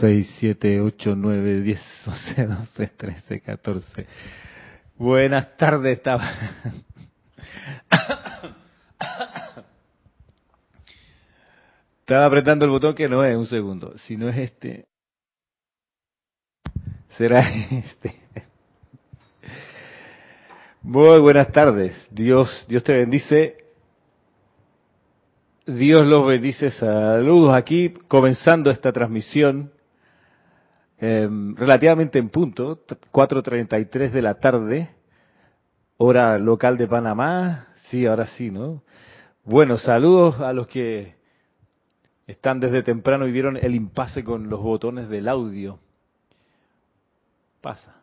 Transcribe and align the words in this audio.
6, 0.00 0.36
7, 0.38 0.80
8, 0.80 1.14
9, 1.14 1.60
10, 1.60 1.80
11, 2.06 2.46
12, 2.46 2.86
13, 2.86 3.40
14. 3.42 4.06
Buenas 4.96 5.56
tardes, 5.58 5.98
estaba. 5.98 6.24
Estaba 12.00 12.24
apretando 12.24 12.64
el 12.64 12.70
botón 12.70 12.94
que 12.94 13.08
no 13.08 13.22
es 13.24 13.36
un 13.36 13.46
segundo. 13.46 13.96
Si 13.98 14.16
no 14.16 14.30
es 14.30 14.38
este, 14.38 14.88
será 17.10 17.40
este. 17.70 18.18
Muy 20.82 21.20
buenas 21.20 21.52
tardes. 21.52 22.08
Dios, 22.10 22.64
Dios 22.68 22.82
te 22.82 22.94
bendice. 22.94 23.58
Dios 25.66 26.06
los 26.06 26.26
bendice. 26.26 26.70
Saludos 26.70 27.54
aquí, 27.54 27.90
comenzando 28.08 28.70
esta 28.70 28.92
transmisión 28.92 29.70
eh, 31.00 31.28
relativamente 31.56 32.18
en 32.18 32.28
punto, 32.28 32.84
4.33 33.12 34.10
de 34.10 34.22
la 34.22 34.34
tarde, 34.34 34.90
hora 35.96 36.38
local 36.38 36.76
de 36.76 36.86
Panamá. 36.86 37.68
Sí, 37.88 38.06
ahora 38.06 38.26
sí, 38.26 38.50
¿no? 38.50 38.82
Bueno, 39.44 39.78
saludos 39.78 40.40
a 40.40 40.52
los 40.52 40.66
que 40.66 41.14
están 42.26 42.60
desde 42.60 42.82
temprano 42.82 43.26
y 43.26 43.32
vieron 43.32 43.56
el 43.56 43.74
impasse 43.74 44.22
con 44.22 44.48
los 44.48 44.60
botones 44.60 45.08
del 45.08 45.26
audio. 45.28 45.78
Pasa. 47.60 47.96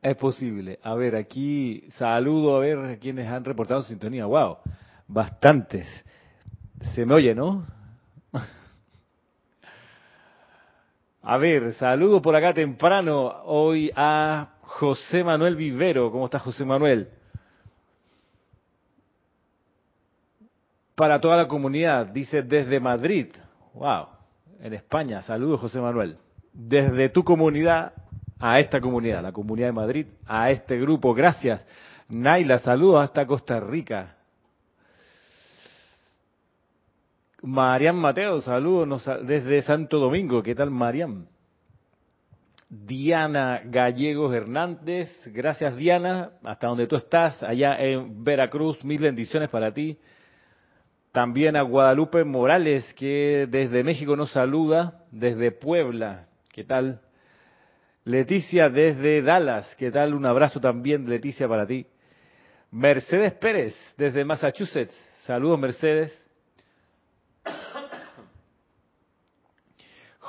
Es 0.00 0.16
posible. 0.16 0.78
A 0.82 0.94
ver, 0.94 1.14
aquí 1.14 1.84
saludo 1.96 2.56
a 2.56 2.60
ver 2.60 2.78
a 2.78 2.96
quienes 2.96 3.26
han 3.28 3.44
reportado 3.44 3.82
sintonía. 3.82 4.26
Wow, 4.26 4.58
bastantes. 5.06 5.86
Se 6.94 7.04
me 7.04 7.14
oye, 7.14 7.34
¿no? 7.34 7.66
A 11.30 11.36
ver, 11.36 11.74
saludo 11.74 12.22
por 12.22 12.34
acá 12.34 12.54
temprano 12.54 13.42
hoy 13.44 13.92
a 13.94 14.54
José 14.62 15.22
Manuel 15.22 15.56
Vivero. 15.56 16.10
¿Cómo 16.10 16.24
está 16.24 16.38
José 16.38 16.64
Manuel? 16.64 17.10
Para 20.94 21.20
toda 21.20 21.36
la 21.36 21.46
comunidad, 21.46 22.06
dice 22.06 22.40
desde 22.40 22.80
Madrid. 22.80 23.26
Wow, 23.74 24.06
en 24.62 24.72
España. 24.72 25.20
Saludos 25.20 25.60
José 25.60 25.82
Manuel. 25.82 26.16
Desde 26.50 27.10
tu 27.10 27.22
comunidad 27.22 27.92
a 28.40 28.58
esta 28.58 28.80
comunidad, 28.80 29.22
la 29.22 29.32
comunidad 29.32 29.66
de 29.66 29.72
Madrid, 29.72 30.06
a 30.26 30.50
este 30.50 30.80
grupo. 30.80 31.12
Gracias. 31.12 31.62
Naila, 32.08 32.56
saludos 32.60 33.04
hasta 33.04 33.26
Costa 33.26 33.60
Rica. 33.60 34.16
Mariam 37.42 37.96
Mateo, 37.96 38.40
saludos 38.40 39.08
desde 39.22 39.62
Santo 39.62 40.00
Domingo. 40.00 40.42
¿Qué 40.42 40.56
tal, 40.56 40.70
Mariam? 40.70 41.26
Diana 42.68 43.62
Gallegos 43.64 44.34
Hernández, 44.34 45.08
gracias 45.26 45.76
Diana, 45.76 46.32
hasta 46.44 46.66
donde 46.66 46.88
tú 46.88 46.96
estás, 46.96 47.40
allá 47.42 47.76
en 47.78 48.24
Veracruz, 48.24 48.84
mil 48.84 49.00
bendiciones 49.00 49.48
para 49.50 49.72
ti. 49.72 49.96
También 51.12 51.56
a 51.56 51.62
Guadalupe 51.62 52.24
Morales, 52.24 52.92
que 52.94 53.46
desde 53.48 53.84
México 53.84 54.16
nos 54.16 54.32
saluda, 54.32 55.04
desde 55.12 55.52
Puebla, 55.52 56.26
¿qué 56.52 56.64
tal? 56.64 57.00
Leticia 58.04 58.68
desde 58.68 59.22
Dallas, 59.22 59.76
¿qué 59.76 59.92
tal? 59.92 60.12
Un 60.12 60.26
abrazo 60.26 60.60
también, 60.60 61.08
Leticia, 61.08 61.46
para 61.48 61.66
ti. 61.66 61.86
Mercedes 62.72 63.32
Pérez, 63.34 63.76
desde 63.96 64.24
Massachusetts, 64.24 64.94
saludos 65.24 65.58
Mercedes. 65.60 66.27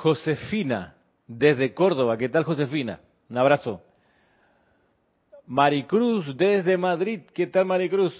Josefina, 0.00 0.94
desde 1.26 1.74
Córdoba. 1.74 2.16
¿Qué 2.16 2.30
tal, 2.30 2.44
Josefina? 2.44 3.00
Un 3.28 3.36
abrazo. 3.36 3.82
Maricruz, 5.46 6.34
desde 6.38 6.78
Madrid. 6.78 7.20
¿Qué 7.34 7.46
tal, 7.46 7.66
Maricruz? 7.66 8.14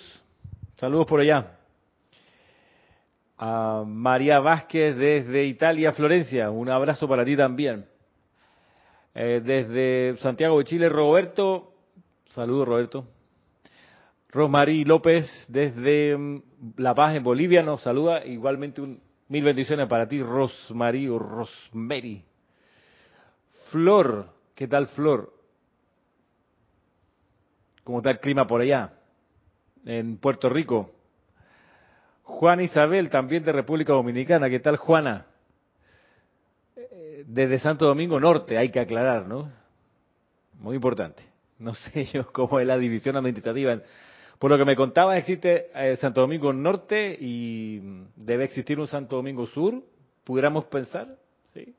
Saludos 0.76 1.06
por 1.06 1.20
allá. 1.20 1.56
María 3.86 4.40
Vázquez, 4.40 4.94
desde 4.94 5.46
Italia, 5.46 5.92
Florencia. 5.92 6.50
Un 6.50 6.68
abrazo 6.68 7.08
para 7.08 7.24
ti 7.24 7.34
también. 7.34 7.86
Eh, 9.14 9.40
desde 9.42 10.18
Santiago 10.18 10.58
de 10.58 10.64
Chile, 10.64 10.88
Roberto. 10.90 11.72
Saludos, 12.32 12.68
Roberto. 12.68 13.06
Rosmarí 14.28 14.84
López, 14.84 15.46
desde 15.48 16.14
mm, 16.14 16.42
La 16.76 16.94
Paz, 16.94 17.14
en 17.14 17.22
Bolivia, 17.22 17.62
nos 17.62 17.80
saluda. 17.80 18.26
Igualmente 18.26 18.82
un 18.82 19.00
Mil 19.30 19.44
bendiciones 19.44 19.86
para 19.86 20.08
ti, 20.08 20.20
Rosmarie 20.20 21.08
o 21.08 21.16
Rosemary. 21.16 22.24
Flor, 23.70 24.26
¿qué 24.56 24.66
tal 24.66 24.88
Flor? 24.88 25.32
¿Cómo 27.84 27.98
está 27.98 28.10
el 28.10 28.18
clima 28.18 28.44
por 28.48 28.60
allá? 28.60 28.92
En 29.84 30.16
Puerto 30.16 30.48
Rico. 30.48 30.90
Juan 32.24 32.60
Isabel, 32.60 33.08
también 33.08 33.44
de 33.44 33.52
República 33.52 33.92
Dominicana. 33.92 34.50
¿Qué 34.50 34.58
tal 34.58 34.78
Juana? 34.78 35.26
Eh, 36.74 37.22
desde 37.24 37.60
Santo 37.60 37.86
Domingo 37.86 38.18
Norte, 38.18 38.58
hay 38.58 38.72
que 38.72 38.80
aclarar, 38.80 39.28
¿no? 39.28 39.48
Muy 40.54 40.74
importante. 40.74 41.22
No 41.56 41.72
sé 41.92 42.04
yo 42.06 42.32
cómo 42.32 42.58
es 42.58 42.66
la 42.66 42.78
división 42.78 43.16
administrativa 43.16 43.80
por 44.40 44.50
lo 44.50 44.56
que 44.56 44.64
me 44.64 44.74
contaba, 44.74 45.18
existe 45.18 45.66
eh, 45.74 45.96
Santo 45.96 46.22
Domingo 46.22 46.50
Norte 46.50 47.14
y 47.20 47.78
debe 48.16 48.44
existir 48.44 48.80
un 48.80 48.86
Santo 48.86 49.16
Domingo 49.16 49.46
Sur, 49.46 49.82
pudiéramos 50.24 50.64
pensar. 50.64 51.08
¿sí? 51.52 51.74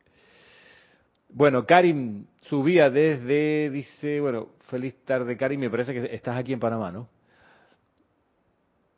Bueno, 1.29 1.65
Karim 1.65 2.27
subía 2.41 2.91
desde, 2.91 3.71
dice, 3.71 4.21
bueno, 4.21 4.49
feliz 4.69 4.95
tarde 5.05 5.35
Karim, 5.35 5.59
me 5.59 5.71
parece 5.71 5.91
que 5.91 6.13
estás 6.13 6.37
aquí 6.37 6.53
en 6.53 6.59
Panamá, 6.59 6.91
¿no? 6.91 7.09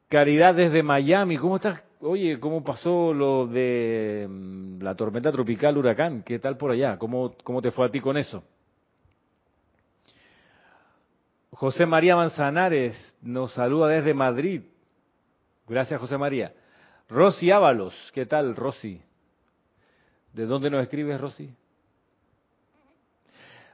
Caridad 0.09 0.55
desde 0.55 0.83
Miami, 0.83 1.37
¿cómo 1.37 1.55
estás? 1.55 1.81
Oye, 2.01 2.41
¿cómo 2.41 2.65
pasó 2.65 3.13
lo 3.13 3.47
de 3.47 4.27
mm, 4.29 4.81
la 4.81 4.93
tormenta 4.93 5.31
tropical 5.31 5.77
huracán? 5.77 6.21
¿Qué 6.23 6.37
tal 6.37 6.57
por 6.57 6.71
allá? 6.71 6.97
¿Cómo, 6.97 7.33
cómo 7.45 7.61
te 7.61 7.71
fue 7.71 7.85
a 7.85 7.89
ti 7.89 8.01
con 8.01 8.17
eso? 8.17 8.43
José 11.63 11.85
María 11.85 12.17
Manzanares 12.17 12.93
nos 13.21 13.53
saluda 13.53 13.87
desde 13.87 14.13
Madrid. 14.13 14.63
Gracias, 15.65 15.97
José 15.97 16.17
María. 16.17 16.53
Rosy 17.07 17.51
Ábalos, 17.51 17.93
¿qué 18.13 18.25
tal, 18.25 18.53
Rosy? 18.53 19.01
¿De 20.33 20.45
dónde 20.45 20.69
nos 20.69 20.83
escribes, 20.83 21.21
Rosy? 21.21 21.55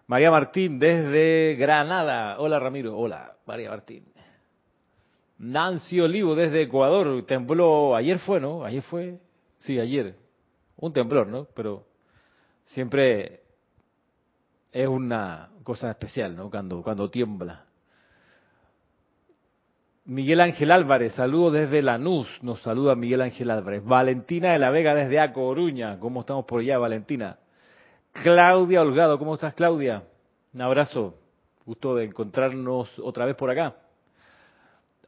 María 0.06 0.30
Martín, 0.30 0.78
desde 0.78 1.56
Granada. 1.56 2.40
Hola, 2.40 2.60
Ramiro. 2.60 2.96
Hola, 2.96 3.36
María 3.48 3.72
Martín. 3.72 4.06
Nancy 5.40 6.00
Olivo, 6.00 6.36
desde 6.36 6.62
Ecuador. 6.62 7.26
Tembló, 7.26 7.96
ayer 7.96 8.20
fue, 8.20 8.40
¿no? 8.40 8.64
Ayer 8.64 8.84
fue. 8.84 9.18
Sí, 9.62 9.80
ayer. 9.80 10.16
Un 10.78 10.94
temblor, 10.94 11.26
¿no? 11.26 11.46
Pero 11.56 11.88
siempre 12.68 13.42
es 14.72 14.88
una 14.88 15.50
cosa 15.64 15.90
especial, 15.90 16.36
¿no? 16.36 16.52
Cuando, 16.52 16.84
cuando 16.84 17.10
tiembla. 17.10 17.66
Miguel 20.10 20.42
Ángel 20.42 20.72
Álvarez, 20.72 21.14
saludo 21.14 21.52
desde 21.52 21.84
Lanús, 21.84 22.28
nos 22.42 22.60
saluda 22.64 22.96
Miguel 22.96 23.22
Ángel 23.22 23.52
Álvarez. 23.52 23.86
Valentina 23.86 24.54
de 24.54 24.58
la 24.58 24.72
Vega 24.72 24.96
desde 24.96 25.20
A 25.20 25.32
Coruña, 25.32 26.00
¿cómo 26.00 26.22
estamos 26.22 26.46
por 26.46 26.62
allá, 26.62 26.80
Valentina? 26.80 27.38
Claudia 28.12 28.82
Holgado, 28.82 29.20
¿cómo 29.20 29.36
estás, 29.36 29.54
Claudia? 29.54 30.02
Un 30.52 30.64
abrazo, 30.64 31.14
gusto 31.64 31.94
de 31.94 32.06
encontrarnos 32.06 32.90
otra 32.98 33.26
vez 33.26 33.36
por 33.36 33.52
acá. 33.52 33.76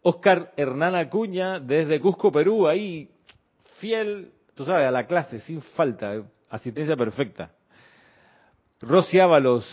Oscar 0.03 0.51
Hernán 0.55 0.93
Acuña 0.93 1.59
desde 1.59 1.99
Cusco, 1.99 2.31
Perú, 2.31 2.67
ahí 2.67 3.09
fiel, 3.79 4.29
tú 4.53 4.65
sabes, 4.65 4.87
a 4.87 4.91
la 4.91 5.07
clase, 5.07 5.39
sin 5.39 5.63
falta, 5.63 6.21
asistencia 6.47 6.95
perfecta. 6.95 7.49
Rosy 8.81 9.19
Ábalos, 9.19 9.65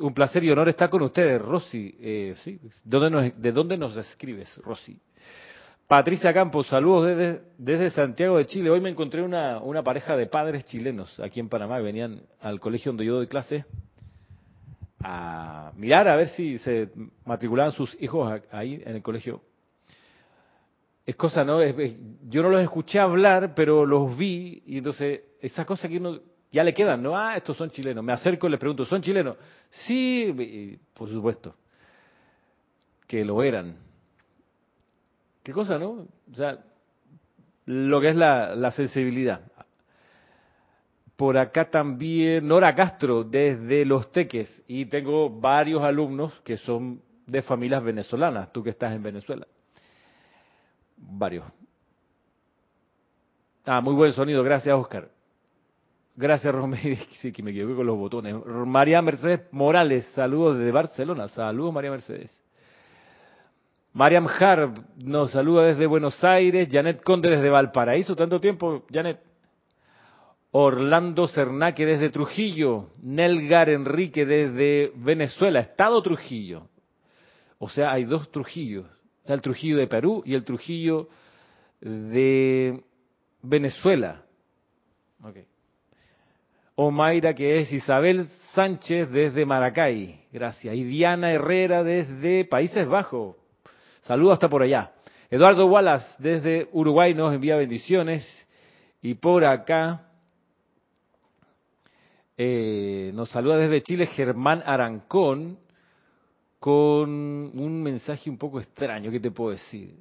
un 0.00 0.14
placer 0.14 0.44
y 0.44 0.50
honor 0.50 0.68
estar 0.68 0.90
con 0.90 1.02
ustedes, 1.02 1.40
Rosy. 1.40 1.94
Eh, 2.00 2.34
¿sí? 2.42 2.60
¿De 2.84 3.52
dónde 3.52 3.76
nos 3.76 3.96
escribes, 3.96 4.56
Rosy? 4.58 4.98
Patricia 5.86 6.34
Campos, 6.34 6.66
saludos 6.66 7.40
desde, 7.56 7.90
Santiago 7.90 8.36
de 8.36 8.46
Chile. 8.46 8.68
Hoy 8.68 8.80
me 8.80 8.90
encontré 8.90 9.22
una, 9.22 9.82
pareja 9.82 10.16
de 10.18 10.26
padres 10.26 10.66
chilenos 10.66 11.18
aquí 11.18 11.40
en 11.40 11.48
Panamá, 11.48 11.78
venían 11.78 12.20
al 12.40 12.60
colegio 12.60 12.90
donde 12.90 13.06
yo 13.06 13.14
doy 13.14 13.26
clase 13.26 13.64
a 15.02 15.72
mirar 15.76 16.08
a 16.08 16.16
ver 16.16 16.28
si 16.28 16.58
se 16.58 16.90
matriculaban 17.24 17.72
sus 17.72 17.96
hijos 18.02 18.38
ahí 18.50 18.82
en 18.84 18.96
el 18.96 19.02
colegio. 19.02 19.40
Es 21.06 21.16
cosa, 21.16 21.42
¿no? 21.42 21.62
yo 21.62 22.42
no 22.42 22.50
los 22.50 22.60
escuché 22.60 22.98
hablar, 22.98 23.54
pero 23.54 23.86
los 23.86 24.14
vi 24.18 24.62
y 24.66 24.76
entonces 24.76 25.22
esas 25.40 25.64
cosas 25.64 25.90
que 25.90 25.96
uno 25.96 26.20
ya 26.50 26.64
le 26.64 26.72
quedan, 26.72 27.02
¿no? 27.02 27.16
Ah, 27.16 27.36
estos 27.36 27.56
son 27.56 27.70
chilenos. 27.70 28.02
Me 28.02 28.12
acerco 28.12 28.46
y 28.46 28.50
les 28.50 28.60
pregunto, 28.60 28.84
¿son 28.86 29.02
chilenos? 29.02 29.36
Sí, 29.70 30.78
por 30.94 31.08
supuesto, 31.08 31.54
que 33.06 33.24
lo 33.24 33.42
eran. 33.42 33.76
¿Qué 35.42 35.52
cosa, 35.52 35.78
no? 35.78 36.06
O 36.30 36.34
sea, 36.34 36.58
lo 37.66 38.00
que 38.00 38.10
es 38.10 38.16
la, 38.16 38.54
la 38.54 38.70
sensibilidad. 38.70 39.40
Por 41.16 41.36
acá 41.36 41.68
también 41.68 42.46
Nora 42.46 42.74
Castro 42.74 43.24
desde 43.24 43.84
Los 43.84 44.10
Teques 44.12 44.62
y 44.68 44.86
tengo 44.86 45.28
varios 45.28 45.82
alumnos 45.82 46.32
que 46.44 46.56
son 46.56 47.02
de 47.26 47.42
familias 47.42 47.82
venezolanas, 47.82 48.52
tú 48.52 48.62
que 48.62 48.70
estás 48.70 48.94
en 48.94 49.02
Venezuela. 49.02 49.46
Varios. 50.96 51.44
Ah, 53.66 53.80
muy 53.80 53.94
buen 53.94 54.12
sonido, 54.12 54.42
gracias 54.42 54.74
Oscar. 54.74 55.10
Gracias 56.20 56.52
Romero, 56.52 56.96
sí 57.20 57.30
que 57.30 57.44
me 57.44 57.52
equivoqué 57.52 57.76
con 57.76 57.86
los 57.86 57.96
botones. 57.96 58.34
María 58.44 59.00
Mercedes 59.00 59.42
Morales, 59.52 60.04
saludos 60.16 60.58
desde 60.58 60.72
Barcelona, 60.72 61.28
saludos 61.28 61.72
María 61.72 61.92
Mercedes. 61.92 62.36
Mariam 63.92 64.26
Harb 64.26 64.84
nos 64.96 65.30
saluda 65.30 65.66
desde 65.66 65.86
Buenos 65.86 66.24
Aires, 66.24 66.68
Janet 66.72 67.04
Conde 67.04 67.30
desde 67.30 67.48
Valparaíso, 67.48 68.16
tanto 68.16 68.40
tiempo, 68.40 68.84
Janet. 68.92 69.20
Orlando 70.50 71.28
Cernaque 71.28 71.86
desde 71.86 72.10
Trujillo, 72.10 72.90
Nelgar 73.00 73.68
Enrique 73.68 74.26
desde 74.26 74.90
Venezuela, 74.96 75.60
Estado 75.60 76.02
Trujillo. 76.02 76.66
O 77.58 77.68
sea, 77.68 77.92
hay 77.92 78.02
dos 78.04 78.28
Trujillos. 78.32 78.86
Está 79.20 79.34
el 79.34 79.42
Trujillo 79.42 79.76
de 79.76 79.86
Perú 79.86 80.24
y 80.26 80.34
el 80.34 80.42
Trujillo 80.42 81.10
de 81.80 82.82
Venezuela. 83.42 84.24
Okay. 85.22 85.44
Omaira, 86.80 87.34
que 87.34 87.58
es 87.58 87.72
Isabel 87.72 88.28
Sánchez 88.54 89.10
desde 89.10 89.44
Maracay. 89.44 90.20
Gracias. 90.30 90.76
Y 90.76 90.84
Diana 90.84 91.32
Herrera 91.32 91.82
desde 91.82 92.44
Países 92.44 92.86
Bajos. 92.86 93.34
Saludos 94.02 94.34
hasta 94.34 94.48
por 94.48 94.62
allá. 94.62 94.92
Eduardo 95.28 95.66
Wallace 95.66 96.06
desde 96.20 96.68
Uruguay 96.70 97.14
nos 97.14 97.34
envía 97.34 97.56
bendiciones. 97.56 98.24
Y 99.02 99.14
por 99.14 99.44
acá 99.44 100.06
eh, 102.36 103.10
nos 103.12 103.28
saluda 103.30 103.56
desde 103.56 103.82
Chile 103.82 104.06
Germán 104.06 104.62
Arancón 104.64 105.58
con 106.60 107.10
un 107.10 107.82
mensaje 107.82 108.30
un 108.30 108.38
poco 108.38 108.60
extraño, 108.60 109.10
¿qué 109.10 109.18
te 109.18 109.32
puedo 109.32 109.50
decir? 109.50 109.96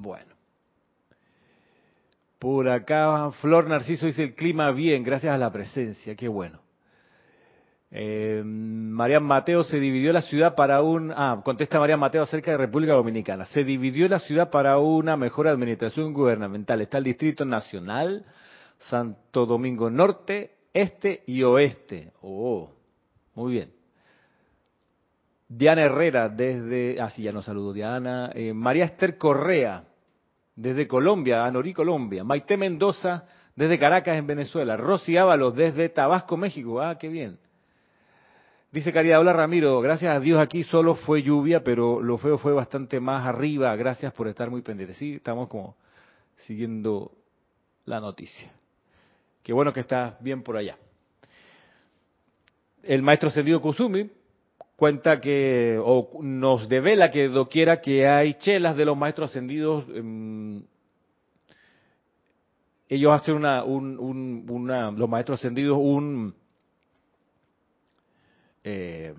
Bueno. 0.00 0.32
Por 2.38 2.68
acá, 2.68 3.32
Flor 3.40 3.68
Narciso 3.68 4.06
dice 4.06 4.22
el 4.22 4.34
clima 4.36 4.70
bien, 4.70 5.02
gracias 5.02 5.34
a 5.34 5.38
la 5.38 5.50
presencia, 5.50 6.14
qué 6.14 6.28
bueno. 6.28 6.60
Eh, 7.90 8.42
María 8.44 9.18
Mateo 9.18 9.64
se 9.64 9.80
dividió 9.80 10.12
la 10.12 10.22
ciudad 10.22 10.54
para 10.54 10.82
un... 10.82 11.10
Ah, 11.10 11.40
contesta 11.44 11.80
María 11.80 11.96
Mateo 11.96 12.22
acerca 12.22 12.52
de 12.52 12.58
República 12.58 12.92
Dominicana. 12.92 13.44
Se 13.46 13.64
dividió 13.64 14.08
la 14.08 14.20
ciudad 14.20 14.50
para 14.50 14.78
una 14.78 15.16
mejor 15.16 15.48
administración 15.48 16.12
gubernamental. 16.12 16.80
Está 16.80 16.98
el 16.98 17.04
Distrito 17.04 17.44
Nacional, 17.44 18.24
Santo 18.88 19.46
Domingo 19.46 19.90
Norte, 19.90 20.52
Este 20.72 21.24
y 21.26 21.42
Oeste. 21.42 22.12
Oh, 22.22 22.70
muy 23.34 23.54
bien. 23.54 23.77
Diana 25.48 25.82
Herrera 25.82 26.28
desde... 26.28 27.00
Ah, 27.00 27.10
sí, 27.10 27.22
ya 27.22 27.32
nos 27.32 27.46
saludo 27.46 27.72
Diana. 27.72 28.30
Eh, 28.34 28.52
María 28.52 28.84
Esther 28.84 29.16
Correa 29.16 29.84
desde 30.54 30.86
Colombia, 30.86 31.44
Anorí, 31.44 31.72
Colombia. 31.72 32.22
Maite 32.22 32.56
Mendoza 32.56 33.26
desde 33.56 33.78
Caracas, 33.78 34.18
en 34.18 34.26
Venezuela. 34.26 34.76
Rosy 34.76 35.16
Ábalos 35.16 35.54
desde 35.54 35.88
Tabasco, 35.88 36.36
México. 36.36 36.80
Ah, 36.82 36.98
qué 36.98 37.08
bien. 37.08 37.38
Dice 38.70 38.92
Caridad, 38.92 39.20
hola 39.20 39.32
Ramiro, 39.32 39.80
gracias 39.80 40.14
a 40.14 40.20
Dios 40.20 40.38
aquí 40.38 40.62
solo 40.62 40.94
fue 40.94 41.22
lluvia, 41.22 41.64
pero 41.64 42.02
lo 42.02 42.18
feo 42.18 42.36
fue 42.36 42.52
bastante 42.52 43.00
más 43.00 43.26
arriba. 43.26 43.74
Gracias 43.76 44.12
por 44.12 44.28
estar 44.28 44.50
muy 44.50 44.60
pendiente. 44.60 44.92
Sí, 44.92 45.14
estamos 45.14 45.48
como 45.48 45.74
siguiendo 46.44 47.12
la 47.86 47.98
noticia. 47.98 48.52
Qué 49.42 49.54
bueno 49.54 49.72
que 49.72 49.80
está 49.80 50.18
bien 50.20 50.42
por 50.42 50.58
allá. 50.58 50.76
El 52.82 53.02
maestro 53.02 53.30
Sendido 53.30 53.62
Kusumi 53.62 54.10
cuenta 54.78 55.20
que, 55.20 55.76
o 55.82 56.08
nos 56.22 56.68
devela 56.68 57.10
que 57.10 57.26
doquiera 57.26 57.80
que 57.80 58.06
hay 58.06 58.34
chelas 58.34 58.76
de 58.76 58.84
los 58.84 58.96
maestros 58.96 59.28
ascendidos, 59.28 59.84
em, 59.92 60.62
ellos 62.88 63.12
hacen 63.12 63.34
una, 63.34 63.64
un, 63.64 64.46
una, 64.48 64.92
los 64.92 65.08
maestros 65.08 65.40
ascendidos 65.40 65.78
un 65.80 66.32
eh, 68.62 69.14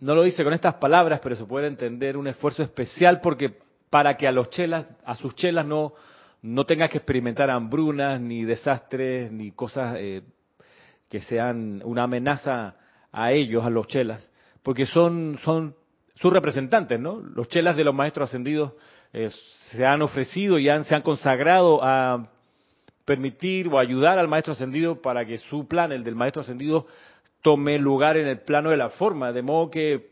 no 0.00 0.16
lo 0.16 0.24
dice 0.24 0.42
con 0.42 0.52
estas 0.52 0.74
palabras, 0.74 1.20
pero 1.22 1.36
se 1.36 1.44
puede 1.44 1.68
entender 1.68 2.16
un 2.16 2.26
esfuerzo 2.26 2.64
especial 2.64 3.20
porque 3.20 3.54
para 3.88 4.16
que 4.16 4.26
a 4.26 4.32
los 4.32 4.50
chelas, 4.50 4.86
a 5.04 5.14
sus 5.14 5.36
chelas 5.36 5.64
no, 5.64 5.94
no 6.42 6.66
tengan 6.66 6.88
que 6.88 6.98
experimentar 6.98 7.48
hambrunas, 7.48 8.20
ni 8.20 8.44
desastres, 8.44 9.30
ni 9.30 9.52
cosas 9.52 9.98
eh, 10.00 10.22
que 11.08 11.20
sean 11.20 11.80
una 11.84 12.02
amenaza 12.02 12.74
a 13.12 13.30
ellos, 13.30 13.64
a 13.64 13.70
los 13.70 13.86
chelas, 13.86 14.28
porque 14.66 14.84
son, 14.84 15.38
son 15.44 15.76
sus 16.16 16.32
representantes, 16.32 16.98
¿no? 16.98 17.20
Los 17.20 17.48
chelas 17.48 17.76
de 17.76 17.84
los 17.84 17.94
maestros 17.94 18.28
ascendidos 18.28 18.72
eh, 19.12 19.30
se 19.70 19.86
han 19.86 20.02
ofrecido 20.02 20.58
y 20.58 20.68
han, 20.68 20.82
se 20.82 20.96
han 20.96 21.02
consagrado 21.02 21.84
a 21.84 22.32
permitir 23.04 23.68
o 23.68 23.78
ayudar 23.78 24.18
al 24.18 24.26
maestro 24.26 24.54
ascendido 24.54 25.00
para 25.00 25.24
que 25.24 25.38
su 25.38 25.68
plan, 25.68 25.92
el 25.92 26.02
del 26.02 26.16
maestro 26.16 26.42
ascendido, 26.42 26.88
tome 27.42 27.78
lugar 27.78 28.16
en 28.16 28.26
el 28.26 28.40
plano 28.40 28.70
de 28.70 28.76
la 28.76 28.88
forma, 28.88 29.30
de 29.30 29.42
modo 29.42 29.70
que 29.70 30.10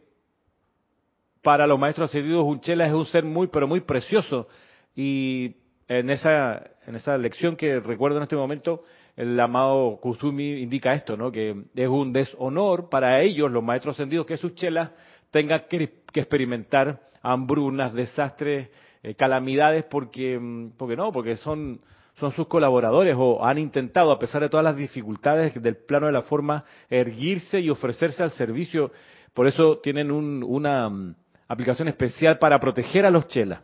para 1.43 1.67
los 1.67 1.77
maestros 1.77 2.11
ascendidos 2.11 2.45
Unchela 2.45 2.87
es 2.87 2.93
un 2.93 3.07
ser 3.07 3.25
muy, 3.25 3.49
pero 3.49 3.67
muy 3.67 3.81
precioso. 3.81 4.47
Y 4.95 5.57
en 5.89 6.11
esa, 6.11 6.63
en 6.87 6.95
esa 6.95 7.19
lección 7.19 7.57
que 7.57 7.81
recuerdo 7.81 8.19
en 8.19 8.23
este 8.23 8.37
momento, 8.37 8.85
el 9.17 9.39
amado 9.39 9.99
Kusumi 10.01 10.63
indica 10.63 10.93
esto, 10.93 11.17
¿no? 11.17 11.31
que 11.31 11.65
es 11.75 11.89
un 11.89 12.13
deshonor 12.13 12.89
para 12.89 13.23
ellos, 13.23 13.51
los 13.51 13.63
maestros 13.63 13.95
ascendidos, 13.97 14.27
que 14.27 14.37
sus 14.37 14.55
chelas 14.55 14.91
tengan 15.31 15.65
que, 15.69 16.03
experimentar 16.15 17.01
hambrunas, 17.23 17.93
desastres, 17.93 18.71
eh, 19.03 19.15
calamidades, 19.15 19.85
porque, 19.85 20.39
mm, 20.39 20.73
porque 20.77 20.97
no, 20.97 21.11
porque 21.13 21.37
son 21.37 21.81
son 22.17 22.31
sus 22.33 22.47
colaboradores 22.47 23.17
o 23.19 23.45
han 23.45 23.59
intentado, 23.59 24.13
a 24.13 24.19
pesar 24.19 24.41
de 24.41 24.49
todas 24.49 24.65
las 24.65 24.77
dificultades 24.77 25.61
del 25.61 25.77
plano 25.77 26.07
de 26.07 26.13
la 26.13 26.23
forma, 26.23 26.65
erguirse 26.89 27.61
y 27.61 27.71
ofrecerse 27.71 28.23
al 28.23 28.31
servicio. 28.31 28.93
Por 29.33 29.49
eso 29.49 29.79
tienen 29.79 30.13
una 30.13 30.89
mm, 30.89 31.15
aplicación 31.49 31.89
especial 31.89 32.39
para 32.39 32.61
proteger 32.61 33.05
a 33.05 33.11
los 33.11 33.27
chelas. 33.27 33.63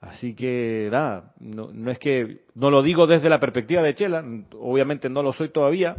Así 0.00 0.34
que 0.34 0.88
nada, 0.90 1.32
no, 1.40 1.70
no, 1.72 1.90
es 1.90 1.98
que 1.98 2.40
no 2.54 2.70
lo 2.70 2.82
digo 2.82 3.06
desde 3.06 3.28
la 3.28 3.38
perspectiva 3.38 3.82
de 3.82 3.94
Chela, 3.94 4.24
obviamente 4.58 5.10
no 5.10 5.22
lo 5.22 5.32
soy 5.34 5.50
todavía, 5.50 5.96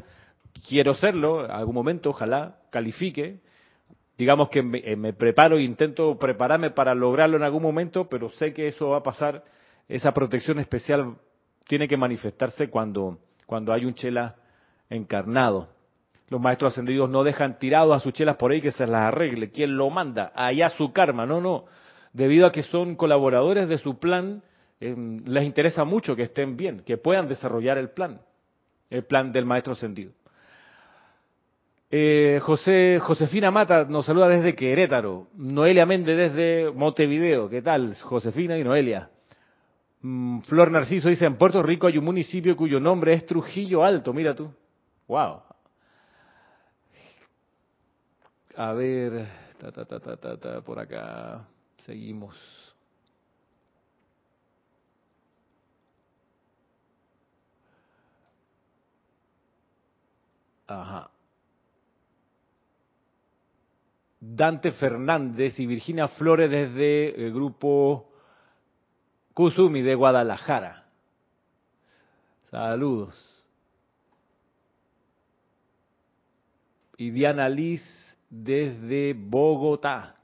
quiero 0.68 0.96
serlo, 0.96 1.42
algún 1.52 1.76
momento 1.76 2.10
ojalá 2.10 2.56
califique, 2.72 3.40
digamos 4.18 4.50
que 4.50 4.64
me, 4.64 4.80
eh, 4.80 4.96
me 4.96 5.14
preparo 5.14 5.58
e 5.58 5.64
intento 5.64 6.18
prepararme 6.18 6.72
para 6.72 6.96
lograrlo 6.96 7.38
en 7.38 7.44
algún 7.44 7.62
momento, 7.62 8.10
pero 8.10 8.30
sé 8.30 8.54
que 8.54 8.68
eso 8.68 8.90
va 8.90 8.98
a 8.98 9.04
pasar, 9.04 9.44
esa 9.88 10.12
protección 10.14 10.58
especial 10.58 11.16
tiene 11.68 11.88
que 11.88 11.98
manifestarse 11.98 12.70
cuando, 12.70 13.20
cuando 13.46 13.72
hay 13.72 13.86
un 13.86 13.94
chela 13.94 14.36
encarnado. 14.90 15.70
Los 16.30 16.40
maestros 16.40 16.74
ascendidos 16.74 17.10
no 17.10 17.24
dejan 17.24 17.60
tirados 17.60 17.96
a 17.96 18.00
sus 18.00 18.14
chelas 18.14 18.38
por 18.38 18.52
ahí 18.52 18.62
que 18.62 18.72
se 18.72 18.88
las 18.88 19.04
arregle. 19.04 19.52
¿Quién 19.52 19.76
lo 19.76 19.90
manda? 19.90 20.32
Allá 20.34 20.70
su 20.70 20.94
karma. 20.94 21.26
No, 21.26 21.42
no. 21.42 21.66
Debido 22.14 22.46
a 22.46 22.52
que 22.52 22.64
son 22.64 22.96
colaboradores 22.96 23.70
de 23.70 23.78
su 23.78 23.98
plan, 24.00 24.44
eh, 24.80 24.96
les 25.26 25.44
interesa 25.44 25.86
mucho 25.86 26.16
que 26.16 26.24
estén 26.24 26.58
bien, 26.58 26.82
que 26.86 26.98
puedan 26.98 27.28
desarrollar 27.28 27.78
el 27.78 27.92
plan, 27.92 28.20
el 28.90 29.04
plan 29.04 29.32
del 29.32 29.46
maestro 29.46 29.74
ascendido. 29.74 30.12
Eh, 31.90 32.40
José, 32.42 33.00
Josefina 33.02 33.52
Mata 33.52 33.84
nos 33.84 34.06
saluda 34.06 34.30
desde 34.30 34.56
Querétaro. 34.56 35.28
Noelia 35.36 35.86
Méndez 35.86 36.18
desde 36.18 36.72
Montevideo. 36.72 37.50
¿Qué 37.50 37.62
tal, 37.62 37.96
Josefina 37.96 38.58
y 38.58 38.64
Noelia? 38.64 39.10
Mm, 40.02 40.40
Flor 40.40 40.72
Narciso 40.72 41.10
dice, 41.10 41.26
en 41.26 41.36
Puerto 41.36 41.62
Rico 41.62 41.88
hay 41.88 41.98
un 41.98 42.06
municipio 42.06 42.56
cuyo 42.56 42.80
nombre 42.80 43.14
es 43.14 43.26
Trujillo 43.26 43.84
Alto, 43.84 44.14
mira 44.14 44.34
tú. 44.34 44.52
Wow. 45.08 45.42
A 48.56 48.74
ver, 48.74 49.28
ta, 49.60 49.72
ta, 49.72 50.38
ta, 50.38 50.62
por 50.62 50.80
acá 50.80 51.46
seguimos. 51.86 52.36
Ajá. 60.68 61.10
Dante 64.20 64.72
Fernández 64.72 65.60
y 65.60 65.66
Virginia 65.66 66.08
Flores 66.08 66.50
desde 66.50 67.26
el 67.26 67.34
grupo 67.34 68.10
Kusumi 69.34 69.82
de 69.82 69.96
Guadalajara. 69.96 70.86
Saludos. 72.52 73.16
Y 76.98 77.10
Diana 77.10 77.50
Liz 77.50 77.82
desde 78.30 79.14
Bogotá. 79.14 80.21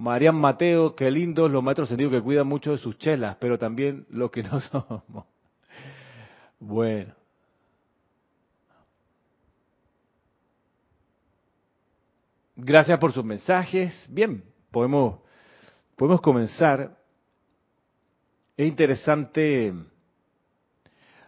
Marian 0.00 0.34
Mateo, 0.34 0.96
qué 0.96 1.10
lindos 1.10 1.50
los 1.50 1.62
maestros 1.62 1.90
sentidos 1.90 2.10
que 2.10 2.22
cuidan 2.22 2.46
mucho 2.46 2.70
de 2.70 2.78
sus 2.78 2.96
chelas, 2.96 3.36
pero 3.38 3.58
también 3.58 4.06
los 4.08 4.30
que 4.30 4.42
no 4.42 4.58
somos. 4.60 5.02
Bueno. 6.58 7.14
Gracias 12.56 12.98
por 12.98 13.12
sus 13.12 13.26
mensajes. 13.26 13.94
Bien, 14.08 14.42
podemos, 14.70 15.20
podemos 15.96 16.22
comenzar. 16.22 16.96
Es 18.56 18.66
interesante, 18.66 19.74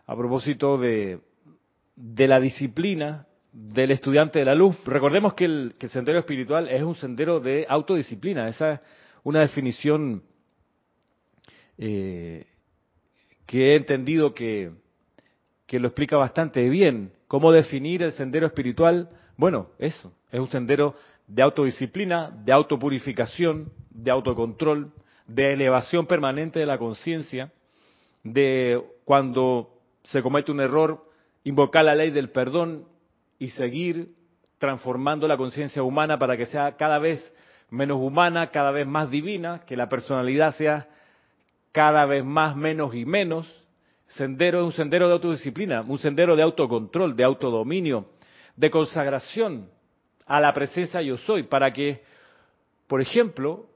a 0.06 0.16
propósito 0.16 0.78
de, 0.78 1.20
de 1.94 2.26
la 2.26 2.40
disciplina 2.40 3.26
del 3.52 3.90
estudiante 3.90 4.38
de 4.38 4.46
la 4.46 4.54
luz. 4.54 4.76
Recordemos 4.84 5.34
que 5.34 5.44
el, 5.44 5.74
sendero 5.88 6.18
espiritual 6.18 6.68
es 6.68 6.82
un 6.82 6.96
sendero 6.96 7.38
de 7.38 7.66
autodisciplina. 7.68 8.48
Esa 8.48 8.72
es 8.72 8.80
una 9.22 9.40
definición 9.40 10.22
eh, 11.78 12.46
que 13.46 13.72
he 13.72 13.76
entendido 13.76 14.32
que, 14.34 14.72
que 15.66 15.78
lo 15.78 15.88
explica 15.88 16.16
bastante 16.16 16.68
bien. 16.68 17.12
¿Cómo 17.28 17.52
definir 17.52 18.02
el 18.02 18.12
sendero 18.12 18.46
espiritual? 18.46 19.10
Bueno, 19.36 19.68
eso, 19.78 20.12
es 20.30 20.40
un 20.40 20.48
sendero 20.48 20.94
de 21.26 21.42
autodisciplina, 21.42 22.30
de 22.44 22.52
autopurificación, 22.52 23.72
de 23.90 24.10
autocontrol, 24.10 24.92
de 25.26 25.52
elevación 25.52 26.06
permanente 26.06 26.58
de 26.58 26.66
la 26.66 26.78
conciencia, 26.78 27.52
de 28.22 28.82
cuando 29.04 29.70
se 30.04 30.22
comete 30.22 30.52
un 30.52 30.60
error, 30.60 31.04
invocar 31.44 31.84
la 31.84 31.94
ley 31.94 32.10
del 32.10 32.30
perdón 32.30 32.86
y 33.42 33.48
seguir 33.48 34.14
transformando 34.56 35.26
la 35.26 35.36
conciencia 35.36 35.82
humana 35.82 36.16
para 36.16 36.36
que 36.36 36.46
sea 36.46 36.76
cada 36.76 37.00
vez 37.00 37.20
menos 37.70 37.98
humana, 38.00 38.52
cada 38.52 38.70
vez 38.70 38.86
más 38.86 39.10
divina, 39.10 39.62
que 39.66 39.74
la 39.74 39.88
personalidad 39.88 40.54
sea 40.54 40.86
cada 41.72 42.06
vez 42.06 42.24
más 42.24 42.54
menos 42.54 42.94
y 42.94 43.04
menos. 43.04 43.52
Sendero 44.06 44.60
es 44.60 44.66
un 44.66 44.72
sendero 44.72 45.08
de 45.08 45.14
autodisciplina, 45.14 45.80
un 45.80 45.98
sendero 45.98 46.36
de 46.36 46.44
autocontrol, 46.44 47.16
de 47.16 47.24
autodominio, 47.24 48.10
de 48.54 48.70
consagración 48.70 49.68
a 50.24 50.40
la 50.40 50.52
presencia 50.52 51.02
yo 51.02 51.18
soy, 51.18 51.42
para 51.42 51.72
que, 51.72 52.04
por 52.86 53.00
ejemplo, 53.00 53.66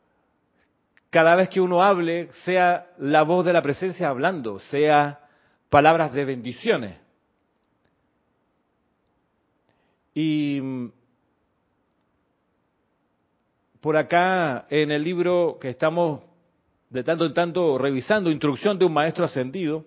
cada 1.11 1.35
vez 1.35 1.49
que 1.49 1.61
uno 1.61 1.83
hable 1.83 2.29
sea 2.45 2.87
la 2.99 3.23
voz 3.23 3.45
de 3.45 3.53
la 3.53 3.63
presencia 3.63 4.11
hablando, 4.11 4.61
sea 4.61 5.23
palabras 5.71 6.13
de 6.13 6.25
bendiciones. 6.25 7.06
Y 10.17 10.59
mm, 10.63 10.93
por 13.83 13.99
acá 13.99 14.67
en 14.71 14.91
el 14.91 15.05
libro 15.05 15.59
que 15.61 15.69
estamos 15.69 16.23
de 16.89 17.05
tanto 17.05 17.27
en 17.27 17.35
tanto 17.35 17.77
revisando, 17.77 18.31
Instrucción 18.31 18.79
de 18.79 18.87
un 18.87 18.95
Maestro 18.95 19.27
Ascendido, 19.27 19.85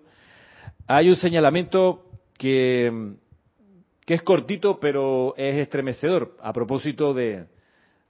hay 0.86 1.08
un 1.08 1.16
señalamiento 1.16 2.04
que, 2.38 2.88
mm, 2.92 3.12
que 4.06 4.14
es 4.14 4.22
cortito 4.22 4.78
pero 4.78 5.34
es 5.36 5.56
estremecedor 5.56 6.36
a 6.40 6.52
propósito 6.52 7.12
de, 7.12 7.46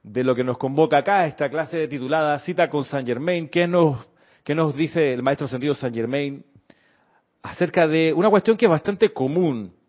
de 0.03 0.23
lo 0.23 0.35
que 0.35 0.45
nos 0.45 0.59
convoca 0.59 0.99
acá, 0.99 1.25
esta 1.25 1.49
clase 1.49 1.89
titulada 1.89 2.39
Cita 2.41 2.69
con 2.69 2.85
Saint 2.85 3.09
Germain. 3.09 3.49
¿Qué 3.49 3.67
nos, 3.67 4.07
qué 4.45 4.55
nos 4.55 4.77
dice 4.77 5.15
el 5.15 5.23
Maestro 5.23 5.47
Ascendido 5.47 5.73
Saint 5.73 5.97
Germain 5.97 6.45
acerca 7.43 7.89
de 7.89 8.12
una 8.12 8.29
cuestión 8.29 8.59
que 8.59 8.67
es 8.67 8.71
bastante 8.71 9.11
común 9.11 9.79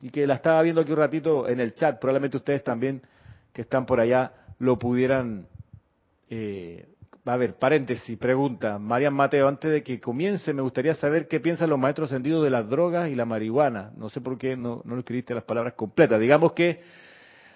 y 0.00 0.10
que 0.10 0.26
la 0.26 0.34
estaba 0.34 0.62
viendo 0.62 0.80
aquí 0.80 0.92
un 0.92 0.98
ratito 0.98 1.48
en 1.48 1.60
el 1.60 1.74
chat, 1.74 1.98
probablemente 1.98 2.36
ustedes 2.36 2.62
también 2.62 3.02
que 3.52 3.62
están 3.62 3.86
por 3.86 4.00
allá 4.00 4.32
lo 4.58 4.78
pudieran... 4.78 5.46
Eh, 6.30 6.86
a 7.24 7.36
ver, 7.36 7.54
paréntesis, 7.58 8.16
pregunta, 8.16 8.78
Marian 8.78 9.12
Mateo, 9.12 9.48
antes 9.48 9.70
de 9.70 9.82
que 9.82 10.00
comience, 10.00 10.54
me 10.54 10.62
gustaría 10.62 10.94
saber 10.94 11.28
qué 11.28 11.40
piensan 11.40 11.68
los 11.68 11.78
maestros 11.78 12.08
sentidos 12.08 12.42
de 12.42 12.48
las 12.48 12.70
drogas 12.70 13.10
y 13.10 13.14
la 13.14 13.26
marihuana. 13.26 13.90
No 13.98 14.08
sé 14.08 14.22
por 14.22 14.38
qué 14.38 14.56
no, 14.56 14.80
no 14.84 14.98
escribiste 14.98 15.34
las 15.34 15.44
palabras 15.44 15.74
completas. 15.74 16.18
Digamos 16.18 16.52
que 16.52 16.80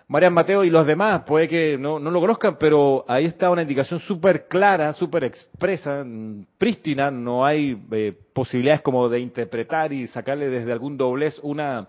Marian 0.09 0.35
Mateo 0.35 0.63
y 0.63 0.69
los 0.69 0.87
demás, 0.87 1.23
puede 1.23 1.49
que 1.49 1.79
no, 1.79 1.99
no 1.99 2.11
lo 2.11 2.21
conozcan, 2.21 2.59
pero 2.59 3.07
ahí 3.09 3.25
está 3.25 3.49
una 3.49 3.63
indicación 3.63 3.99
súper 4.01 4.47
clara, 4.47 4.93
súper 4.93 5.25
expresa, 5.25 6.05
prístina, 6.59 7.11
no 7.11 7.47
hay 7.47 7.83
eh, 7.93 8.15
posibilidades 8.35 8.83
como 8.83 9.09
de 9.09 9.21
interpretar 9.21 9.91
y 9.91 10.07
sacarle 10.09 10.51
desde 10.51 10.71
algún 10.71 10.99
doblez 10.99 11.39
una 11.43 11.89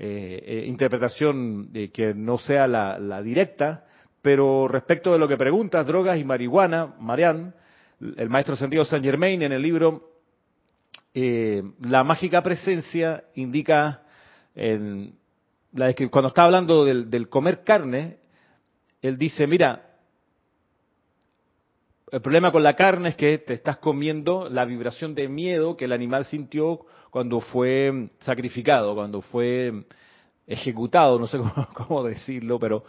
eh, 0.00 0.42
eh, 0.46 0.64
interpretación 0.66 1.72
que 1.92 2.14
no 2.14 2.38
sea 2.38 2.68
la, 2.68 3.20
directa, 3.22 3.84
pero 4.22 4.68
respecto 4.68 5.12
de 5.12 5.18
lo 5.18 5.26
que 5.26 5.36
preguntas, 5.36 5.86
drogas 5.86 6.18
y 6.18 6.24
marihuana, 6.24 6.94
Marian, 7.00 7.52
el 8.00 8.28
maestro 8.28 8.54
sentido 8.54 8.84
Saint 8.84 9.04
Germain 9.04 9.42
en 9.42 9.50
el 9.50 9.60
libro 9.60 10.12
eh, 11.14 11.64
La 11.80 12.04
mágica 12.04 12.42
presencia 12.42 13.24
indica, 13.34 14.02
en 14.54 15.14
la 15.72 15.92
cuando 16.10 16.28
está 16.28 16.44
hablando 16.44 16.84
del, 16.84 17.10
del 17.10 17.28
comer 17.28 17.64
carne, 17.64 18.18
él 19.02 19.18
dice, 19.18 19.48
mira, 19.48 19.87
el 22.12 22.20
problema 22.20 22.52
con 22.52 22.62
la 22.62 22.74
carne 22.74 23.10
es 23.10 23.16
que 23.16 23.38
te 23.38 23.54
estás 23.54 23.78
comiendo 23.78 24.48
la 24.48 24.64
vibración 24.64 25.14
de 25.14 25.28
miedo 25.28 25.76
que 25.76 25.84
el 25.86 25.92
animal 25.92 26.24
sintió 26.24 26.80
cuando 27.10 27.40
fue 27.40 28.10
sacrificado, 28.20 28.94
cuando 28.94 29.20
fue 29.22 29.84
ejecutado, 30.46 31.18
no 31.18 31.26
sé 31.26 31.38
cómo, 31.74 32.02
decirlo, 32.04 32.58
pero 32.58 32.84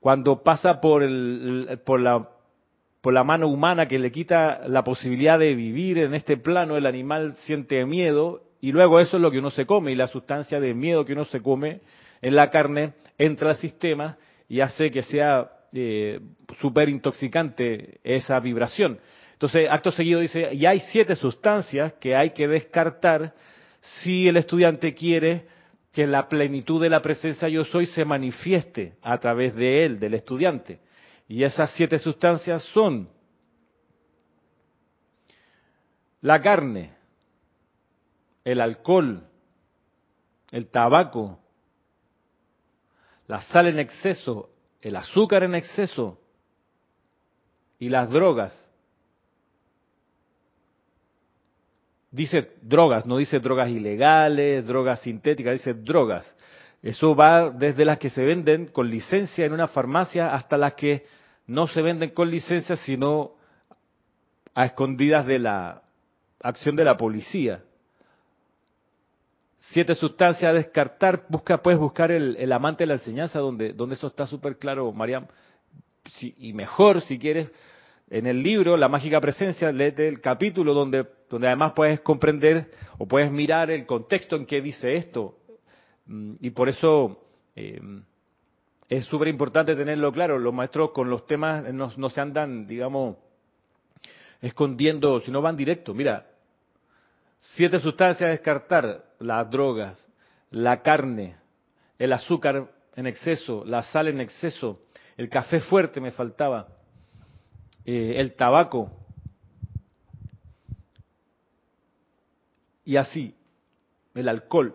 cuando 0.00 0.42
pasa 0.42 0.80
por, 0.80 1.02
el, 1.02 1.80
por, 1.84 2.00
la, 2.00 2.28
por 3.00 3.12
la 3.12 3.24
mano 3.24 3.48
humana 3.48 3.86
que 3.86 3.98
le 3.98 4.10
quita 4.10 4.66
la 4.66 4.84
posibilidad 4.84 5.38
de 5.38 5.54
vivir 5.54 5.98
en 5.98 6.14
este 6.14 6.36
plano, 6.36 6.76
el 6.76 6.86
animal 6.86 7.34
siente 7.44 7.84
miedo 7.84 8.42
y 8.60 8.72
luego 8.72 9.00
eso 9.00 9.16
es 9.16 9.22
lo 9.22 9.30
que 9.30 9.38
uno 9.38 9.50
se 9.50 9.66
come 9.66 9.92
y 9.92 9.96
la 9.96 10.08
sustancia 10.08 10.60
de 10.60 10.74
miedo 10.74 11.04
que 11.04 11.12
uno 11.12 11.24
se 11.26 11.40
come 11.40 11.80
en 12.20 12.34
la 12.34 12.50
carne 12.50 12.94
entra 13.16 13.50
al 13.50 13.56
sistema 13.56 14.16
y 14.48 14.60
hace 14.60 14.90
que 14.90 15.02
sea 15.02 15.52
eh, 15.72 16.20
súper 16.60 16.88
intoxicante 16.88 18.00
esa 18.02 18.38
vibración. 18.40 18.98
Entonces, 19.32 19.68
acto 19.70 19.92
seguido 19.92 20.20
dice, 20.20 20.52
y 20.52 20.66
hay 20.66 20.80
siete 20.80 21.14
sustancias 21.14 21.92
que 21.94 22.16
hay 22.16 22.30
que 22.30 22.48
descartar 22.48 23.34
si 23.80 24.26
el 24.28 24.36
estudiante 24.36 24.94
quiere 24.94 25.46
que 25.92 26.06
la 26.06 26.28
plenitud 26.28 26.80
de 26.80 26.90
la 26.90 27.00
presencia 27.00 27.48
yo 27.48 27.64
soy 27.64 27.86
se 27.86 28.04
manifieste 28.04 28.96
a 29.02 29.18
través 29.18 29.54
de 29.54 29.84
él, 29.84 30.00
del 30.00 30.14
estudiante. 30.14 30.80
Y 31.28 31.44
esas 31.44 31.70
siete 31.72 31.98
sustancias 31.98 32.62
son 32.72 33.08
la 36.20 36.40
carne, 36.40 36.94
el 38.44 38.60
alcohol, 38.60 39.24
el 40.50 40.66
tabaco, 40.68 41.38
la 43.26 43.40
sal 43.42 43.68
en 43.68 43.78
exceso, 43.78 44.50
el 44.80 44.96
azúcar 44.96 45.42
en 45.42 45.54
exceso 45.54 46.18
y 47.78 47.88
las 47.88 48.10
drogas. 48.10 48.68
Dice 52.10 52.52
drogas, 52.62 53.06
no 53.06 53.18
dice 53.18 53.38
drogas 53.38 53.68
ilegales, 53.68 54.66
drogas 54.66 55.00
sintéticas, 55.00 55.54
dice 55.54 55.74
drogas. 55.74 56.34
Eso 56.82 57.14
va 57.14 57.50
desde 57.50 57.84
las 57.84 57.98
que 57.98 58.10
se 58.10 58.24
venden 58.24 58.66
con 58.66 58.88
licencia 58.88 59.44
en 59.44 59.52
una 59.52 59.68
farmacia 59.68 60.34
hasta 60.34 60.56
las 60.56 60.74
que 60.74 61.06
no 61.46 61.66
se 61.66 61.82
venden 61.82 62.10
con 62.10 62.30
licencia, 62.30 62.76
sino 62.76 63.32
a 64.54 64.66
escondidas 64.66 65.26
de 65.26 65.38
la 65.38 65.82
acción 66.40 66.76
de 66.76 66.84
la 66.84 66.96
policía. 66.96 67.62
Siete 69.58 69.94
sustancias 69.94 70.50
a 70.50 70.54
descartar, 70.54 71.26
busca, 71.28 71.58
puedes 71.62 71.80
buscar 71.80 72.10
el, 72.10 72.52
amante 72.52 72.84
de 72.84 72.88
la 72.88 72.94
enseñanza, 72.94 73.40
donde, 73.40 73.72
donde 73.72 73.96
eso 73.96 74.06
está 74.06 74.26
súper 74.26 74.56
claro, 74.56 74.92
Mariam. 74.92 75.26
y 76.20 76.52
mejor, 76.52 77.00
si 77.02 77.18
quieres, 77.18 77.50
en 78.10 78.26
el 78.26 78.42
libro 78.42 78.76
La 78.76 78.88
mágica 78.88 79.20
presencia, 79.20 79.70
léete 79.70 80.06
el 80.06 80.20
capítulo 80.20 80.72
donde, 80.72 81.06
donde 81.28 81.46
además 81.46 81.72
puedes 81.72 82.00
comprender 82.00 82.70
o 82.96 83.06
puedes 83.06 83.30
mirar 83.30 83.70
el 83.70 83.86
contexto 83.86 84.36
en 84.36 84.46
que 84.46 84.60
dice 84.60 84.94
esto. 84.94 85.36
Mm, 86.06 86.34
y 86.40 86.50
por 86.50 86.68
eso 86.68 87.22
eh, 87.54 87.80
es 88.88 89.04
súper 89.04 89.28
importante 89.28 89.76
tenerlo 89.76 90.12
claro. 90.12 90.38
Los 90.38 90.54
maestros 90.54 90.92
con 90.92 91.10
los 91.10 91.26
temas 91.26 91.72
no, 91.72 91.92
no 91.96 92.08
se 92.08 92.20
andan, 92.20 92.66
digamos, 92.66 93.16
escondiendo, 94.40 95.20
sino 95.20 95.42
van 95.42 95.56
directo. 95.56 95.92
Mira, 95.92 96.26
siete 97.40 97.78
sustancias 97.78 98.28
a 98.28 98.30
descartar, 98.30 99.04
las 99.18 99.50
drogas, 99.50 100.04
la 100.50 100.82
carne, 100.82 101.36
el 101.98 102.12
azúcar 102.12 102.70
en 102.96 103.06
exceso, 103.06 103.64
la 103.64 103.82
sal 103.82 104.08
en 104.08 104.20
exceso, 104.20 104.82
el 105.16 105.28
café 105.28 105.60
fuerte 105.60 106.00
me 106.00 106.10
faltaba, 106.10 106.68
eh, 107.84 108.14
el 108.16 108.34
tabaco. 108.34 108.90
Y 112.84 112.96
así, 112.96 113.34
el 114.14 114.28
alcohol. 114.28 114.74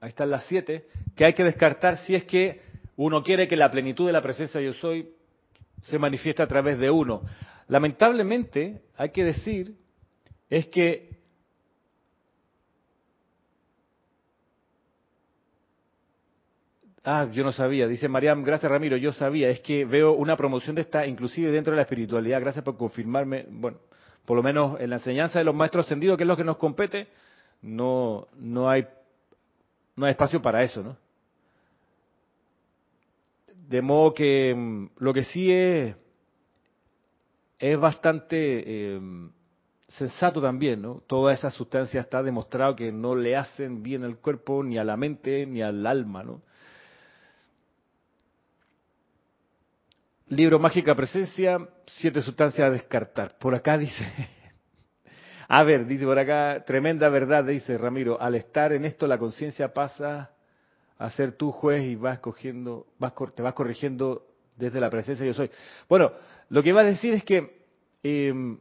ahí 0.00 0.08
están 0.08 0.30
las 0.30 0.46
siete, 0.46 0.88
que 1.14 1.24
hay 1.24 1.34
que 1.34 1.44
descartar 1.44 1.98
si 1.98 2.14
es 2.14 2.24
que 2.24 2.62
uno 2.96 3.22
quiere 3.22 3.46
que 3.46 3.56
la 3.56 3.70
plenitud 3.70 4.06
de 4.06 4.12
la 4.12 4.22
presencia 4.22 4.60
yo 4.60 4.72
soy 4.74 5.10
se 5.82 5.98
manifieste 5.98 6.42
a 6.42 6.46
través 6.46 6.78
de 6.78 6.90
uno. 6.90 7.22
Lamentablemente, 7.68 8.82
hay 8.96 9.10
que 9.10 9.24
decir, 9.24 9.76
es 10.48 10.66
que 10.68 11.15
Ah, 17.08 17.28
yo 17.32 17.44
no 17.44 17.52
sabía. 17.52 17.86
Dice 17.86 18.08
Mariam, 18.08 18.42
gracias 18.42 18.68
Ramiro, 18.68 18.96
yo 18.96 19.12
sabía. 19.12 19.48
Es 19.48 19.60
que 19.60 19.84
veo 19.84 20.14
una 20.14 20.36
promoción 20.36 20.74
de 20.74 20.82
esta, 20.82 21.06
inclusive 21.06 21.52
dentro 21.52 21.70
de 21.70 21.76
la 21.76 21.82
espiritualidad. 21.82 22.40
Gracias 22.40 22.64
por 22.64 22.76
confirmarme. 22.76 23.46
Bueno, 23.48 23.78
por 24.24 24.36
lo 24.36 24.42
menos 24.42 24.80
en 24.80 24.90
la 24.90 24.96
enseñanza 24.96 25.38
de 25.38 25.44
los 25.44 25.54
maestros 25.54 25.84
ascendidos, 25.86 26.16
que 26.16 26.24
es 26.24 26.26
lo 26.26 26.36
que 26.36 26.42
nos 26.42 26.56
compete, 26.56 27.06
no, 27.62 28.26
no, 28.34 28.68
hay, 28.68 28.88
no 29.94 30.04
hay 30.04 30.10
espacio 30.10 30.42
para 30.42 30.64
eso, 30.64 30.82
¿no? 30.82 30.96
De 33.68 33.80
modo 33.82 34.12
que 34.12 34.52
mm, 34.52 34.86
lo 34.98 35.14
que 35.14 35.22
sí 35.22 35.52
es, 35.52 35.94
es 37.60 37.78
bastante 37.78 38.96
eh, 38.96 39.00
sensato 39.86 40.42
también, 40.42 40.82
¿no? 40.82 41.04
Toda 41.06 41.32
esa 41.32 41.52
sustancia 41.52 42.00
está 42.00 42.20
demostrado 42.20 42.74
que 42.74 42.90
no 42.90 43.14
le 43.14 43.36
hacen 43.36 43.84
bien 43.84 44.02
al 44.02 44.16
cuerpo, 44.16 44.64
ni 44.64 44.76
a 44.76 44.82
la 44.82 44.96
mente, 44.96 45.46
ni 45.46 45.62
al 45.62 45.86
alma, 45.86 46.24
¿no? 46.24 46.42
Libro 50.28 50.58
Mágica 50.58 50.92
Presencia, 50.96 51.56
siete 51.86 52.20
sustancias 52.20 52.66
a 52.66 52.72
descartar. 52.72 53.38
Por 53.38 53.54
acá 53.54 53.78
dice, 53.78 54.04
a 55.48 55.62
ver, 55.62 55.86
dice 55.86 56.04
por 56.04 56.18
acá, 56.18 56.64
tremenda 56.66 57.08
verdad, 57.08 57.44
dice 57.44 57.78
Ramiro, 57.78 58.20
al 58.20 58.34
estar 58.34 58.72
en 58.72 58.84
esto 58.84 59.06
la 59.06 59.18
conciencia 59.18 59.72
pasa 59.72 60.32
a 60.98 61.10
ser 61.10 61.36
tu 61.36 61.52
juez 61.52 61.84
y 61.84 61.94
vas 61.94 62.18
cogiendo, 62.18 62.88
vas, 62.98 63.12
te 63.36 63.42
vas 63.42 63.54
corrigiendo 63.54 64.26
desde 64.56 64.80
la 64.80 64.90
presencia 64.90 65.24
yo 65.24 65.32
soy. 65.32 65.48
Bueno, 65.88 66.10
lo 66.48 66.60
que 66.60 66.70
iba 66.70 66.80
a 66.80 66.84
decir 66.84 67.14
es 67.14 67.22
que 67.22 67.62
em, 68.02 68.58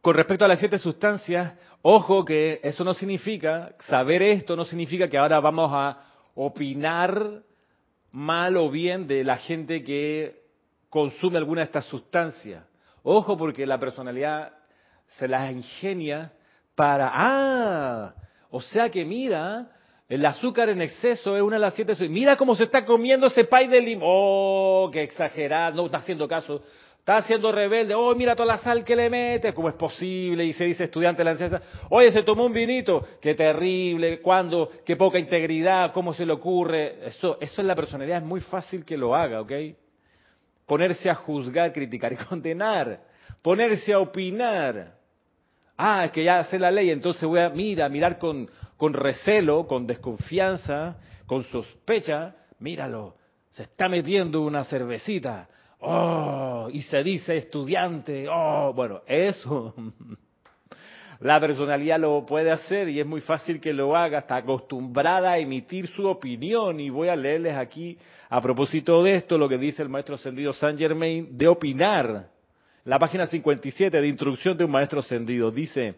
con 0.00 0.14
respecto 0.14 0.46
a 0.46 0.48
las 0.48 0.60
siete 0.60 0.78
sustancias, 0.78 1.52
ojo 1.82 2.24
que 2.24 2.58
eso 2.62 2.84
no 2.84 2.94
significa, 2.94 3.74
saber 3.80 4.22
esto 4.22 4.56
no 4.56 4.64
significa 4.64 5.10
que 5.10 5.18
ahora 5.18 5.40
vamos 5.40 5.70
a 5.74 6.00
opinar 6.34 7.42
mal 8.16 8.56
o 8.56 8.70
bien 8.70 9.06
de 9.06 9.22
la 9.24 9.36
gente 9.36 9.84
que 9.84 10.40
consume 10.88 11.36
alguna 11.36 11.60
de 11.60 11.66
estas 11.66 11.84
sustancias. 11.84 12.64
Ojo 13.02 13.36
porque 13.36 13.66
la 13.66 13.78
personalidad 13.78 14.54
se 15.18 15.28
las 15.28 15.52
ingenia 15.52 16.32
para, 16.74 17.10
ah, 17.12 18.14
o 18.48 18.62
sea 18.62 18.88
que 18.88 19.04
mira, 19.04 19.70
el 20.08 20.24
azúcar 20.24 20.70
en 20.70 20.80
exceso 20.80 21.36
es 21.36 21.42
una 21.42 21.56
de 21.56 21.60
las 21.60 21.74
siete. 21.74 21.94
Mira 22.08 22.38
cómo 22.38 22.56
se 22.56 22.64
está 22.64 22.86
comiendo 22.86 23.26
ese 23.26 23.44
pay 23.44 23.68
de 23.68 23.82
limón. 23.82 24.08
Oh, 24.10 24.88
qué 24.90 25.02
exagerado, 25.02 25.76
no 25.76 25.84
está 25.84 25.98
haciendo 25.98 26.26
caso. 26.26 26.62
Está 27.06 27.18
haciendo 27.18 27.52
rebelde. 27.52 27.94
Oh, 27.94 28.16
mira 28.16 28.34
toda 28.34 28.56
la 28.56 28.58
sal 28.58 28.82
que 28.82 28.96
le 28.96 29.08
mete. 29.08 29.54
¿Cómo 29.54 29.68
es 29.68 29.76
posible? 29.76 30.44
Y 30.44 30.52
se 30.52 30.64
dice 30.64 30.82
estudiante 30.82 31.18
de 31.20 31.24
la 31.26 31.30
enseñanza. 31.30 31.62
Oye, 31.88 32.10
se 32.10 32.24
tomó 32.24 32.46
un 32.46 32.52
vinito. 32.52 33.06
Qué 33.20 33.36
terrible. 33.36 34.20
¿Cuándo? 34.20 34.70
Qué 34.84 34.96
poca 34.96 35.16
integridad. 35.16 35.92
¿Cómo 35.92 36.12
se 36.12 36.26
le 36.26 36.32
ocurre? 36.32 37.06
Eso, 37.06 37.38
eso 37.40 37.60
en 37.60 37.68
la 37.68 37.76
personalidad 37.76 38.18
es 38.18 38.24
muy 38.24 38.40
fácil 38.40 38.84
que 38.84 38.96
lo 38.96 39.14
haga, 39.14 39.40
¿ok? 39.40 39.52
Ponerse 40.66 41.08
a 41.08 41.14
juzgar, 41.14 41.72
criticar 41.72 42.12
y 42.12 42.16
condenar. 42.28 42.98
Ponerse 43.40 43.92
a 43.92 44.00
opinar. 44.00 44.96
Ah, 45.78 46.06
es 46.06 46.10
que 46.10 46.24
ya 46.24 46.42
sé 46.42 46.58
la 46.58 46.72
ley, 46.72 46.90
entonces 46.90 47.22
voy 47.22 47.38
a 47.38 47.50
mira, 47.50 47.88
mirar 47.88 48.18
con, 48.18 48.50
con 48.76 48.92
recelo, 48.92 49.68
con 49.68 49.86
desconfianza, 49.86 50.96
con 51.24 51.44
sospecha. 51.44 52.34
Míralo, 52.58 53.14
se 53.52 53.62
está 53.62 53.88
metiendo 53.88 54.40
una 54.40 54.64
cervecita 54.64 55.48
oh, 55.80 56.68
y 56.72 56.82
se 56.82 57.02
dice 57.02 57.36
estudiante, 57.36 58.26
oh, 58.28 58.72
bueno, 58.74 59.02
eso. 59.06 59.74
La 61.20 61.40
personalidad 61.40 61.98
lo 61.98 62.26
puede 62.26 62.50
hacer 62.50 62.90
y 62.90 63.00
es 63.00 63.06
muy 63.06 63.22
fácil 63.22 63.58
que 63.58 63.72
lo 63.72 63.96
haga, 63.96 64.18
está 64.18 64.36
acostumbrada 64.36 65.32
a 65.32 65.38
emitir 65.38 65.86
su 65.86 66.06
opinión 66.06 66.78
y 66.78 66.90
voy 66.90 67.08
a 67.08 67.16
leerles 67.16 67.56
aquí 67.56 67.96
a 68.28 68.40
propósito 68.42 69.02
de 69.02 69.16
esto 69.16 69.38
lo 69.38 69.48
que 69.48 69.56
dice 69.56 69.82
el 69.82 69.88
maestro 69.88 70.16
ascendido 70.16 70.52
Saint 70.52 70.78
Germain 70.78 71.38
de 71.38 71.48
opinar. 71.48 72.36
La 72.86 73.00
página 73.00 73.26
57 73.26 74.00
de 74.00 74.06
Instrucción 74.06 74.56
de 74.56 74.64
un 74.64 74.70
Maestro 74.70 75.00
Ascendido 75.00 75.50
dice, 75.50 75.96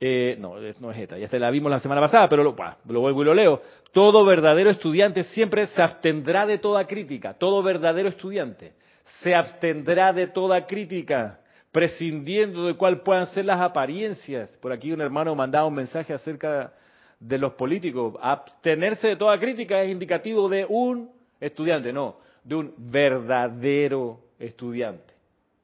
eh, 0.00 0.36
no, 0.40 0.56
no 0.80 0.90
es 0.90 0.98
esta, 0.98 1.16
ya 1.18 1.28
te 1.28 1.38
la 1.38 1.50
vimos 1.50 1.70
la 1.70 1.78
semana 1.78 2.00
pasada, 2.00 2.28
pero 2.28 2.42
lo, 2.42 2.56
lo 2.88 3.00
vuelvo 3.00 3.22
y 3.22 3.24
lo 3.24 3.34
leo. 3.34 3.62
Todo 3.92 4.24
verdadero 4.24 4.70
estudiante 4.70 5.22
siempre 5.24 5.66
se 5.66 5.80
abstendrá 5.80 6.46
de 6.46 6.58
toda 6.58 6.86
crítica. 6.86 7.34
Todo 7.34 7.62
verdadero 7.62 8.08
estudiante 8.08 8.72
se 9.20 9.34
abstendrá 9.34 10.12
de 10.12 10.26
toda 10.26 10.66
crítica, 10.66 11.40
prescindiendo 11.70 12.66
de 12.66 12.74
cuál 12.74 13.02
puedan 13.02 13.26
ser 13.26 13.44
las 13.44 13.60
apariencias. 13.60 14.56
Por 14.58 14.72
aquí 14.72 14.92
un 14.92 15.00
hermano 15.00 15.34
mandaba 15.34 15.66
un 15.66 15.74
mensaje 15.74 16.12
acerca 16.12 16.72
de 17.20 17.38
los 17.38 17.52
políticos. 17.52 18.14
Abstenerse 18.20 19.08
de 19.08 19.16
toda 19.16 19.38
crítica 19.38 19.82
es 19.82 19.90
indicativo 19.90 20.48
de 20.48 20.66
un 20.68 21.10
estudiante, 21.40 21.92
no, 21.92 22.18
de 22.42 22.54
un 22.56 22.74
verdadero 22.76 24.20
estudiante 24.38 25.14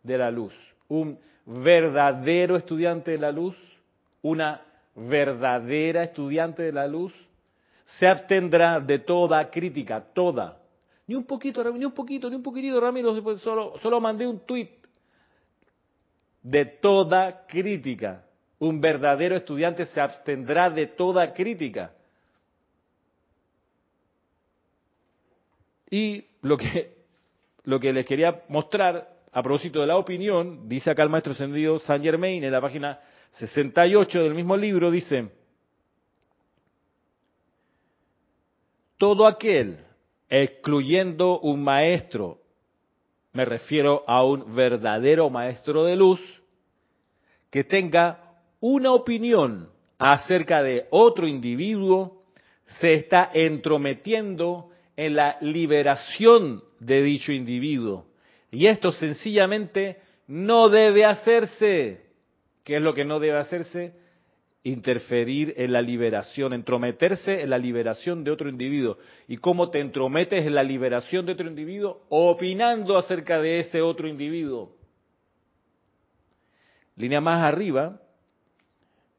de 0.02 0.18
la 0.18 0.30
luz. 0.30 0.54
Un 0.88 1.18
verdadero 1.44 2.56
estudiante 2.56 3.12
de 3.12 3.18
la 3.18 3.32
luz 3.32 3.56
una 4.22 4.62
verdadera 4.94 6.04
estudiante 6.04 6.62
de 6.62 6.72
la 6.72 6.86
luz, 6.86 7.12
se 7.98 8.06
abstendrá 8.06 8.80
de 8.80 8.98
toda 8.98 9.50
crítica, 9.50 10.00
toda. 10.12 10.58
Ni 11.06 11.14
un 11.14 11.24
poquito, 11.24 11.64
ni 11.72 11.84
un 11.84 11.92
poquito, 11.92 12.30
ni 12.30 12.36
un 12.36 12.42
poquitito, 12.42 12.80
Ramiro, 12.80 13.36
solo, 13.38 13.74
solo 13.80 14.00
mandé 14.00 14.26
un 14.26 14.40
tuit. 14.46 14.70
De 16.42 16.64
toda 16.64 17.46
crítica. 17.46 18.24
Un 18.58 18.80
verdadero 18.80 19.36
estudiante 19.36 19.86
se 19.86 20.00
abstendrá 20.00 20.70
de 20.70 20.86
toda 20.86 21.32
crítica. 21.32 21.92
Y 25.90 26.24
lo 26.42 26.56
que, 26.56 26.94
lo 27.64 27.80
que 27.80 27.92
les 27.92 28.06
quería 28.06 28.42
mostrar 28.48 29.09
a 29.32 29.42
propósito 29.42 29.80
de 29.80 29.86
la 29.86 29.96
opinión, 29.96 30.68
dice 30.68 30.90
acá 30.90 31.02
el 31.02 31.08
maestro 31.08 31.32
ascendido 31.32 31.78
Saint 31.80 32.04
Germain 32.04 32.42
en 32.42 32.52
la 32.52 32.60
página 32.60 33.00
68 33.32 34.22
del 34.24 34.34
mismo 34.34 34.56
libro 34.56 34.90
dice, 34.90 35.30
todo 38.98 39.26
aquel, 39.26 39.78
excluyendo 40.28 41.38
un 41.40 41.62
maestro, 41.62 42.38
me 43.32 43.44
refiero 43.44 44.02
a 44.06 44.24
un 44.24 44.54
verdadero 44.54 45.30
maestro 45.30 45.84
de 45.84 45.96
luz, 45.96 46.20
que 47.50 47.64
tenga 47.64 48.34
una 48.60 48.92
opinión 48.92 49.70
acerca 49.98 50.62
de 50.62 50.86
otro 50.90 51.26
individuo, 51.26 52.24
se 52.80 52.94
está 52.94 53.30
entrometiendo 53.32 54.70
en 54.96 55.16
la 55.16 55.38
liberación 55.40 56.62
de 56.78 57.02
dicho 57.02 57.32
individuo. 57.32 58.09
Y 58.50 58.66
esto 58.66 58.92
sencillamente 58.92 59.98
no 60.26 60.68
debe 60.68 61.04
hacerse. 61.04 62.06
¿Qué 62.64 62.76
es 62.76 62.82
lo 62.82 62.94
que 62.94 63.04
no 63.04 63.20
debe 63.20 63.38
hacerse? 63.38 63.94
Interferir 64.62 65.54
en 65.56 65.72
la 65.72 65.80
liberación, 65.80 66.52
entrometerse 66.52 67.40
en 67.42 67.50
la 67.50 67.58
liberación 67.58 68.24
de 68.24 68.30
otro 68.30 68.48
individuo. 68.48 68.98
¿Y 69.28 69.38
cómo 69.38 69.70
te 69.70 69.80
entrometes 69.80 70.46
en 70.46 70.54
la 70.54 70.62
liberación 70.62 71.26
de 71.26 71.32
otro 71.32 71.48
individuo? 71.48 72.02
Opinando 72.10 72.98
acerca 72.98 73.40
de 73.40 73.60
ese 73.60 73.80
otro 73.80 74.08
individuo. 74.08 74.76
Línea 76.96 77.20
más 77.20 77.42
arriba, 77.42 77.98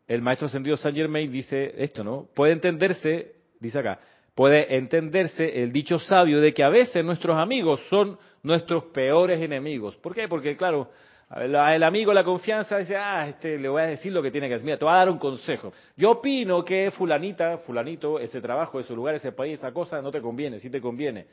el 0.08 0.22
maestro 0.22 0.48
ascendido 0.48 0.78
Saint 0.78 0.98
Germain 0.98 1.32
dice 1.32 1.74
esto, 1.78 2.04
¿no? 2.04 2.28
Puede 2.36 2.54
entenderse, 2.54 3.36
dice 3.60 3.80
acá, 3.80 4.00
puede 4.36 4.76
entenderse 4.76 5.62
el 5.64 5.72
dicho 5.72 5.98
sabio 5.98 6.42
de 6.42 6.54
que 6.54 6.64
a 6.64 6.70
veces 6.70 7.04
nuestros 7.04 7.38
amigos 7.38 7.82
son 7.90 8.20
nuestros 8.44 8.86
peores 8.86 9.42
enemigos. 9.42 9.96
¿Por 9.98 10.14
qué? 10.14 10.28
Porque, 10.28 10.56
claro, 10.58 10.90
el 11.36 11.84
amigo, 11.84 12.14
la 12.14 12.26
confianza, 12.26 12.78
dice, 12.78 12.98
ah, 12.98 13.28
este, 13.30 13.58
le 13.58 13.70
voy 13.70 13.82
a 13.82 13.86
decir 13.86 14.12
lo 14.12 14.22
que 14.22 14.32
tiene 14.32 14.50
que 14.50 14.56
hacer. 14.56 14.66
Mira, 14.66 14.78
te 14.78 14.84
voy 14.84 14.94
a 14.94 14.98
dar 14.98 15.10
un 15.10 15.18
consejo. 15.18 15.72
Yo 15.96 16.12
opino 16.12 16.66
que 16.66 16.92
fulanita, 16.92 17.60
fulanito, 17.60 18.20
ese 18.20 18.42
trabajo, 18.42 18.82
ese 18.82 18.94
lugar, 18.94 19.16
ese 19.16 19.32
país, 19.32 19.54
esa 19.54 19.72
cosa, 19.72 20.02
no 20.02 20.12
te 20.12 20.20
conviene, 20.20 20.60
sí 20.60 20.70
te 20.70 20.82
conviene. 20.82 21.28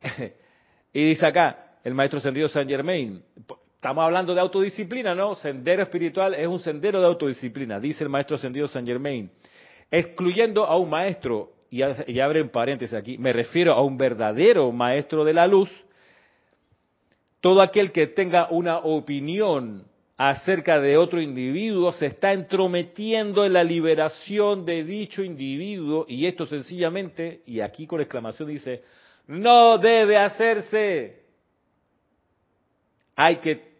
y 0.92 1.08
dice 1.08 1.26
acá, 1.26 1.78
el 1.82 1.94
maestro 1.94 2.20
sentido 2.20 2.46
Saint 2.46 2.70
Germain, 2.70 3.20
estamos 3.74 4.04
hablando 4.04 4.32
de 4.32 4.40
autodisciplina, 4.40 5.12
¿no? 5.12 5.34
Sendero 5.34 5.82
espiritual 5.82 6.34
es 6.34 6.46
un 6.46 6.60
sendero 6.60 7.00
de 7.00 7.06
autodisciplina, 7.06 7.80
dice 7.80 8.04
el 8.04 8.10
maestro 8.10 8.36
sentido 8.36 8.68
Saint 8.68 8.86
Germain. 8.86 9.28
Excluyendo 9.90 10.64
a 10.66 10.76
un 10.76 10.88
maestro, 10.88 11.50
y, 11.68 11.82
y 12.06 12.20
abre 12.20 12.38
en 12.38 12.48
paréntesis 12.48 12.94
aquí, 12.94 13.18
me 13.18 13.32
refiero 13.32 13.72
a 13.72 13.82
un 13.82 13.98
verdadero 13.98 14.70
maestro 14.70 15.24
de 15.24 15.32
la 15.32 15.48
luz, 15.48 15.68
todo 17.40 17.62
aquel 17.62 17.92
que 17.92 18.06
tenga 18.08 18.48
una 18.50 18.78
opinión 18.78 19.84
acerca 20.16 20.78
de 20.80 20.98
otro 20.98 21.20
individuo, 21.20 21.92
se 21.92 22.06
está 22.06 22.32
entrometiendo 22.32 23.46
en 23.46 23.54
la 23.54 23.64
liberación 23.64 24.66
de 24.66 24.84
dicho 24.84 25.22
individuo 25.22 26.04
y 26.06 26.26
esto 26.26 26.44
sencillamente, 26.44 27.40
y 27.46 27.60
aquí 27.60 27.86
con 27.86 28.02
exclamación 28.02 28.50
dice, 28.50 28.82
no 29.26 29.78
debe 29.78 30.18
hacerse. 30.18 31.20
Hay 33.16 33.36
que 33.36 33.70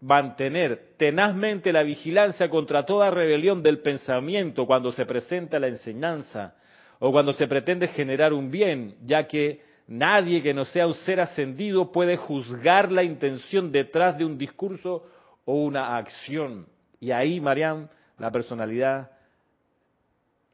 mantener 0.00 0.94
tenazmente 0.96 1.72
la 1.72 1.82
vigilancia 1.82 2.48
contra 2.48 2.86
toda 2.86 3.10
rebelión 3.10 3.62
del 3.62 3.80
pensamiento 3.80 4.66
cuando 4.66 4.92
se 4.92 5.04
presenta 5.04 5.58
la 5.58 5.68
enseñanza 5.68 6.56
o 6.98 7.12
cuando 7.12 7.32
se 7.32 7.46
pretende 7.46 7.88
generar 7.88 8.32
un 8.32 8.50
bien, 8.50 8.96
ya 9.04 9.26
que 9.26 9.60
nadie 9.86 10.42
que 10.42 10.54
no 10.54 10.64
sea 10.64 10.86
un 10.86 10.94
ser 10.94 11.20
ascendido 11.20 11.92
puede 11.92 12.16
juzgar 12.16 12.90
la 12.90 13.02
intención 13.02 13.70
detrás 13.72 14.16
de 14.18 14.24
un 14.24 14.38
discurso 14.38 15.06
o 15.44 15.54
una 15.54 15.96
acción. 15.96 16.66
Y 17.00 17.10
ahí, 17.10 17.40
Mariam, 17.40 17.88
la 18.18 18.30
personalidad 18.30 19.10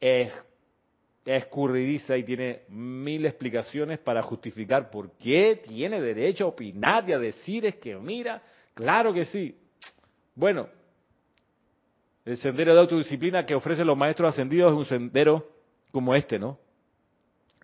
es 0.00 0.32
escurridiza 1.24 2.16
y 2.16 2.24
tiene 2.24 2.62
mil 2.68 3.26
explicaciones 3.26 3.98
para 3.98 4.22
justificar 4.22 4.90
por 4.90 5.12
qué 5.18 5.62
tiene 5.66 6.00
derecho 6.00 6.44
a 6.44 6.48
opinar 6.48 7.08
y 7.08 7.12
a 7.12 7.18
decir 7.18 7.66
es 7.66 7.76
que, 7.76 7.94
mira, 7.96 8.42
claro 8.72 9.12
que 9.12 9.26
sí. 9.26 9.54
Bueno, 10.34 10.68
el 12.24 12.36
sendero 12.38 12.72
de 12.72 12.80
autodisciplina 12.80 13.44
que 13.44 13.54
ofrecen 13.54 13.86
los 13.86 13.96
maestros 13.96 14.32
ascendidos 14.32 14.72
es 14.72 14.78
un 14.78 14.86
sendero 14.86 15.46
como 15.90 16.14
este, 16.14 16.38
¿no? 16.38 16.58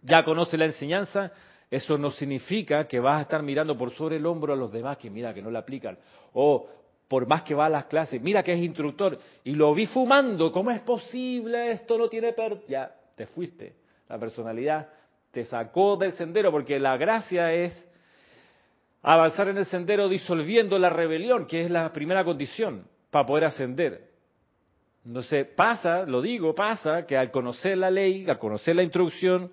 Ya 0.03 0.24
conoce 0.24 0.59
la 0.59 0.66
enseñanza, 0.66 1.33
eso 1.74 1.98
no 1.98 2.10
significa 2.10 2.87
que 2.87 3.00
vas 3.00 3.18
a 3.18 3.22
estar 3.22 3.42
mirando 3.42 3.76
por 3.76 3.92
sobre 3.92 4.16
el 4.16 4.26
hombro 4.26 4.52
a 4.52 4.56
los 4.56 4.72
demás 4.72 4.96
que 4.98 5.10
mira 5.10 5.34
que 5.34 5.42
no 5.42 5.50
la 5.50 5.60
aplican. 5.60 5.98
O 6.32 6.68
por 7.08 7.26
más 7.26 7.42
que 7.42 7.54
va 7.54 7.66
a 7.66 7.70
las 7.70 7.87
clases, 7.87 8.20
mira 8.20 8.42
que 8.42 8.52
es 8.52 8.58
instructor 8.58 9.18
y 9.44 9.54
lo 9.54 9.74
vi 9.74 9.87
fumando, 9.87 10.52
¿cómo 10.52 10.70
es 10.70 10.80
posible? 10.80 11.72
Esto 11.72 11.98
no 11.98 12.08
tiene 12.08 12.32
per 12.32 12.64
ya 12.68 12.94
te 13.16 13.26
fuiste. 13.26 13.74
La 14.08 14.18
personalidad 14.18 14.88
te 15.30 15.44
sacó 15.44 15.96
del 15.96 16.12
sendero 16.12 16.50
porque 16.50 16.78
la 16.78 16.96
gracia 16.96 17.52
es 17.52 17.74
avanzar 19.02 19.48
en 19.48 19.58
el 19.58 19.66
sendero 19.66 20.08
disolviendo 20.08 20.78
la 20.78 20.90
rebelión, 20.90 21.46
que 21.46 21.62
es 21.62 21.70
la 21.70 21.92
primera 21.92 22.24
condición 22.24 22.87
para 23.10 23.26
poder 23.26 23.44
ascender. 23.44 24.10
Entonces 25.04 25.46
pasa, 25.54 26.04
lo 26.04 26.22
digo, 26.22 26.54
pasa 26.54 27.04
que 27.04 27.16
al 27.16 27.30
conocer 27.30 27.76
la 27.76 27.90
ley, 27.90 28.28
al 28.28 28.38
conocer 28.38 28.74
la 28.74 28.82
instrucción, 28.82 29.50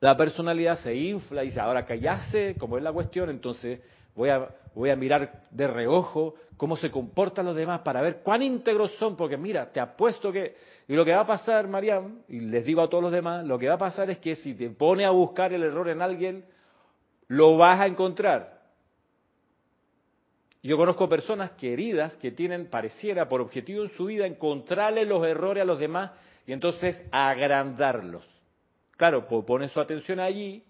la 0.00 0.16
personalidad 0.16 0.78
se 0.78 0.94
infla 0.94 1.42
y 1.42 1.46
dice, 1.46 1.60
ahora 1.60 1.84
que 1.84 1.98
ya 1.98 2.30
sé 2.30 2.56
cómo 2.58 2.76
es 2.76 2.84
la 2.84 2.92
cuestión, 2.92 3.30
entonces 3.30 3.80
voy 4.14 4.28
a, 4.28 4.48
voy 4.74 4.90
a 4.90 4.96
mirar 4.96 5.44
de 5.50 5.66
reojo 5.66 6.34
cómo 6.56 6.76
se 6.76 6.90
comportan 6.90 7.46
los 7.46 7.56
demás 7.56 7.80
para 7.80 8.00
ver 8.02 8.20
cuán 8.22 8.42
íntegros 8.42 8.92
son, 8.98 9.16
porque 9.16 9.36
mira, 9.36 9.70
te 9.70 9.80
apuesto 9.80 10.32
que... 10.32 10.56
Y 10.88 10.94
lo 10.94 11.04
que 11.04 11.14
va 11.14 11.20
a 11.20 11.26
pasar, 11.26 11.68
Mariam, 11.68 12.22
y 12.28 12.40
les 12.40 12.64
digo 12.64 12.80
a 12.80 12.88
todos 12.88 13.02
los 13.02 13.12
demás, 13.12 13.44
lo 13.44 13.58
que 13.58 13.68
va 13.68 13.74
a 13.74 13.78
pasar 13.78 14.10
es 14.10 14.18
que 14.18 14.34
si 14.34 14.54
te 14.54 14.70
pone 14.70 15.04
a 15.04 15.10
buscar 15.10 15.52
el 15.52 15.62
error 15.62 15.88
en 15.88 16.02
alguien, 16.02 16.44
lo 17.28 17.56
vas 17.56 17.80
a 17.80 17.86
encontrar. 17.86 18.58
Yo 20.62 20.76
conozco 20.76 21.08
personas 21.08 21.52
queridas 21.52 22.14
que 22.16 22.32
tienen, 22.32 22.68
pareciera, 22.68 23.28
por 23.28 23.40
objetivo 23.40 23.84
en 23.84 23.90
su 23.90 24.06
vida, 24.06 24.26
encontrarle 24.26 25.04
los 25.04 25.24
errores 25.24 25.62
a 25.62 25.66
los 25.66 25.78
demás 25.78 26.10
y 26.46 26.52
entonces 26.52 27.02
agrandarlos. 27.12 28.37
Claro, 28.98 29.26
pone 29.26 29.68
su 29.70 29.80
atención 29.80 30.20
allí 30.20 30.62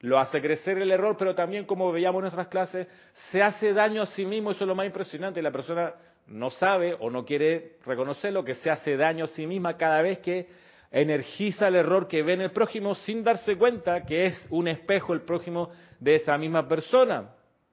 lo 0.00 0.18
hace 0.18 0.40
crecer 0.40 0.78
el 0.78 0.90
error, 0.90 1.16
pero 1.18 1.34
también, 1.34 1.64
como 1.64 1.90
veíamos 1.90 2.18
en 2.20 2.22
nuestras 2.22 2.48
clases, 2.48 2.86
se 3.30 3.42
hace 3.42 3.72
daño 3.72 4.02
a 4.02 4.06
sí 4.06 4.24
mismo, 4.24 4.52
eso 4.52 4.64
es 4.64 4.68
lo 4.68 4.74
más 4.74 4.86
impresionante, 4.86 5.42
la 5.42 5.50
persona 5.50 5.92
no 6.28 6.50
sabe 6.50 6.94
o 7.00 7.10
no 7.10 7.24
quiere 7.24 7.78
reconocerlo, 7.84 8.44
que 8.44 8.54
se 8.54 8.70
hace 8.70 8.96
daño 8.96 9.24
a 9.24 9.28
sí 9.28 9.46
misma 9.46 9.76
cada 9.76 10.02
vez 10.02 10.18
que 10.18 10.46
energiza 10.90 11.68
el 11.68 11.76
error 11.76 12.06
que 12.06 12.22
ve 12.22 12.34
en 12.34 12.42
el 12.42 12.50
prójimo 12.50 12.94
sin 12.94 13.24
darse 13.24 13.56
cuenta 13.56 14.02
que 14.04 14.26
es 14.26 14.46
un 14.50 14.68
espejo 14.68 15.12
el 15.12 15.22
prójimo 15.22 15.70
de 15.98 16.14
esa 16.14 16.38
misma 16.38 16.66
persona. 16.68 17.30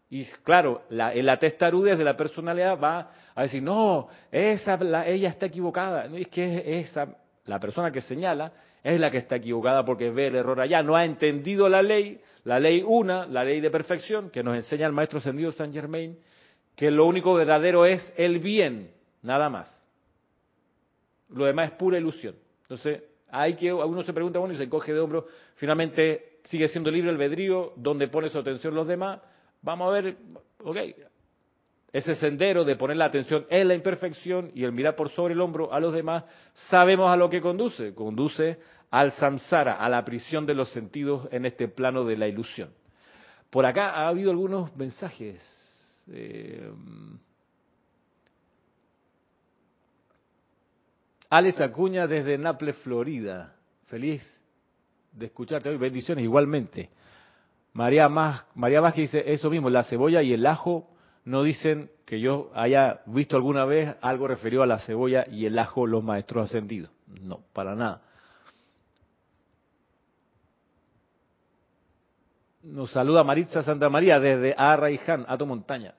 Y 0.09 0.25
claro, 0.43 0.83
la, 0.89 1.13
la 1.13 1.37
testarudez 1.37 1.97
de 1.97 2.03
la 2.03 2.17
personalidad 2.17 2.79
va 2.79 3.11
a 3.33 3.41
decir, 3.43 3.61
no, 3.61 4.07
esa, 4.31 4.77
ella 5.05 5.29
está 5.29 5.45
equivocada. 5.47 6.05
Es 6.05 6.27
que 6.27 6.79
esa, 6.79 7.07
la 7.45 7.59
persona 7.59 7.91
que 7.91 8.01
señala 8.01 8.51
es 8.85 8.99
la 8.99 9.09
que 9.09 9.17
está 9.17 9.37
equivocada 9.37 9.83
porque 9.83 10.11
ve 10.11 10.27
el 10.27 10.35
error 10.35 10.61
allá. 10.61 10.83
No 10.83 10.95
ha 10.95 11.05
entendido 11.05 11.67
la 11.67 11.81
ley, 11.81 12.21
la 12.43 12.59
ley 12.59 12.83
una, 12.85 13.25
la 13.25 13.43
ley 13.43 13.59
de 13.59 13.71
perfección, 13.71 14.29
que 14.29 14.43
nos 14.43 14.55
enseña 14.55 14.85
el 14.85 14.93
maestro 14.93 15.17
ascendido 15.17 15.51
Saint 15.53 15.73
Germain, 15.73 16.15
que 16.75 16.91
lo 16.91 17.07
único 17.07 17.33
verdadero 17.33 17.87
es 17.87 18.13
el 18.15 18.37
bien, 18.37 18.91
nada 19.23 19.49
más. 19.49 19.75
Lo 21.29 21.45
demás 21.45 21.71
es 21.71 21.77
pura 21.77 21.97
ilusión. 21.97 22.35
Entonces, 22.61 23.01
hay 23.31 23.55
que, 23.55 23.73
uno 23.73 24.03
se 24.03 24.13
pregunta, 24.13 24.37
bueno, 24.37 24.53
y 24.53 24.57
se 24.57 24.65
encoge 24.65 24.93
de 24.93 24.99
hombro, 24.99 25.25
finalmente 25.55 26.37
sigue 26.43 26.67
siendo 26.67 26.91
libre 26.91 27.09
albedrío, 27.09 27.73
¿dónde 27.77 28.07
pone 28.07 28.29
su 28.29 28.37
atención 28.37 28.75
los 28.75 28.87
demás? 28.87 29.19
Vamos 29.63 29.87
a 29.87 29.93
ver, 29.93 30.15
ok, 30.63 30.77
ese 31.95 32.15
sendero 32.15 32.65
de 32.65 32.75
poner 32.75 32.97
la 32.97 33.05
atención 33.05 33.45
en 33.49 33.69
la 33.69 33.73
imperfección 33.73 34.51
y 34.53 34.65
el 34.65 34.73
mirar 34.73 34.97
por 34.97 35.09
sobre 35.11 35.33
el 35.33 35.39
hombro 35.39 35.71
a 35.71 35.79
los 35.79 35.93
demás, 35.93 36.25
sabemos 36.69 37.09
a 37.09 37.15
lo 37.15 37.29
que 37.29 37.39
conduce. 37.39 37.95
Conduce 37.95 38.59
al 38.95 39.11
samsara, 39.11 39.73
a 39.73 39.89
la 39.89 40.05
prisión 40.05 40.45
de 40.45 40.53
los 40.53 40.69
sentidos 40.69 41.27
en 41.33 41.45
este 41.45 41.67
plano 41.67 42.05
de 42.05 42.15
la 42.15 42.29
ilusión. 42.29 42.69
Por 43.49 43.65
acá 43.65 43.89
ha 43.89 44.07
habido 44.07 44.31
algunos 44.31 44.73
mensajes. 44.77 45.43
Eh, 46.07 46.71
Alex 51.29 51.59
Acuña 51.59 52.07
desde 52.07 52.37
Naples, 52.37 52.77
Florida. 52.77 53.57
Feliz 53.87 54.25
de 55.11 55.25
escucharte 55.25 55.67
hoy. 55.67 55.75
Bendiciones 55.75 56.23
igualmente. 56.23 56.89
María, 57.73 58.07
Más, 58.07 58.45
María 58.55 58.79
Vázquez 58.79 59.11
dice 59.11 59.33
eso 59.33 59.49
mismo, 59.49 59.69
la 59.69 59.83
cebolla 59.83 60.23
y 60.23 60.31
el 60.31 60.45
ajo 60.45 60.89
no 61.25 61.43
dicen 61.43 61.91
que 62.05 62.21
yo 62.21 62.49
haya 62.55 63.01
visto 63.07 63.35
alguna 63.35 63.65
vez 63.65 63.93
algo 63.99 64.29
referido 64.29 64.63
a 64.63 64.67
la 64.67 64.79
cebolla 64.79 65.25
y 65.29 65.47
el 65.47 65.59
ajo 65.59 65.85
los 65.85 66.01
maestros 66.01 66.45
ascendidos. 66.45 66.91
No, 67.07 67.41
para 67.51 67.75
nada. 67.75 68.04
Nos 72.65 72.91
saluda 72.91 73.23
Maritza 73.23 73.61
Santa 73.61 73.89
María 73.89 74.19
desde 74.19 74.55
Arraiján, 74.57 75.23
Ato 75.27 75.45
Montaña. 75.45 75.93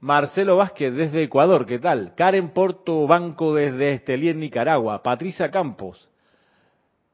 Marcelo 0.00 0.56
Vázquez 0.56 0.94
desde 0.94 1.24
Ecuador, 1.24 1.66
¿qué 1.66 1.78
tal? 1.78 2.14
Karen 2.14 2.54
Porto 2.54 3.06
Banco 3.06 3.54
desde 3.54 3.92
Estelí 3.92 4.32
Nicaragua. 4.32 5.02
Patricia 5.02 5.50
Campos. 5.50 6.10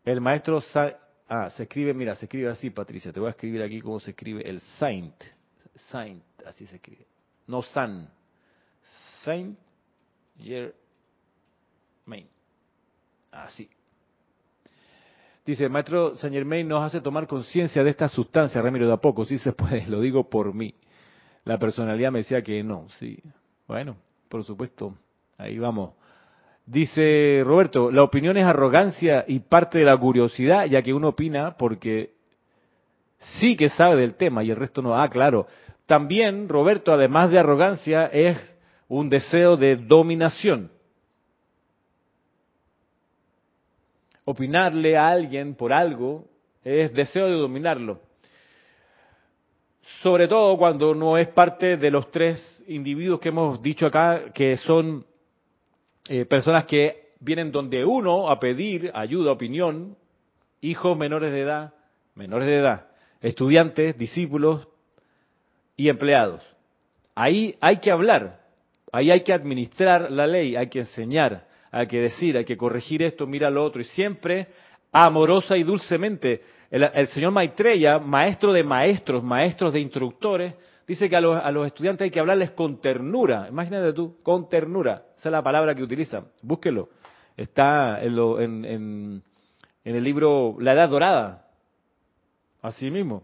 El 0.04 0.20
maestro... 0.20 0.60
ah, 1.28 1.50
se 1.50 1.64
escribe, 1.64 1.94
mira, 1.94 2.14
se 2.14 2.26
escribe 2.26 2.48
así, 2.48 2.70
Patricia. 2.70 3.12
Te 3.12 3.18
voy 3.18 3.26
a 3.26 3.30
escribir 3.30 3.60
aquí 3.60 3.80
cómo 3.80 3.98
se 3.98 4.12
escribe 4.12 4.48
el 4.48 4.60
Saint. 4.60 5.16
Saint, 5.90 6.22
así 6.46 6.64
se 6.66 6.76
escribe. 6.76 7.04
No 7.48 7.62
San. 7.62 8.08
Saint 9.24 9.58
Germain. 10.38 12.28
Así. 13.32 13.68
Dice, 15.44 15.68
maestro 15.68 16.16
Saint 16.16 16.34
Germain 16.34 16.68
nos 16.68 16.84
hace 16.84 17.00
tomar 17.00 17.26
conciencia 17.26 17.82
de 17.82 17.90
esta 17.90 18.06
sustancia, 18.08 18.62
Ramiro, 18.62 18.86
de 18.86 18.92
a 18.92 18.98
poco, 18.98 19.24
sí 19.24 19.38
se 19.38 19.52
puede, 19.52 19.86
lo 19.88 20.00
digo 20.00 20.28
por 20.30 20.54
mí. 20.54 20.74
La 21.44 21.58
personalidad 21.58 22.12
me 22.12 22.20
decía 22.20 22.42
que 22.42 22.62
no, 22.62 22.86
sí. 23.00 23.18
Bueno, 23.66 23.96
por 24.28 24.44
supuesto, 24.44 24.94
ahí 25.36 25.58
vamos. 25.58 25.94
Dice 26.64 27.42
Roberto, 27.44 27.90
la 27.90 28.04
opinión 28.04 28.36
es 28.36 28.44
arrogancia 28.44 29.24
y 29.26 29.40
parte 29.40 29.78
de 29.78 29.84
la 29.84 29.96
curiosidad, 29.96 30.66
ya 30.66 30.80
que 30.80 30.94
uno 30.94 31.08
opina 31.08 31.56
porque 31.56 32.12
sí 33.18 33.56
que 33.56 33.68
sabe 33.68 34.00
del 34.00 34.14
tema 34.14 34.44
y 34.44 34.50
el 34.50 34.56
resto 34.56 34.80
no. 34.80 35.00
Ah, 35.00 35.08
claro. 35.08 35.48
También, 35.86 36.48
Roberto, 36.48 36.92
además 36.92 37.32
de 37.32 37.40
arrogancia, 37.40 38.06
es 38.06 38.38
un 38.86 39.08
deseo 39.08 39.56
de 39.56 39.74
dominación. 39.74 40.70
Opinarle 44.24 44.96
a 44.96 45.08
alguien 45.08 45.54
por 45.54 45.72
algo 45.72 46.26
es 46.64 46.92
deseo 46.92 47.26
de 47.26 47.34
dominarlo. 47.34 48.00
Sobre 50.02 50.28
todo 50.28 50.56
cuando 50.56 50.94
no 50.94 51.18
es 51.18 51.28
parte 51.28 51.76
de 51.76 51.90
los 51.90 52.10
tres 52.10 52.64
individuos 52.68 53.20
que 53.20 53.30
hemos 53.30 53.60
dicho 53.62 53.86
acá, 53.86 54.32
que 54.32 54.56
son 54.56 55.04
eh, 56.08 56.24
personas 56.24 56.64
que 56.64 57.12
vienen 57.20 57.52
donde 57.52 57.84
uno 57.84 58.30
a 58.30 58.38
pedir 58.38 58.90
ayuda, 58.94 59.32
opinión, 59.32 59.96
hijos 60.60 60.96
menores 60.96 61.32
de 61.32 61.40
edad, 61.40 61.74
menores 62.14 62.48
de 62.48 62.56
edad, 62.56 62.86
estudiantes, 63.20 63.96
discípulos 63.96 64.68
y 65.76 65.88
empleados. 65.88 66.42
Ahí 67.14 67.56
hay 67.60 67.78
que 67.78 67.90
hablar, 67.90 68.40
ahí 68.92 69.10
hay 69.10 69.22
que 69.22 69.32
administrar 69.32 70.10
la 70.10 70.26
ley, 70.26 70.56
hay 70.56 70.68
que 70.68 70.80
enseñar, 70.80 71.46
hay 71.72 71.86
que 71.88 72.00
decir, 72.00 72.36
hay 72.36 72.44
que 72.44 72.56
corregir 72.56 73.02
esto, 73.02 73.26
mira 73.26 73.50
lo 73.50 73.64
otro, 73.64 73.80
y 73.80 73.84
siempre 73.84 74.46
amorosa 74.92 75.56
y 75.56 75.64
dulcemente. 75.64 76.42
El, 76.70 77.06
señor 77.08 77.32
Maitreya, 77.32 77.98
maestro 77.98 78.52
de 78.52 78.62
maestros, 78.62 79.22
maestros 79.22 79.72
de 79.72 79.80
instructores, 79.80 80.54
Dice 80.84 81.08
que 81.08 81.16
a 81.16 81.20
los, 81.20 81.66
estudiantes 81.66 82.04
hay 82.04 82.10
que 82.10 82.18
hablarles 82.18 82.50
con 82.50 82.80
ternura. 82.80 83.46
Imagínate 83.48 83.92
tú, 83.92 84.16
con 84.22 84.48
ternura. 84.48 85.04
Esa 85.16 85.28
es 85.28 85.32
la 85.32 85.42
palabra 85.42 85.74
que 85.74 85.82
utilizan. 85.82 86.26
Búsquelo. 86.42 86.88
Está 87.36 88.02
en, 88.02 88.16
lo, 88.16 88.40
en, 88.40 88.64
en 89.84 89.96
el 89.96 90.04
libro 90.04 90.56
La 90.58 90.72
Edad 90.72 90.88
Dorada. 90.88 91.46
Así 92.60 92.90
mismo. 92.90 93.22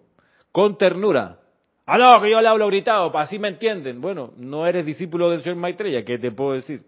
Con 0.53 0.79
ternura. 0.79 1.41
Ah, 1.87 1.97
no, 1.97 2.21
que 2.21 2.31
yo 2.31 2.41
le 2.41 2.49
hablo 2.49 2.67
gritado, 2.67 3.17
así 3.17 3.39
me 3.39 3.49
entienden. 3.49 4.01
Bueno, 4.01 4.33
no 4.37 4.67
eres 4.67 4.85
discípulo 4.85 5.31
del 5.31 5.41
señor 5.41 5.57
Maitreya, 5.57 6.05
¿qué 6.05 6.19
te 6.19 6.31
puedo 6.31 6.53
decir? 6.53 6.83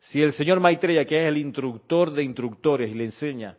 Si 0.00 0.22
el 0.22 0.32
señor 0.32 0.60
Maitreya, 0.60 1.04
que 1.04 1.22
es 1.22 1.28
el 1.28 1.36
instructor 1.36 2.12
de 2.12 2.22
instructores, 2.22 2.94
le 2.94 3.04
enseña 3.04 3.56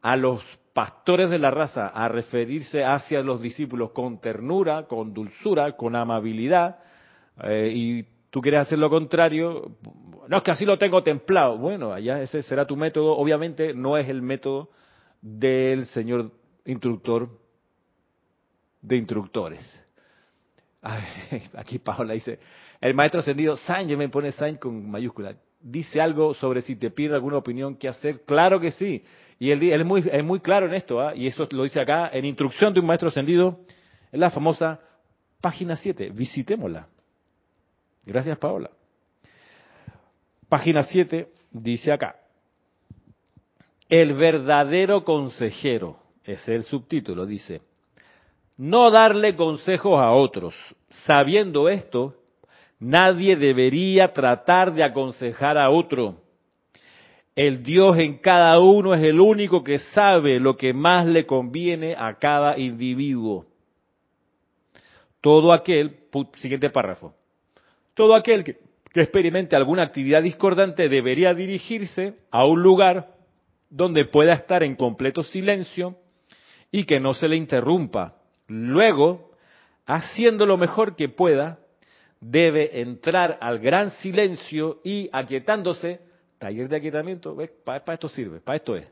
a 0.00 0.16
los 0.16 0.42
pastores 0.72 1.30
de 1.30 1.38
la 1.38 1.50
raza 1.50 1.88
a 1.88 2.08
referirse 2.08 2.84
hacia 2.84 3.20
los 3.22 3.42
discípulos 3.42 3.90
con 3.90 4.20
ternura, 4.20 4.86
con 4.86 5.12
dulzura, 5.12 5.72
con 5.76 5.96
amabilidad, 5.96 6.78
eh, 7.42 7.72
y 7.74 8.04
tú 8.30 8.40
quieres 8.40 8.60
hacer 8.60 8.78
lo 8.78 8.88
contrario, 8.88 9.76
no 10.28 10.36
es 10.36 10.42
que 10.42 10.50
así 10.52 10.64
lo 10.64 10.78
tengo 10.78 11.02
templado. 11.02 11.58
Bueno, 11.58 11.92
allá 11.92 12.22
ese 12.22 12.42
será 12.42 12.66
tu 12.66 12.76
método. 12.76 13.16
Obviamente 13.16 13.74
no 13.74 13.98
es 13.98 14.08
el 14.08 14.22
método 14.22 14.70
del 15.20 15.86
señor 15.86 16.30
instructor 16.64 17.28
de 18.80 18.96
instructores. 18.96 19.60
aquí 21.54 21.78
Paola 21.78 22.14
dice, 22.14 22.38
el 22.80 22.94
maestro 22.94 23.20
ascendido 23.20 23.56
Sainz, 23.56 23.96
me 23.98 24.08
pone 24.08 24.32
Sainz 24.32 24.58
con 24.58 24.90
mayúscula, 24.90 25.34
dice 25.60 26.00
algo 26.00 26.34
sobre 26.34 26.62
si 26.62 26.76
te 26.76 26.90
pide 26.90 27.14
alguna 27.14 27.38
opinión 27.38 27.76
que 27.76 27.88
hacer. 27.88 28.22
Claro 28.24 28.60
que 28.60 28.70
sí. 28.70 29.04
Y 29.38 29.50
él, 29.50 29.62
es, 29.62 30.24
muy, 30.24 30.40
claro 30.40 30.66
en 30.66 30.74
esto, 30.74 31.00
¿ah? 31.00 31.14
y 31.14 31.26
eso 31.26 31.48
lo 31.50 31.62
dice 31.62 31.80
acá, 31.80 32.10
en 32.12 32.24
Instrucción 32.24 32.74
de 32.74 32.80
un 32.80 32.86
Maestro 32.86 33.08
Ascendido, 33.08 33.60
en 34.12 34.20
la 34.20 34.30
famosa 34.30 34.80
página 35.40 35.76
7. 35.76 36.10
Visitémosla. 36.10 36.86
Gracias, 38.04 38.36
Paola. 38.38 38.70
Página 40.48 40.82
7 40.82 41.28
dice 41.52 41.92
acá, 41.92 42.16
el 43.88 44.14
verdadero 44.14 45.04
consejero, 45.04 45.98
es 46.24 46.46
el 46.48 46.64
subtítulo, 46.64 47.24
dice, 47.24 47.62
no 48.56 48.90
darle 48.90 49.36
consejos 49.36 49.98
a 49.98 50.10
otros. 50.10 50.54
Sabiendo 51.06 51.68
esto, 51.68 52.14
nadie 52.80 53.36
debería 53.36 54.12
tratar 54.12 54.72
de 54.72 54.82
aconsejar 54.82 55.58
a 55.58 55.70
otro. 55.70 56.16
El 57.36 57.62
Dios 57.62 57.96
en 57.98 58.18
cada 58.18 58.58
uno 58.58 58.94
es 58.94 59.02
el 59.02 59.20
único 59.20 59.62
que 59.62 59.78
sabe 59.78 60.40
lo 60.40 60.56
que 60.56 60.72
más 60.72 61.06
le 61.06 61.26
conviene 61.26 61.94
a 61.96 62.18
cada 62.18 62.58
individuo. 62.58 63.46
Todo 65.20 65.52
aquel, 65.52 65.98
siguiente 66.36 66.70
párrafo, 66.70 67.14
todo 67.94 68.14
aquel 68.14 68.42
que, 68.42 68.58
experimente 68.94 69.54
alguna 69.54 69.84
actividad 69.84 70.22
discordante 70.22 70.88
debería 70.88 71.34
dirigirse 71.34 72.14
a 72.30 72.44
un 72.44 72.62
lugar 72.62 73.14
donde 73.68 74.04
pueda 74.06 74.32
estar 74.32 74.64
en 74.64 74.74
completo 74.74 75.22
silencio 75.22 75.96
y 76.72 76.84
que 76.84 76.98
no 76.98 77.14
se 77.14 77.28
le 77.28 77.36
interrumpa. 77.36 78.16
Luego, 78.48 79.30
haciendo 79.86 80.44
lo 80.46 80.56
mejor 80.56 80.96
que 80.96 81.08
pueda, 81.08 81.60
debe 82.20 82.80
entrar 82.80 83.38
al 83.40 83.58
gran 83.58 83.90
silencio 83.90 84.80
y 84.84 85.08
aquietándose, 85.12 86.00
taller 86.38 86.68
de 86.68 86.76
aquietamiento, 86.76 87.36
para 87.64 87.94
esto 87.94 88.08
sirve, 88.08 88.40
para 88.40 88.56
esto 88.56 88.76
es. 88.76 88.86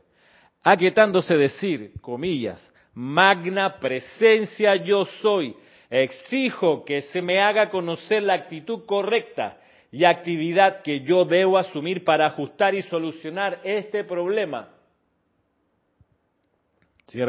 Aquietándose 0.63 1.35
decir, 1.35 1.93
comillas, 2.01 2.61
magna 2.93 3.79
presencia 3.79 4.75
yo 4.75 5.05
soy, 5.21 5.55
Exijo 5.89 6.85
que 6.85 7.01
se 7.01 7.21
me 7.21 7.41
haga 7.41 7.71
conocer 7.71 8.21
la 8.21 8.35
actitud 8.35 8.85
correcta 8.85 9.57
y 9.91 10.03
actividad 10.03 10.83
que 10.83 11.01
yo 11.01 11.25
debo 11.25 11.57
asumir 11.57 12.03
para 12.03 12.27
ajustar 12.27 12.75
y 12.75 12.83
solucionar 12.83 13.59
este 13.63 14.03
problema. 14.03 14.69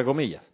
Comillas. 0.04 0.46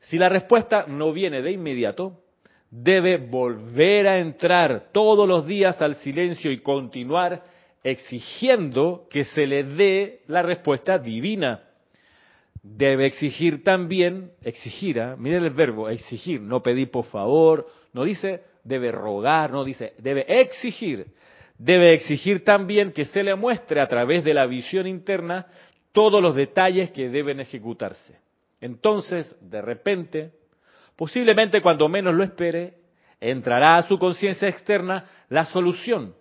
Si 0.00 0.16
la 0.16 0.30
respuesta 0.30 0.86
no 0.86 1.12
viene 1.12 1.42
de 1.42 1.50
inmediato, 1.50 2.22
debe 2.70 3.16
volver 3.16 4.06
a 4.06 4.18
entrar 4.18 4.88
todos 4.92 5.26
los 5.26 5.46
días 5.46 5.80
al 5.80 5.94
silencio 5.96 6.50
y 6.50 6.60
continuar 6.60 7.42
exigiendo 7.82 9.06
que 9.10 9.24
se 9.24 9.46
le 9.46 9.64
dé 9.64 10.20
la 10.26 10.42
respuesta 10.42 10.98
divina 10.98 11.62
debe 12.62 13.06
exigir 13.06 13.62
también, 13.62 14.32
exigir, 14.42 14.98
¿eh? 14.98 15.14
miren 15.16 15.44
el 15.44 15.50
verbo, 15.50 15.88
exigir, 15.88 16.40
no 16.40 16.62
pedir 16.62 16.90
por 16.90 17.04
favor, 17.06 17.66
no 17.92 18.04
dice 18.04 18.42
debe 18.64 18.92
rogar, 18.92 19.50
no 19.50 19.64
dice 19.64 19.94
debe 19.98 20.24
exigir, 20.40 21.06
debe 21.56 21.94
exigir 21.94 22.44
también 22.44 22.92
que 22.92 23.04
se 23.06 23.22
le 23.22 23.34
muestre 23.34 23.80
a 23.80 23.88
través 23.88 24.24
de 24.24 24.34
la 24.34 24.46
visión 24.46 24.86
interna 24.86 25.46
todos 25.92 26.22
los 26.22 26.34
detalles 26.34 26.90
que 26.90 27.08
deben 27.08 27.40
ejecutarse. 27.40 28.18
Entonces, 28.60 29.34
de 29.40 29.62
repente, 29.62 30.32
posiblemente 30.98 31.62
cuando 31.62 31.88
menos 31.88 32.12
lo 32.12 32.24
espere, 32.24 32.74
entrará 33.20 33.76
a 33.76 33.82
su 33.82 34.00
conciencia 34.00 34.48
externa 34.48 35.08
la 35.28 35.44
solución 35.44 36.12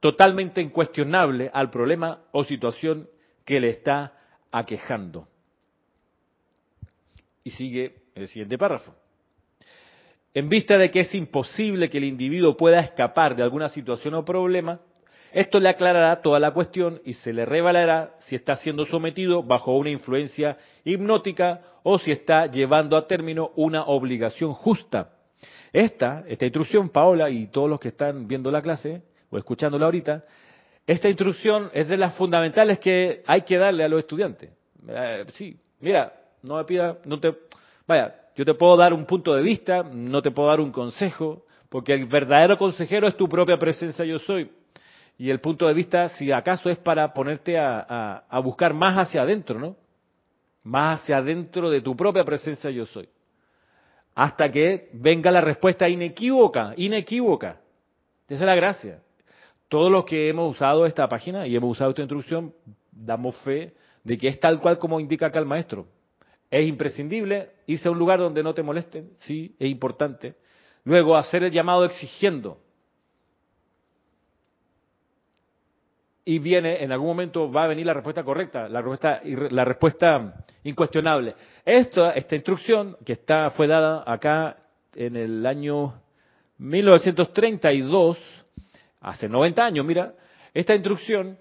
totalmente 0.00 0.60
incuestionable 0.60 1.48
al 1.54 1.70
problema 1.70 2.24
o 2.32 2.42
situación 2.42 3.08
que 3.44 3.60
le 3.60 3.70
está 3.70 4.18
aquejando. 4.50 5.28
Y 7.44 7.50
sigue 7.50 7.94
el 8.16 8.26
siguiente 8.26 8.58
párrafo. 8.58 8.92
En 10.34 10.48
vista 10.48 10.76
de 10.76 10.90
que 10.90 11.00
es 11.00 11.14
imposible 11.14 11.88
que 11.88 11.98
el 11.98 12.04
individuo 12.04 12.56
pueda 12.56 12.80
escapar 12.80 13.36
de 13.36 13.44
alguna 13.44 13.68
situación 13.68 14.14
o 14.14 14.24
problema, 14.24 14.80
esto 15.36 15.60
le 15.60 15.68
aclarará 15.68 16.22
toda 16.22 16.40
la 16.40 16.52
cuestión 16.52 17.02
y 17.04 17.12
se 17.12 17.30
le 17.30 17.44
revelará 17.44 18.14
si 18.20 18.36
está 18.36 18.56
siendo 18.56 18.86
sometido 18.86 19.42
bajo 19.42 19.76
una 19.76 19.90
influencia 19.90 20.56
hipnótica 20.82 21.60
o 21.82 21.98
si 21.98 22.10
está 22.10 22.46
llevando 22.46 22.96
a 22.96 23.06
término 23.06 23.50
una 23.54 23.84
obligación 23.84 24.54
justa. 24.54 25.10
Esta, 25.74 26.24
esta 26.26 26.46
instrucción, 26.46 26.88
Paola 26.88 27.28
y 27.28 27.48
todos 27.48 27.68
los 27.68 27.78
que 27.78 27.88
están 27.88 28.26
viendo 28.26 28.50
la 28.50 28.62
clase 28.62 29.02
o 29.28 29.36
escuchándola 29.36 29.84
ahorita, 29.84 30.24
esta 30.86 31.10
instrucción 31.10 31.70
es 31.74 31.86
de 31.86 31.98
las 31.98 32.14
fundamentales 32.14 32.78
que 32.78 33.22
hay 33.26 33.42
que 33.42 33.58
darle 33.58 33.84
a 33.84 33.90
los 33.90 33.98
estudiantes. 33.98 34.48
Eh, 34.88 35.26
sí, 35.34 35.54
mira, 35.80 36.14
no 36.44 36.56
me 36.56 36.64
pida, 36.64 36.96
no 37.04 37.20
te, 37.20 37.34
vaya, 37.86 38.14
yo 38.36 38.46
te 38.46 38.54
puedo 38.54 38.74
dar 38.78 38.94
un 38.94 39.04
punto 39.04 39.34
de 39.34 39.42
vista, 39.42 39.82
no 39.82 40.22
te 40.22 40.30
puedo 40.30 40.48
dar 40.48 40.60
un 40.60 40.72
consejo, 40.72 41.44
porque 41.68 41.92
el 41.92 42.06
verdadero 42.06 42.56
consejero 42.56 43.06
es 43.06 43.18
tu 43.18 43.28
propia 43.28 43.58
presencia 43.58 44.02
yo 44.06 44.18
soy. 44.20 44.50
Y 45.18 45.30
el 45.30 45.40
punto 45.40 45.66
de 45.66 45.74
vista, 45.74 46.08
si 46.10 46.30
acaso 46.30 46.68
es 46.68 46.78
para 46.78 47.12
ponerte 47.12 47.58
a, 47.58 48.40
buscar 48.42 48.74
más 48.74 48.96
hacia 48.96 49.22
adentro, 49.22 49.58
¿no? 49.58 49.76
Más 50.62 51.00
hacia 51.00 51.18
adentro 51.18 51.70
de 51.70 51.80
tu 51.80 51.96
propia 51.96 52.24
presencia 52.24 52.70
yo 52.70 52.84
soy. 52.86 53.08
Hasta 54.14 54.50
que 54.50 54.90
venga 54.92 55.30
la 55.30 55.40
respuesta 55.40 55.88
inequívoca, 55.88 56.74
inequívoca. 56.76 57.60
Esa 58.26 58.34
es 58.34 58.40
la 58.40 58.54
gracia. 58.54 59.00
Todos 59.68 59.90
los 59.90 60.04
que 60.04 60.28
hemos 60.28 60.54
usado 60.54 60.86
esta 60.86 61.08
página 61.08 61.46
y 61.46 61.56
hemos 61.56 61.70
usado 61.70 61.90
esta 61.90 62.02
instrucción, 62.02 62.52
damos 62.90 63.36
fe 63.38 63.74
de 64.04 64.18
que 64.18 64.28
es 64.28 64.38
tal 64.38 64.60
cual 64.60 64.78
como 64.78 65.00
indica 65.00 65.26
acá 65.26 65.38
el 65.38 65.46
maestro. 65.46 65.86
Es 66.50 66.66
imprescindible 66.66 67.50
irse 67.66 67.88
a 67.88 67.90
un 67.90 67.98
lugar 67.98 68.18
donde 68.20 68.42
no 68.42 68.54
te 68.54 68.62
molesten, 68.62 69.10
sí, 69.18 69.54
es 69.58 69.68
importante. 69.68 70.34
Luego, 70.84 71.16
hacer 71.16 71.42
el 71.42 71.50
llamado 71.50 71.84
exigiendo. 71.84 72.58
Y 76.28 76.40
viene, 76.40 76.82
en 76.82 76.90
algún 76.90 77.06
momento 77.06 77.50
va 77.50 77.64
a 77.64 77.66
venir 77.68 77.86
la 77.86 77.94
respuesta 77.94 78.24
correcta, 78.24 78.68
la 78.68 78.82
respuesta, 78.82 79.20
la 79.24 79.64
respuesta 79.64 80.44
incuestionable. 80.64 81.36
Esta 81.64 82.34
instrucción 82.34 82.96
que 83.06 83.12
está, 83.12 83.48
fue 83.50 83.68
dada 83.68 84.02
acá 84.04 84.56
en 84.96 85.14
el 85.14 85.46
año 85.46 85.94
1932, 86.58 88.18
hace 89.00 89.28
90 89.28 89.64
años, 89.64 89.86
mira, 89.86 90.14
esta 90.52 90.74
instrucción 90.74 91.38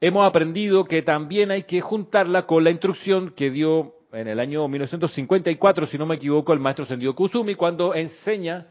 hemos 0.00 0.24
aprendido 0.24 0.84
que 0.84 1.02
también 1.02 1.50
hay 1.50 1.64
que 1.64 1.80
juntarla 1.80 2.46
con 2.46 2.62
la 2.62 2.70
instrucción 2.70 3.30
que 3.30 3.50
dio 3.50 3.94
en 4.12 4.28
el 4.28 4.38
año 4.38 4.68
1954, 4.68 5.86
si 5.86 5.98
no 5.98 6.06
me 6.06 6.14
equivoco, 6.14 6.52
el 6.52 6.60
maestro 6.60 6.86
Sendio 6.86 7.16
Kusumi, 7.16 7.56
cuando 7.56 7.96
enseña 7.96 8.68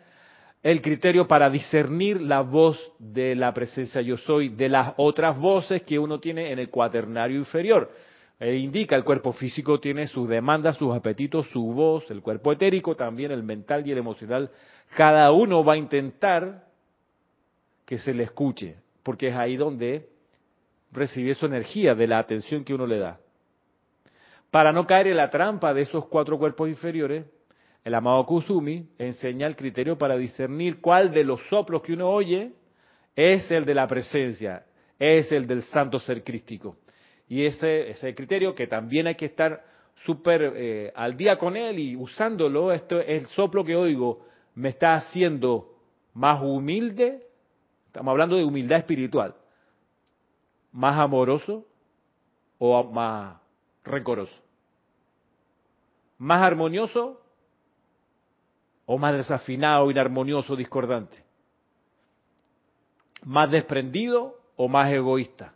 el 0.65 0.81
criterio 0.81 1.27
para 1.27 1.47
discernir 1.51 2.19
la 2.19 2.41
voz 2.41 2.91
de 2.97 3.35
la 3.35 3.53
presencia 3.53 4.01
yo 4.01 4.17
soy 4.17 4.49
de 4.49 4.67
las 4.67 4.95
otras 4.97 5.37
voces 5.37 5.83
que 5.83 5.99
uno 5.99 6.19
tiene 6.19 6.51
en 6.51 6.57
el 6.57 6.71
cuaternario 6.71 7.37
inferior. 7.37 7.91
E 8.39 8.55
indica 8.55 8.95
el 8.95 9.03
cuerpo 9.03 9.31
físico 9.31 9.79
tiene 9.79 10.07
sus 10.07 10.27
demandas, 10.27 10.77
sus 10.77 10.91
apetitos, 10.95 11.47
su 11.49 11.61
voz, 11.71 12.09
el 12.09 12.23
cuerpo 12.23 12.51
etérico 12.51 12.95
también, 12.95 13.31
el 13.31 13.43
mental 13.43 13.85
y 13.85 13.91
el 13.91 13.99
emocional. 13.99 14.49
Cada 14.95 15.31
uno 15.31 15.63
va 15.63 15.73
a 15.73 15.77
intentar 15.77 16.63
que 17.85 17.99
se 17.99 18.15
le 18.15 18.23
escuche, 18.23 18.77
porque 19.03 19.27
es 19.27 19.35
ahí 19.35 19.57
donde 19.57 20.09
recibir 20.91 21.35
su 21.35 21.45
energía 21.45 21.93
de 21.93 22.07
la 22.07 22.17
atención 22.17 22.63
que 22.63 22.73
uno 22.73 22.87
le 22.87 22.97
da. 22.97 23.19
Para 24.49 24.73
no 24.73 24.87
caer 24.87 25.09
en 25.09 25.17
la 25.17 25.29
trampa 25.29 25.75
de 25.75 25.81
esos 25.83 26.07
cuatro 26.07 26.39
cuerpos 26.39 26.69
inferiores, 26.69 27.25
el 27.85 27.93
amado 27.93 28.25
Kusumi 28.25 28.89
enseña 28.97 29.45
el 29.45 29.55
criterio 29.55 29.95
para 29.95 30.17
discernir 30.17 30.81
cuál 30.81 31.11
de 31.11 31.23
los 31.23 31.39
soplos 31.49 31.83
que 31.83 31.93
uno 31.93 32.09
oye 32.09 32.51
es 33.15 33.49
el 33.51 33.63
de 33.63 33.75
la 33.75 33.87
presencia, 33.87 34.65
es 34.97 35.31
el 35.31 35.45
del 35.45 35.61
santo 35.61 35.99
ser 35.99 36.23
crístico. 36.23 36.77
Y 37.29 37.45
ese, 37.45 37.91
ese 37.91 38.15
criterio 38.15 38.55
que 38.55 38.65
también 38.65 39.05
hay 39.05 39.13
que 39.13 39.27
estar 39.27 39.63
súper 40.03 40.53
eh, 40.55 40.91
al 40.95 41.15
día 41.15 41.37
con 41.37 41.55
él 41.55 41.77
y 41.77 41.95
usándolo, 41.95 42.71
esto 42.71 42.99
el 42.99 43.27
soplo 43.27 43.63
que 43.63 43.75
oigo 43.75 44.25
me 44.55 44.69
está 44.69 44.95
haciendo 44.95 45.75
más 46.15 46.41
humilde, 46.41 47.21
estamos 47.85 48.11
hablando 48.11 48.35
de 48.35 48.45
humildad 48.45 48.79
espiritual, 48.79 49.35
más 50.71 50.97
amoroso 50.97 51.67
o 52.57 52.83
más 52.83 53.37
rencoroso, 53.83 54.35
más 56.17 56.41
armonioso 56.41 57.21
o 58.85 58.97
más 58.97 59.13
desafinado, 59.13 59.89
inarmonioso, 59.89 60.55
discordante, 60.55 61.23
más 63.23 63.49
desprendido 63.49 64.39
o 64.55 64.67
más 64.67 64.91
egoísta, 64.91 65.53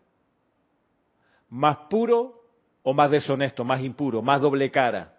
más 1.50 1.78
puro 1.90 2.44
o 2.84 2.94
más 2.94 3.12
deshonesto, 3.12 3.64
más 3.64 3.82
impuro, 3.82 4.22
más 4.22 4.42
doble 4.42 4.72
cara. 4.72 5.16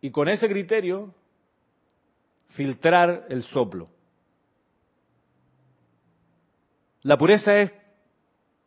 Y 0.00 0.10
con 0.10 0.28
ese 0.28 0.48
criterio, 0.48 1.12
filtrar 2.50 3.26
el 3.28 3.42
soplo. 3.42 3.88
La 7.02 7.16
pureza 7.16 7.56
es 7.56 7.72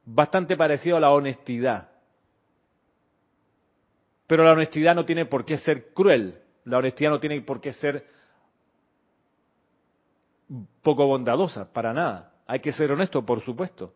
bastante 0.05 0.57
parecido 0.57 0.97
a 0.97 0.99
la 0.99 1.11
honestidad. 1.11 1.90
Pero 4.31 4.45
la 4.45 4.53
honestidad 4.53 4.95
no 4.95 5.03
tiene 5.03 5.25
por 5.25 5.43
qué 5.43 5.57
ser 5.57 5.87
cruel. 5.93 6.35
La 6.63 6.77
honestidad 6.77 7.09
no 7.09 7.19
tiene 7.19 7.41
por 7.41 7.59
qué 7.59 7.73
ser 7.73 8.05
poco 10.81 11.05
bondadosa, 11.05 11.69
para 11.73 11.91
nada. 11.91 12.31
Hay 12.47 12.61
que 12.61 12.71
ser 12.71 12.93
honesto, 12.93 13.25
por 13.25 13.41
supuesto. 13.41 13.93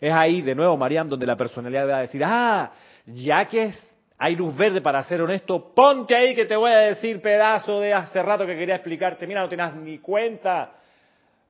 Es 0.00 0.12
ahí, 0.12 0.42
de 0.42 0.54
nuevo, 0.54 0.76
Mariam, 0.76 1.08
donde 1.08 1.26
la 1.26 1.34
personalidad 1.34 1.88
va 1.88 1.96
a 1.96 2.00
decir, 2.02 2.22
ah, 2.24 2.70
ya 3.04 3.46
que 3.46 3.72
hay 4.16 4.36
luz 4.36 4.56
verde 4.56 4.80
para 4.80 5.02
ser 5.02 5.20
honesto, 5.20 5.74
ponte 5.74 6.14
ahí 6.14 6.36
que 6.36 6.44
te 6.44 6.54
voy 6.54 6.70
a 6.70 6.78
decir 6.78 7.20
pedazo 7.20 7.80
de 7.80 7.94
hace 7.94 8.22
rato 8.22 8.46
que 8.46 8.56
quería 8.56 8.76
explicarte. 8.76 9.26
Mira, 9.26 9.40
no 9.40 9.48
tenías 9.48 9.74
ni 9.74 9.98
cuenta 9.98 10.70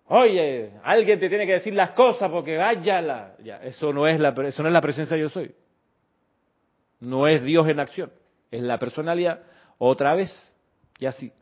Oye, 0.06 0.70
alguien 0.82 1.18
te 1.18 1.28
tiene 1.28 1.46
que 1.46 1.52
decir 1.52 1.74
las 1.74 1.90
cosas 1.90 2.30
porque 2.30 2.56
vaya 2.56 3.34
Ya, 3.42 3.56
eso 3.62 3.92
no 3.92 4.06
es 4.06 4.18
la, 4.18 4.30
eso 4.30 4.62
no 4.62 4.70
es 4.70 4.72
la 4.72 4.80
presencia 4.80 5.14
yo 5.14 5.28
soy. 5.28 5.54
No 7.05 7.27
es 7.27 7.43
Dios 7.43 7.69
en 7.69 7.81
acción. 7.81 8.11
Es 8.51 8.62
la 8.62 8.79
personalidad 8.79 9.40
otra 9.79 10.14
vez. 10.14 10.31
Y 10.99 11.07
así. 11.07 11.33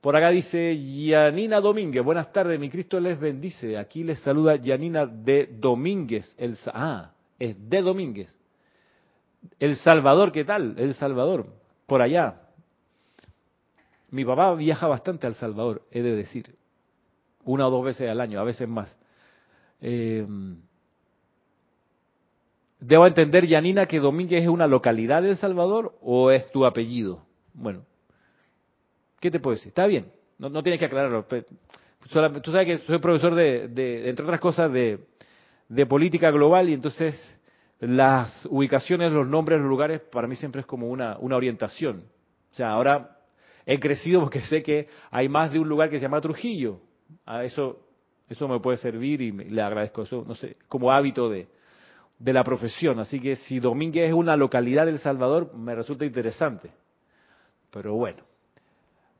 Por 0.00 0.16
acá 0.16 0.30
dice 0.30 0.76
Yanina 0.76 1.60
Domínguez. 1.60 2.04
Buenas 2.04 2.32
tardes, 2.32 2.60
mi 2.60 2.68
Cristo 2.68 3.00
les 3.00 3.18
bendice. 3.18 3.78
Aquí 3.78 4.04
les 4.04 4.18
saluda 4.20 4.56
Yanina 4.56 5.06
de 5.06 5.48
Domínguez. 5.58 6.34
El, 6.38 6.58
ah, 6.66 7.12
es 7.38 7.56
de 7.68 7.82
Domínguez. 7.82 8.36
El 9.58 9.76
Salvador, 9.76 10.32
¿qué 10.32 10.44
tal? 10.44 10.74
El 10.78 10.94
Salvador. 10.94 11.46
Por 11.86 12.02
allá. 12.02 12.42
Mi 14.10 14.24
papá 14.24 14.54
viaja 14.54 14.86
bastante 14.86 15.26
al 15.26 15.34
Salvador, 15.34 15.82
he 15.90 16.00
de 16.00 16.14
decir 16.14 16.54
una 17.44 17.66
o 17.66 17.70
dos 17.70 17.84
veces 17.84 18.08
al 18.08 18.20
año, 18.20 18.40
a 18.40 18.44
veces 18.44 18.68
más. 18.68 18.94
Eh, 19.80 20.26
debo 22.86 23.06
entender, 23.06 23.46
Yanina, 23.46 23.86
que 23.86 23.98
Domínguez 23.98 24.42
es 24.42 24.48
una 24.48 24.66
localidad 24.66 25.22
de 25.22 25.30
El 25.30 25.36
Salvador 25.36 25.96
o 26.02 26.30
es 26.30 26.50
tu 26.52 26.66
apellido. 26.66 27.24
Bueno, 27.54 27.82
¿qué 29.20 29.30
te 29.30 29.40
puedo 29.40 29.56
decir? 29.56 29.68
Está 29.68 29.86
bien, 29.86 30.06
no, 30.38 30.62
tienes 30.62 30.78
que 30.78 30.86
aclararlo. 30.86 31.24
Tú 31.24 32.52
sabes 32.52 32.66
que 32.66 32.78
soy 32.86 32.98
profesor 32.98 33.34
de, 33.34 34.08
entre 34.08 34.24
otras 34.24 34.40
cosas, 34.40 34.70
de, 34.70 34.98
política 35.88 36.30
global 36.30 36.68
y 36.68 36.74
entonces 36.74 37.18
las 37.80 38.46
ubicaciones, 38.50 39.12
los 39.12 39.26
nombres, 39.26 39.60
los 39.60 39.68
lugares, 39.68 40.00
para 40.00 40.28
mí 40.28 40.36
siempre 40.36 40.60
es 40.60 40.66
como 40.66 40.88
una, 40.88 41.16
una 41.18 41.36
orientación. 41.36 42.04
O 42.52 42.54
sea, 42.54 42.70
ahora 42.70 43.18
he 43.66 43.80
crecido 43.80 44.20
porque 44.20 44.42
sé 44.42 44.62
que 44.62 44.88
hay 45.10 45.28
más 45.28 45.52
de 45.52 45.58
un 45.58 45.68
lugar 45.68 45.88
que 45.88 45.98
se 45.98 46.02
llama 46.02 46.20
Trujillo 46.20 46.80
a 47.24 47.44
eso, 47.44 47.80
eso 48.28 48.46
me 48.46 48.60
puede 48.60 48.76
servir 48.76 49.22
y 49.22 49.32
le 49.32 49.62
agradezco 49.62 50.02
eso, 50.02 50.24
no 50.26 50.34
sé, 50.34 50.56
como 50.68 50.92
hábito 50.92 51.30
de, 51.30 51.48
de 52.24 52.32
la 52.32 52.42
profesión. 52.42 52.98
Así 53.00 53.20
que 53.20 53.36
si 53.36 53.60
Domínguez 53.60 54.08
es 54.08 54.14
una 54.14 54.34
localidad 54.34 54.86
del 54.86 54.98
Salvador, 54.98 55.54
me 55.54 55.74
resulta 55.74 56.06
interesante. 56.06 56.70
Pero 57.70 57.94
bueno. 57.94 58.22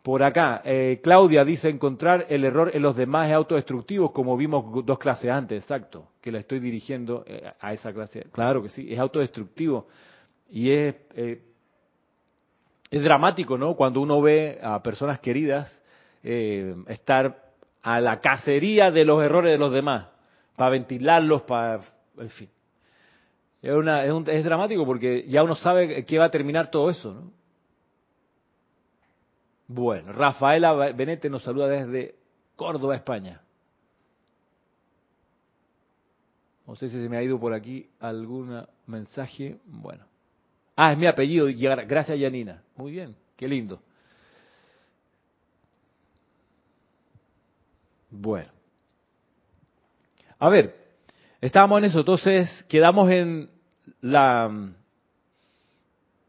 Por 0.03 0.23
acá, 0.23 0.63
eh, 0.65 1.01
Claudia 1.03 1.45
dice 1.45 1.69
encontrar 1.69 2.27
el 2.31 2.45
error 2.45 2.71
en 2.75 2.83
los 2.83 2.97
demás 2.97 3.29
es 3.29 3.35
autodestructivo, 3.35 4.13
como 4.13 4.37
vimos 4.37 4.85
dos 4.85 4.99
clases 4.99 5.31
antes, 5.31 5.63
exacto, 5.63 6.09
que 6.21 6.31
la 6.31 6.41
estoy 6.41 6.61
dirigiendo 6.61 7.25
eh, 7.27 7.51
a 7.59 7.73
esa 7.73 7.93
clase. 7.93 8.27
Claro 8.33 8.63
que 8.63 8.71
sí, 8.71 8.91
es 8.91 8.99
autodestructivo. 8.99 9.87
Y 10.51 10.71
es, 10.71 10.95
eh, 11.15 11.43
es 12.91 13.03
dramático, 13.03 13.59
¿no? 13.59 13.75
Cuando 13.77 14.01
uno 14.01 14.21
ve 14.23 14.59
a 14.63 14.83
personas 14.83 15.21
queridas 15.21 15.81
estar 16.23 17.53
a 17.83 18.01
la 18.01 18.19
cacería 18.21 18.91
de 18.91 19.05
los 19.05 19.23
errores 19.23 19.53
de 19.53 19.59
los 19.59 19.71
demás, 19.75 20.07
para 20.57 20.71
ventilarlos, 20.71 21.43
para... 21.43 21.81
En 22.17 22.31
fin. 22.31 22.49
Es, 23.65 23.73
una, 23.73 24.05
es, 24.05 24.45
dramático 24.45 24.85
porque 24.85 25.25
ya 25.27 25.43
uno 25.43 25.55
sabe 25.55 26.05
que 26.05 26.19
va 26.19 26.27
a 26.27 26.31
terminar 26.31 26.71
todo 26.71 26.91
eso, 26.91 27.15
¿no? 27.15 27.33
Bueno, 29.67 30.13
Rafaela 30.13 30.93
Benete 30.93 31.31
nos 31.31 31.45
saluda 31.45 31.69
desde 31.69 32.15
Córdoba, 32.57 32.95
España. 32.95 33.41
No 36.67 36.77
sé 36.77 36.91
si 36.91 37.03
se 37.03 37.09
me 37.09 37.17
ha 37.17 37.23
ido 37.23 37.41
por 37.41 37.55
aquí 37.55 37.89
algún 38.01 38.67
mensaje. 38.87 39.57
Bueno. 39.65 40.05
Ah, 40.77 40.93
es 40.93 40.99
mi 40.99 41.07
apellido. 41.07 41.47
Gracias, 41.47 42.19
Yanina. 42.19 42.63
Muy 42.77 42.93
bien, 42.93 43.17
qué 43.35 43.49
lindo. 43.49 43.81
Bueno. 48.11 48.51
A 50.39 50.51
ver, 50.51 50.77
estábamos 51.41 51.79
en 51.79 51.85
eso, 51.87 52.01
entonces 52.01 52.63
quedamos 52.69 53.11
en 53.11 53.54
la 54.05 54.49
mm, 54.49 54.75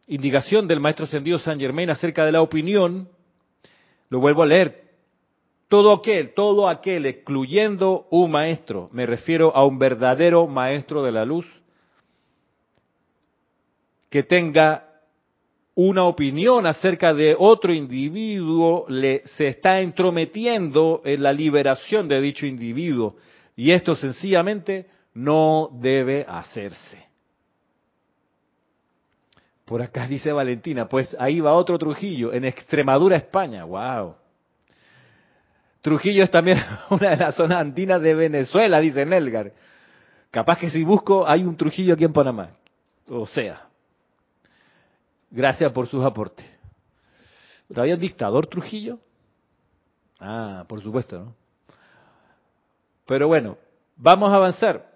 indicación 0.08 0.66
del 0.66 0.80
maestro 0.80 1.04
ascendido 1.04 1.38
San 1.38 1.60
Germain 1.60 1.90
acerca 1.90 2.26
de 2.26 2.32
la 2.32 2.42
opinión. 2.42 3.10
Lo 4.10 4.20
vuelvo 4.20 4.44
a 4.44 4.46
leer. 4.46 4.86
Todo 5.68 5.92
aquel, 5.92 6.34
todo 6.34 6.70
aquel, 6.70 7.06
excluyendo 7.06 8.08
un 8.12 8.32
maestro, 8.32 8.88
me 8.94 9.06
refiero 9.06 9.54
a 9.54 9.66
un 9.66 9.78
verdadero 9.78 10.48
maestro 10.48 11.04
de 11.04 11.12
la 11.12 11.26
luz, 11.26 11.46
que 14.10 14.24
tenga 14.24 14.88
una 15.74 16.06
opinión 16.06 16.66
acerca 16.68 17.14
de 17.14 17.36
otro 17.38 17.74
individuo 17.74 18.86
le, 18.88 19.24
se 19.26 19.48
está 19.48 19.82
entrometiendo 19.82 21.02
en 21.04 21.22
la 21.22 21.34
liberación 21.34 22.08
de 22.08 22.22
dicho 22.22 22.46
individuo. 22.46 23.18
Y 23.58 23.72
esto 23.72 23.96
sencillamente 23.96 24.86
no 25.14 25.70
debe 25.74 26.26
hacerse. 26.26 27.15
Por 29.66 29.82
acá 29.82 30.08
dice 30.08 30.32
Valentina, 30.32 30.88
pues 30.88 31.16
ahí 31.20 31.40
va 31.40 31.54
otro 31.54 31.78
Trujillo, 31.78 32.32
en 32.34 32.46
Extremadura, 32.46 33.18
España. 33.18 33.64
¡Wow! 33.66 34.16
Trujillo 35.82 36.24
es 36.24 36.32
también 36.32 36.60
una 36.90 37.10
de 37.12 37.18
las 37.18 37.36
zonas 37.36 37.60
andinas 37.60 38.02
de 38.02 38.14
Venezuela, 38.14 38.80
dice 38.80 39.06
Nelgar. 39.06 39.52
Capaz 40.32 40.60
que 40.60 40.70
si 40.70 40.84
busco, 40.84 41.28
hay 41.28 41.44
un 41.44 41.58
Trujillo 41.58 41.94
aquí 41.96 42.04
en 42.04 42.14
Panamá. 42.14 42.50
O 43.08 43.26
sea, 43.26 43.66
Gracias 45.36 45.70
por 45.74 45.86
sus 45.88 46.02
aportes. 46.06 46.46
¿Pero 47.68 47.82
había 47.82 47.96
un 47.96 48.00
dictador 48.00 48.48
Trujillo? 48.48 49.00
Ah, 50.18 50.64
por 50.66 50.82
supuesto, 50.82 51.20
¿no? 51.20 51.36
Pero 53.06 53.28
bueno, 53.28 53.58
vamos 53.98 54.32
a 54.32 54.36
avanzar 54.36 54.95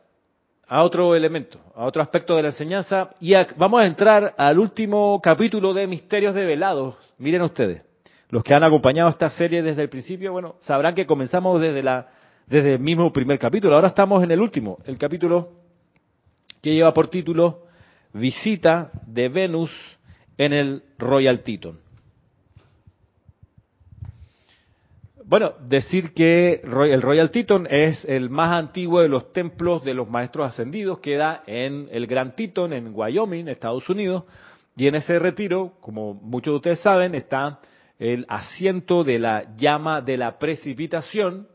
a 0.70 0.84
otro 0.84 1.16
elemento, 1.16 1.60
a 1.76 1.86
otro 1.86 2.02
aspecto 2.02 2.36
de 2.36 2.44
la 2.44 2.50
enseñanza 2.50 3.10
y 3.20 3.34
vamos 3.58 3.82
a 3.82 3.88
entrar 3.88 4.36
al 4.38 4.60
último 4.60 5.20
capítulo 5.22 5.74
de 5.74 5.88
Misterios 5.88 6.36
de 6.36 6.46
Velados. 6.46 6.96
Miren 7.18 7.42
ustedes, 7.42 7.82
los 8.30 8.44
que 8.44 8.54
han 8.54 8.64
acompañado 8.64 9.10
esta 9.10 9.32
serie 9.32 9.64
desde 9.64 9.82
el 9.82 9.90
principio, 9.90 10.32
bueno, 10.32 10.58
sabrán 10.60 10.94
que 10.94 11.08
comenzamos 11.08 11.60
desde 11.60 11.82
la 11.82 12.10
desde 12.46 12.74
el 12.74 12.80
mismo 12.80 13.12
primer 13.12 13.38
capítulo. 13.38 13.76
Ahora 13.76 13.90
estamos 13.90 14.24
en 14.24 14.32
el 14.32 14.40
último, 14.40 14.78
el 14.86 14.98
capítulo 14.98 15.50
que 16.62 16.74
lleva 16.74 16.94
por 16.94 17.08
título 17.10 17.64
Visita 18.14 18.92
de 19.06 19.30
Venus 19.30 19.72
en 20.38 20.54
el 20.54 20.84
Royal 21.00 21.42
Teton. 21.42 21.80
Bueno, 25.30 25.54
decir 25.62 26.16
que 26.16 26.60
el 26.64 27.04
Royal 27.04 27.30
Teton 27.30 27.68
es 27.70 28.04
el 28.06 28.32
más 28.32 28.52
antiguo 28.52 29.02
de 29.02 29.10
los 29.10 29.32
templos 29.32 29.84
de 29.84 29.94
los 29.94 30.10
maestros 30.10 30.48
ascendidos, 30.48 31.02
queda 31.02 31.44
en 31.46 31.88
el 31.92 32.08
Gran 32.08 32.36
Teton, 32.36 32.74
en 32.74 32.96
Wyoming, 32.96 33.48
Estados 33.48 33.88
Unidos, 33.90 34.24
Y 34.76 34.88
en 34.88 34.96
ese 34.96 35.20
retiro, 35.20 35.74
como 35.82 36.16
muchos 36.16 36.54
de 36.54 36.56
ustedes 36.56 36.80
saben, 36.80 37.14
está 37.14 37.60
el 38.00 38.26
asiento 38.28 39.04
de 39.04 39.20
la 39.20 39.56
llama 39.56 40.02
de 40.02 40.18
la 40.18 40.40
precipitación, 40.40 41.48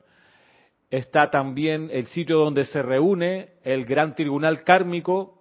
está 0.88 1.30
también 1.30 1.88
el 1.90 2.06
sitio 2.06 2.38
donde 2.38 2.66
se 2.66 2.80
reúne 2.80 3.54
el 3.64 3.86
gran 3.86 4.14
tribunal 4.14 4.62
kármico. 4.62 5.33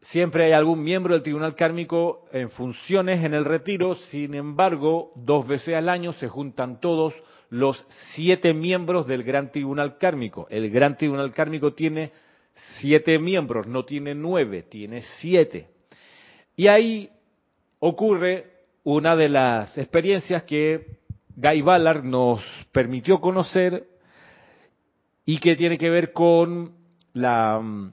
Siempre 0.00 0.44
hay 0.44 0.52
algún 0.52 0.82
miembro 0.82 1.14
del 1.14 1.22
tribunal 1.22 1.54
kármico 1.56 2.26
en 2.32 2.50
funciones 2.50 3.24
en 3.24 3.34
el 3.34 3.44
retiro, 3.44 3.96
sin 3.96 4.34
embargo, 4.34 5.12
dos 5.16 5.46
veces 5.46 5.74
al 5.74 5.88
año 5.88 6.12
se 6.12 6.28
juntan 6.28 6.80
todos 6.80 7.14
los 7.50 7.84
siete 8.14 8.54
miembros 8.54 9.06
del 9.06 9.24
gran 9.24 9.50
tribunal 9.50 9.98
kármico. 9.98 10.46
El 10.50 10.70
gran 10.70 10.96
tribunal 10.96 11.32
kármico 11.32 11.72
tiene 11.72 12.12
siete 12.80 13.18
miembros, 13.18 13.66
no 13.66 13.84
tiene 13.84 14.14
nueve, 14.14 14.62
tiene 14.62 15.02
siete. 15.18 15.68
Y 16.56 16.68
ahí 16.68 17.10
ocurre 17.80 18.46
una 18.84 19.16
de 19.16 19.28
las 19.28 19.76
experiencias 19.76 20.44
que 20.44 20.98
Guy 21.36 21.62
Ballard 21.62 22.04
nos 22.04 22.42
permitió 22.72 23.20
conocer 23.20 23.86
y 25.24 25.38
que 25.38 25.56
tiene 25.56 25.76
que 25.76 25.90
ver 25.90 26.12
con 26.12 26.72
la 27.12 27.60
mm, 27.60 27.92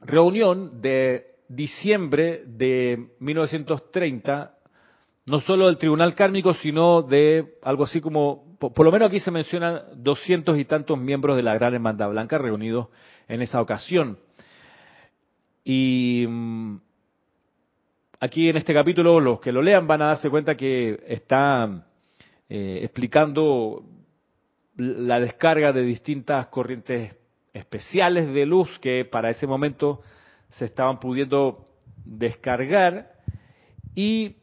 reunión 0.00 0.80
de 0.80 1.26
diciembre 1.48 2.42
de 2.46 3.08
1930, 3.18 4.54
no 5.26 5.40
solo 5.40 5.66
del 5.66 5.78
Tribunal 5.78 6.14
Kármico, 6.14 6.54
sino 6.54 7.02
de 7.02 7.56
algo 7.62 7.84
así 7.84 8.00
como, 8.00 8.56
por, 8.58 8.84
lo 8.84 8.92
menos 8.92 9.08
aquí 9.08 9.20
se 9.20 9.30
mencionan 9.30 9.82
doscientos 9.96 10.58
y 10.58 10.64
tantos 10.64 10.98
miembros 10.98 11.36
de 11.36 11.42
la 11.42 11.54
Gran 11.54 11.74
Hermandad 11.74 12.10
Blanca 12.10 12.38
reunidos 12.38 12.88
en 13.28 13.42
esa 13.42 13.60
ocasión. 13.60 14.18
Y 15.64 16.24
mm, 16.28 16.76
aquí 18.20 18.48
en 18.48 18.56
este 18.56 18.72
capítulo, 18.72 19.20
los 19.20 19.40
que 19.40 19.52
lo 19.52 19.62
lean 19.62 19.86
van 19.86 20.02
a 20.02 20.06
darse 20.06 20.30
cuenta 20.30 20.56
que 20.56 21.02
está 21.06 21.86
eh, 22.48 22.80
explicando 22.82 23.84
la 24.76 25.20
descarga 25.20 25.72
de 25.72 25.82
distintas 25.82 26.46
corrientes 26.46 27.19
especiales 27.52 28.32
de 28.32 28.46
luz 28.46 28.78
que 28.80 29.04
para 29.04 29.30
ese 29.30 29.46
momento 29.46 30.02
se 30.50 30.64
estaban 30.64 31.00
pudiendo 31.00 31.68
descargar 32.04 33.12
y 33.94 34.36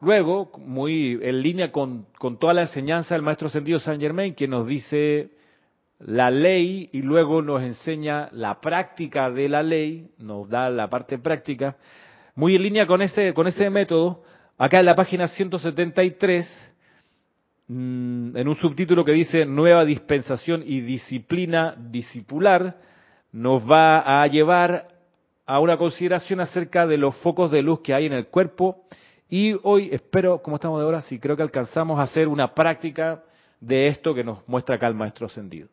luego, 0.00 0.52
muy 0.58 1.18
en 1.22 1.40
línea 1.40 1.72
con, 1.72 2.06
con 2.18 2.38
toda 2.38 2.54
la 2.54 2.62
enseñanza 2.62 3.14
del 3.14 3.22
maestro 3.22 3.48
sentido 3.48 3.78
Saint 3.78 4.00
Germain, 4.00 4.34
que 4.34 4.46
nos 4.46 4.66
dice 4.66 5.30
la 5.98 6.30
ley 6.30 6.90
y 6.92 7.02
luego 7.02 7.40
nos 7.40 7.62
enseña 7.62 8.28
la 8.32 8.60
práctica 8.60 9.30
de 9.30 9.48
la 9.48 9.62
ley, 9.62 10.10
nos 10.18 10.48
da 10.48 10.68
la 10.68 10.88
parte 10.88 11.18
práctica, 11.18 11.76
muy 12.34 12.56
en 12.56 12.62
línea 12.62 12.86
con 12.86 13.00
ese, 13.00 13.32
con 13.32 13.46
ese 13.46 13.70
método, 13.70 14.22
acá 14.58 14.80
en 14.80 14.86
la 14.86 14.94
página 14.94 15.28
173, 15.28 16.73
Mm, 17.66 18.36
en 18.36 18.48
un 18.48 18.56
subtítulo 18.56 19.04
que 19.04 19.12
dice 19.12 19.46
Nueva 19.46 19.84
dispensación 19.84 20.62
y 20.66 20.80
disciplina 20.80 21.74
discipular, 21.78 22.76
nos 23.32 23.68
va 23.68 24.22
a 24.22 24.26
llevar 24.26 24.88
a 25.46 25.60
una 25.60 25.76
consideración 25.76 26.40
acerca 26.40 26.86
de 26.86 26.98
los 26.98 27.16
focos 27.16 27.50
de 27.50 27.62
luz 27.62 27.80
que 27.80 27.94
hay 27.94 28.06
en 28.06 28.12
el 28.12 28.26
cuerpo. 28.26 28.84
Y 29.28 29.54
hoy 29.62 29.88
espero, 29.92 30.42
como 30.42 30.56
estamos 30.56 30.78
de 30.78 30.86
hora, 30.86 31.00
si 31.02 31.18
creo 31.18 31.36
que 31.36 31.42
alcanzamos 31.42 31.98
a 31.98 32.02
hacer 32.02 32.28
una 32.28 32.54
práctica 32.54 33.22
de 33.60 33.88
esto 33.88 34.14
que 34.14 34.24
nos 34.24 34.46
muestra 34.46 34.76
acá 34.76 34.86
el 34.86 34.94
maestro 34.94 35.26
ascendido. 35.26 35.68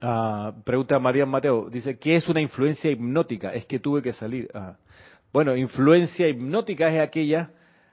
Ah, 0.00 0.52
pregunta 0.64 0.98
María 0.98 1.26
Mateo, 1.26 1.68
dice, 1.70 1.98
¿qué 1.98 2.16
es 2.16 2.28
una 2.28 2.40
influencia 2.40 2.90
hipnótica? 2.90 3.52
Es 3.52 3.66
que 3.66 3.80
tuve 3.80 4.02
que 4.02 4.12
salir. 4.12 4.48
Ah. 4.54 4.76
Bueno, 5.32 5.56
influencia 5.56 6.28
hipnótica 6.28 6.88
es 6.88 7.00
aquella 7.00 7.50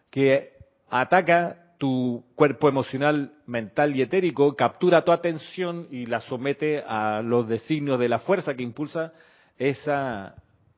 que 0.09 0.52
ataca 1.01 1.57
tu 1.79 2.23
cuerpo 2.35 2.69
emocional, 2.69 3.33
mental 3.47 3.95
y 3.95 4.03
etérico, 4.03 4.55
captura 4.55 5.03
tu 5.03 5.11
atención 5.11 5.87
y 5.89 6.05
la 6.05 6.19
somete 6.21 6.83
a 6.87 7.21
los 7.23 7.47
designios 7.47 7.99
de 7.99 8.09
la 8.09 8.19
fuerza 8.19 8.53
que 8.53 8.61
impulsa 8.61 9.11
esa 9.57 10.35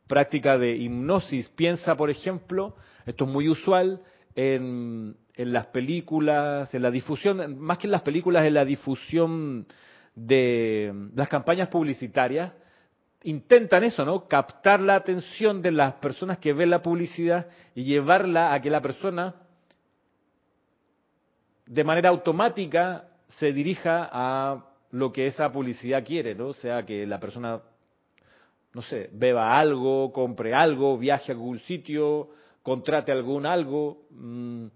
práctica 0.07 0.57
de 0.57 0.78
hipnosis. 0.78 1.49
Piensa, 1.49 1.95
por 1.95 2.09
ejemplo, 2.09 2.78
esto 3.05 3.26
es 3.26 3.30
muy 3.30 3.49
usual 3.49 4.01
en, 4.36 5.18
en 5.34 5.53
las 5.53 5.68
películas, 5.68 6.74
en 6.74 6.82
la 6.82 6.91
difusión, 6.91 7.59
más 7.59 7.78
que 7.78 7.88
en 7.88 7.91
las 7.91 8.01
películas, 8.01 8.45
en 8.45 8.53
la 8.53 8.63
difusión 8.63 9.68
de 10.16 10.93
las 11.13 11.28
campañas 11.28 11.68
publicitarias, 11.68 12.53
intentan 13.24 13.84
eso, 13.84 14.05
¿no? 14.05 14.30
Captar 14.30 14.80
la 14.80 14.95
atención 14.95 15.61
de 15.61 15.72
las 15.72 15.95
personas 15.95 16.38
que 16.38 16.53
ven 16.53 16.70
la 16.70 16.82
publicidad 16.82 17.47
y 17.74 17.84
llevarla 17.84 18.53
a 18.53 18.61
que 18.61 18.70
la 18.70 18.82
persona 18.82 19.36
de 21.66 21.84
manera 21.84 22.09
automática 22.09 23.05
se 23.28 23.51
dirija 23.51 24.09
a 24.11 24.66
lo 24.91 25.11
que 25.11 25.28
esa 25.28 25.51
publicidad 25.51 26.05
quiere, 26.05 26.36
¿no? 26.36 26.47
O 26.47 26.53
sea, 26.53 26.86
que 26.86 27.05
la 27.05 27.20
persona, 27.20 27.59
no 28.74 28.82
sé, 28.82 29.09
beba 29.11 29.57
algo, 29.57 30.11
compre 30.13 30.53
algo, 30.53 30.97
viaje 30.97 31.32
a 31.32 31.36
algún 31.36 31.59
sitio, 31.59 32.30
contrate 32.61 33.11
algún 33.11 33.45
algo. 33.45 34.03
Mm, 34.11 34.68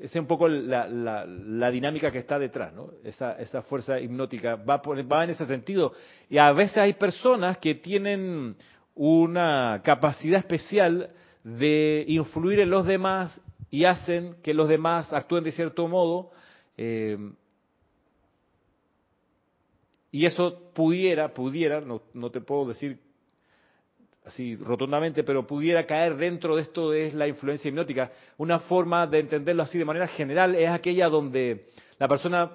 esa 0.00 0.04
es 0.04 0.16
un 0.16 0.26
poco 0.26 0.48
la, 0.48 1.70
dinámica 1.70 2.10
que 2.10 2.18
está 2.18 2.38
detrás, 2.38 2.72
¿no? 2.72 2.90
Esa, 3.04 3.38
esa 3.38 3.62
fuerza 3.62 4.00
hipnótica 4.00 4.56
va, 4.56 4.78
va 4.78 5.24
en 5.24 5.30
ese 5.30 5.46
sentido. 5.46 5.92
Y 6.28 6.38
a 6.38 6.50
veces 6.52 6.78
hay 6.78 6.94
personas 6.94 7.58
que 7.58 7.76
tienen 7.76 8.56
una 8.94 9.82
capacidad 9.84 10.40
especial 10.40 11.10
de 11.44 12.04
influir 12.08 12.60
en 12.60 12.70
los 12.70 12.86
demás 12.86 13.40
y 13.74 13.84
hacen 13.86 14.36
que 14.40 14.54
los 14.54 14.68
demás 14.68 15.12
actúen 15.12 15.42
de 15.42 15.50
cierto 15.50 15.88
modo. 15.88 16.30
Eh, 16.76 17.18
y 20.12 20.26
eso 20.26 20.70
pudiera, 20.72 21.34
pudiera, 21.34 21.80
no, 21.80 22.02
no, 22.12 22.30
te 22.30 22.40
puedo 22.40 22.66
decir 22.66 23.00
así 24.24 24.54
rotundamente, 24.54 25.24
pero 25.24 25.44
pudiera 25.44 25.84
caer 25.86 26.16
dentro 26.16 26.54
de 26.54 26.62
esto 26.62 26.92
de 26.92 27.10
la 27.14 27.26
influencia 27.26 27.68
hipnótica. 27.68 28.12
Una 28.36 28.60
forma 28.60 29.08
de 29.08 29.18
entenderlo 29.18 29.64
así 29.64 29.76
de 29.76 29.84
manera 29.84 30.06
general 30.06 30.54
es 30.54 30.70
aquella 30.70 31.08
donde 31.08 31.66
la 31.98 32.06
persona, 32.06 32.52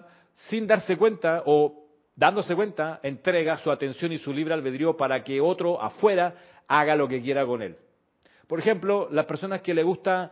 sin 0.48 0.68
darse 0.68 0.96
cuenta 0.96 1.44
o 1.46 1.84
dándose 2.16 2.56
cuenta, 2.56 3.02
entrega 3.04 3.58
su 3.58 3.70
atención 3.70 4.14
y 4.14 4.20
su 4.20 4.32
libre 4.32 4.54
albedrío 4.54 4.96
para 4.96 5.22
que 5.22 5.42
otro 5.42 5.82
afuera 5.82 6.34
haga 6.66 6.96
lo 6.96 7.10
que 7.10 7.22
quiera 7.22 7.46
con 7.46 7.62
él. 7.62 7.76
Por 8.48 8.60
ejemplo, 8.60 9.10
las 9.12 9.26
personas 9.26 9.60
que 9.60 9.74
le 9.74 9.84
gusta 9.84 10.32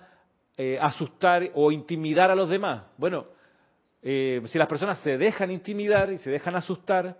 eh, 0.57 0.79
asustar 0.81 1.51
o 1.53 1.71
intimidar 1.71 2.31
a 2.31 2.35
los 2.35 2.49
demás. 2.49 2.83
Bueno, 2.97 3.27
eh, 4.01 4.41
si 4.45 4.57
las 4.57 4.67
personas 4.67 4.99
se 4.99 5.17
dejan 5.17 5.51
intimidar 5.51 6.11
y 6.11 6.17
se 6.17 6.31
dejan 6.31 6.55
asustar, 6.55 7.15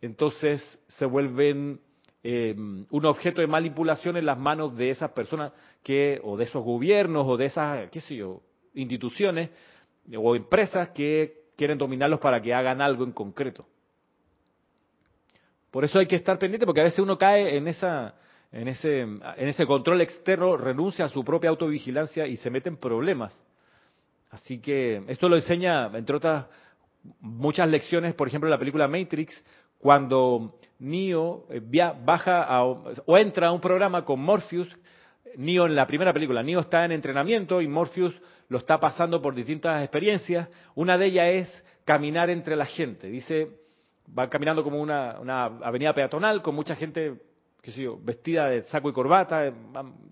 entonces 0.00 0.62
se 0.86 1.04
vuelven 1.04 1.80
eh, 2.22 2.54
un 2.56 3.04
objeto 3.04 3.40
de 3.40 3.46
manipulación 3.46 4.16
en 4.16 4.26
las 4.26 4.38
manos 4.38 4.76
de 4.76 4.90
esas 4.90 5.10
personas 5.10 5.52
que, 5.82 6.20
o 6.22 6.36
de 6.36 6.44
esos 6.44 6.64
gobiernos, 6.64 7.26
o 7.26 7.36
de 7.36 7.46
esas, 7.46 7.90
qué 7.90 8.00
sé 8.00 8.16
yo, 8.16 8.42
instituciones 8.74 9.50
o 10.16 10.36
empresas 10.36 10.90
que 10.90 11.48
quieren 11.56 11.78
dominarlos 11.78 12.20
para 12.20 12.40
que 12.40 12.54
hagan 12.54 12.80
algo 12.80 13.04
en 13.04 13.12
concreto. 13.12 13.66
Por 15.70 15.84
eso 15.84 15.98
hay 15.98 16.06
que 16.06 16.16
estar 16.16 16.38
pendiente, 16.38 16.64
porque 16.64 16.80
a 16.80 16.84
veces 16.84 17.00
uno 17.00 17.18
cae 17.18 17.56
en 17.56 17.68
esa, 17.68 18.14
en 18.50 18.68
ese, 18.68 19.00
en 19.00 19.48
ese 19.48 19.66
control 19.66 20.00
externo, 20.00 20.56
renuncia 20.56 21.04
a 21.04 21.08
su 21.08 21.24
propia 21.24 21.50
autovigilancia 21.50 22.26
y 22.26 22.36
se 22.36 22.50
mete 22.50 22.68
en 22.68 22.76
problemas. 22.76 23.36
Así 24.30 24.60
que 24.60 25.02
esto 25.08 25.28
lo 25.28 25.36
enseña, 25.36 25.86
entre 25.94 26.16
otras 26.16 26.46
muchas 27.20 27.68
lecciones, 27.68 28.14
por 28.14 28.28
ejemplo, 28.28 28.48
la 28.48 28.58
película 28.58 28.88
Matrix, 28.88 29.44
cuando 29.78 30.58
Neo 30.78 31.46
eh, 31.50 31.60
baja 31.60 32.62
o 32.64 33.16
entra 33.16 33.48
a 33.48 33.52
un 33.52 33.60
programa 33.60 34.04
con 34.04 34.20
Morpheus, 34.20 34.68
Neo 35.36 35.66
en 35.66 35.76
la 35.76 35.86
primera 35.86 36.12
película, 36.12 36.42
Neo 36.42 36.60
está 36.60 36.84
en 36.84 36.92
entrenamiento 36.92 37.60
y 37.60 37.68
Morpheus 37.68 38.20
lo 38.48 38.58
está 38.58 38.80
pasando 38.80 39.22
por 39.22 39.34
distintas 39.34 39.82
experiencias. 39.82 40.48
Una 40.74 40.98
de 40.98 41.06
ellas 41.06 41.26
es 41.28 41.64
caminar 41.84 42.30
entre 42.30 42.56
la 42.56 42.66
gente. 42.66 43.08
Dice, 43.08 43.60
va 44.18 44.28
caminando 44.28 44.64
como 44.64 44.80
una 44.80 45.12
avenida 45.62 45.92
peatonal 45.92 46.42
con 46.42 46.54
mucha 46.54 46.74
gente 46.74 47.27
qué 47.68 47.72
sé 47.72 47.82
yo, 47.82 47.98
vestida 48.00 48.48
de 48.48 48.62
saco 48.62 48.88
y 48.88 48.94
corbata, 48.94 49.46
eh, 49.46 49.52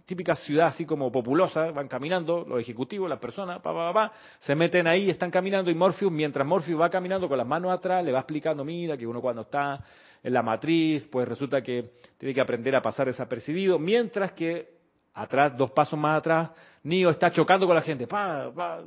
típica 0.05 0.35
ciudad 0.35 0.67
así 0.67 0.85
como 0.85 1.11
populosa, 1.11 1.71
van 1.71 1.89
caminando, 1.89 2.45
los 2.47 2.61
ejecutivos, 2.61 3.09
las 3.09 3.19
personas, 3.19 3.63
pa, 3.63 3.73
pa, 3.73 3.95
pa, 3.95 4.13
se 4.41 4.55
meten 4.55 4.87
ahí, 4.87 5.09
están 5.09 5.31
caminando 5.31 5.71
y 5.71 5.75
Morpheus, 5.75 6.13
mientras 6.13 6.47
Morpheus 6.47 6.79
va 6.79 6.91
caminando 6.91 7.31
con 7.31 7.39
las 7.39 7.47
manos 7.47 7.73
atrás, 7.73 8.05
le 8.05 8.13
va 8.13 8.19
explicando, 8.19 8.63
mira, 8.63 8.95
que 8.99 9.07
uno 9.07 9.23
cuando 9.23 9.41
está 9.41 9.83
en 10.23 10.35
la 10.35 10.43
matriz, 10.43 11.07
pues 11.11 11.27
resulta 11.27 11.63
que 11.63 11.93
tiene 12.19 12.35
que 12.35 12.43
aprender 12.43 12.77
a 12.77 12.83
pasar 12.83 13.07
desapercibido, 13.07 13.79
mientras 13.79 14.33
que 14.33 14.77
atrás, 15.15 15.57
dos 15.57 15.71
pasos 15.71 15.99
más 15.99 16.19
atrás, 16.19 16.51
Neo 16.83 17.09
está 17.09 17.31
chocando 17.31 17.67
con 17.67 17.75
la 17.75 17.81
gente, 17.81 18.07
pa, 18.07 18.53
pa. 18.55 18.83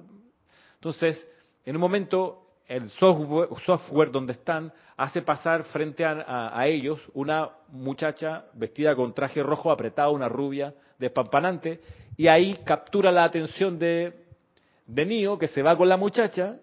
Entonces, 0.75 1.27
en 1.65 1.75
un 1.75 1.81
momento 1.81 2.48
el 2.69 2.87
software, 2.91 3.49
software 3.65 4.11
donde 4.11 4.33
están 4.33 4.71
hace 4.95 5.23
pasar 5.23 5.63
frente 5.65 6.05
a, 6.05 6.67
ellos 6.67 7.01
una 7.13 7.49
muchacha 7.69 8.45
vestida 8.53 8.95
con 8.95 9.13
traje 9.13 9.41
rojo 9.41 9.71
apretado, 9.71 10.11
una 10.11 10.29
rubia 10.29 10.73
despampanante, 10.99 11.79
y 12.15 12.27
ahí 12.27 12.59
captura 12.63 13.11
la 13.11 13.23
atención 13.23 13.79
de, 13.79 14.13
de 14.85 15.05
Neo, 15.05 15.39
que 15.39 15.47
se 15.47 15.63
va 15.63 15.75
con 15.75 15.89
la 15.89 15.97
muchacha, 15.97 16.57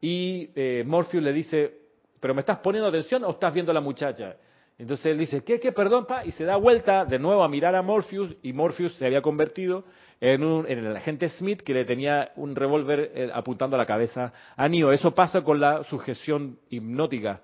y 0.00 0.50
eh, 0.56 0.82
Morpheus 0.84 1.22
le 1.22 1.32
dice, 1.32 1.74
¿pero 2.18 2.34
me 2.34 2.40
estás 2.40 2.58
poniendo 2.58 2.88
atención 2.88 3.22
o 3.22 3.30
estás 3.30 3.54
viendo 3.54 3.70
a 3.70 3.74
la 3.74 3.80
muchacha? 3.80 4.36
Entonces 4.76 5.06
él 5.06 5.18
dice, 5.18 5.44
¿qué, 5.44 5.60
qué, 5.60 5.70
perdón, 5.70 6.06
pa? 6.06 6.24
Y 6.24 6.32
se 6.32 6.44
da 6.44 6.56
vuelta 6.56 7.04
de 7.04 7.18
nuevo 7.20 7.44
a 7.44 7.48
mirar 7.48 7.76
a 7.76 7.82
Morpheus, 7.82 8.34
y 8.42 8.52
Morpheus 8.52 8.94
se 8.94 9.06
había 9.06 9.22
convertido 9.22 9.84
en, 10.24 10.42
un, 10.42 10.64
en 10.66 10.78
el 10.78 10.96
agente 10.96 11.28
Smith 11.28 11.60
que 11.60 11.74
le 11.74 11.84
tenía 11.84 12.32
un 12.36 12.56
revólver 12.56 13.12
eh, 13.14 13.30
apuntando 13.32 13.76
a 13.76 13.78
la 13.78 13.84
cabeza 13.84 14.32
a 14.56 14.68
Neo. 14.68 14.90
Eso 14.90 15.14
pasa 15.14 15.42
con 15.42 15.60
la 15.60 15.84
sujeción 15.84 16.58
hipnótica, 16.70 17.42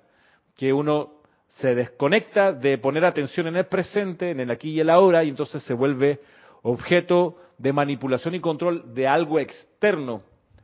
que 0.56 0.72
uno 0.72 1.20
se 1.58 1.74
desconecta 1.74 2.52
de 2.52 2.78
poner 2.78 3.04
atención 3.04 3.48
en 3.48 3.56
el 3.56 3.66
presente, 3.66 4.30
en 4.30 4.40
el 4.40 4.50
aquí 4.50 4.70
y 4.70 4.80
el 4.80 4.88
ahora, 4.88 5.22
y 5.22 5.28
entonces 5.28 5.62
se 5.64 5.74
vuelve 5.74 6.20
objeto 6.62 7.36
de 7.58 7.70
manipulación 7.74 8.34
y 8.34 8.40
control 8.40 8.94
de 8.94 9.06
algo 9.06 9.38
externo. 9.38 10.22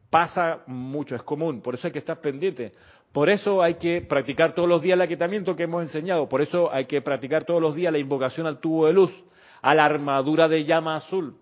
Pasa 0.09 0.63
mucho, 0.67 1.17
es 1.17 1.23
común, 1.23 1.61
por 1.61 1.75
eso 1.75 1.87
hay 1.87 1.93
que 1.93 1.99
estar 1.99 2.23
pendiente. 2.23 2.73
Por 3.13 3.29
eso 3.29 3.63
hay 3.63 3.75
que 3.75 4.01
practicar 4.01 4.55
todos 4.55 4.69
los 4.69 4.81
días 4.81 4.95
el 4.95 5.03
aquietamiento 5.03 5.55
que 5.55 5.65
hemos 5.65 5.83
enseñado, 5.83 6.31
por 6.31 6.41
eso 6.41 6.73
hay 6.73 6.87
que 6.87 7.03
practicar 7.03 7.45
todos 7.45 7.61
los 7.61 7.75
días 7.75 7.93
la 7.93 7.99
invocación 7.99 8.47
al 8.47 8.59
tubo 8.59 8.87
de 8.87 8.95
luz, 8.95 9.13
a 9.61 9.75
la 9.75 9.85
armadura 9.85 10.49
de 10.49 10.65
llama 10.65 10.97
azul, 10.97 11.35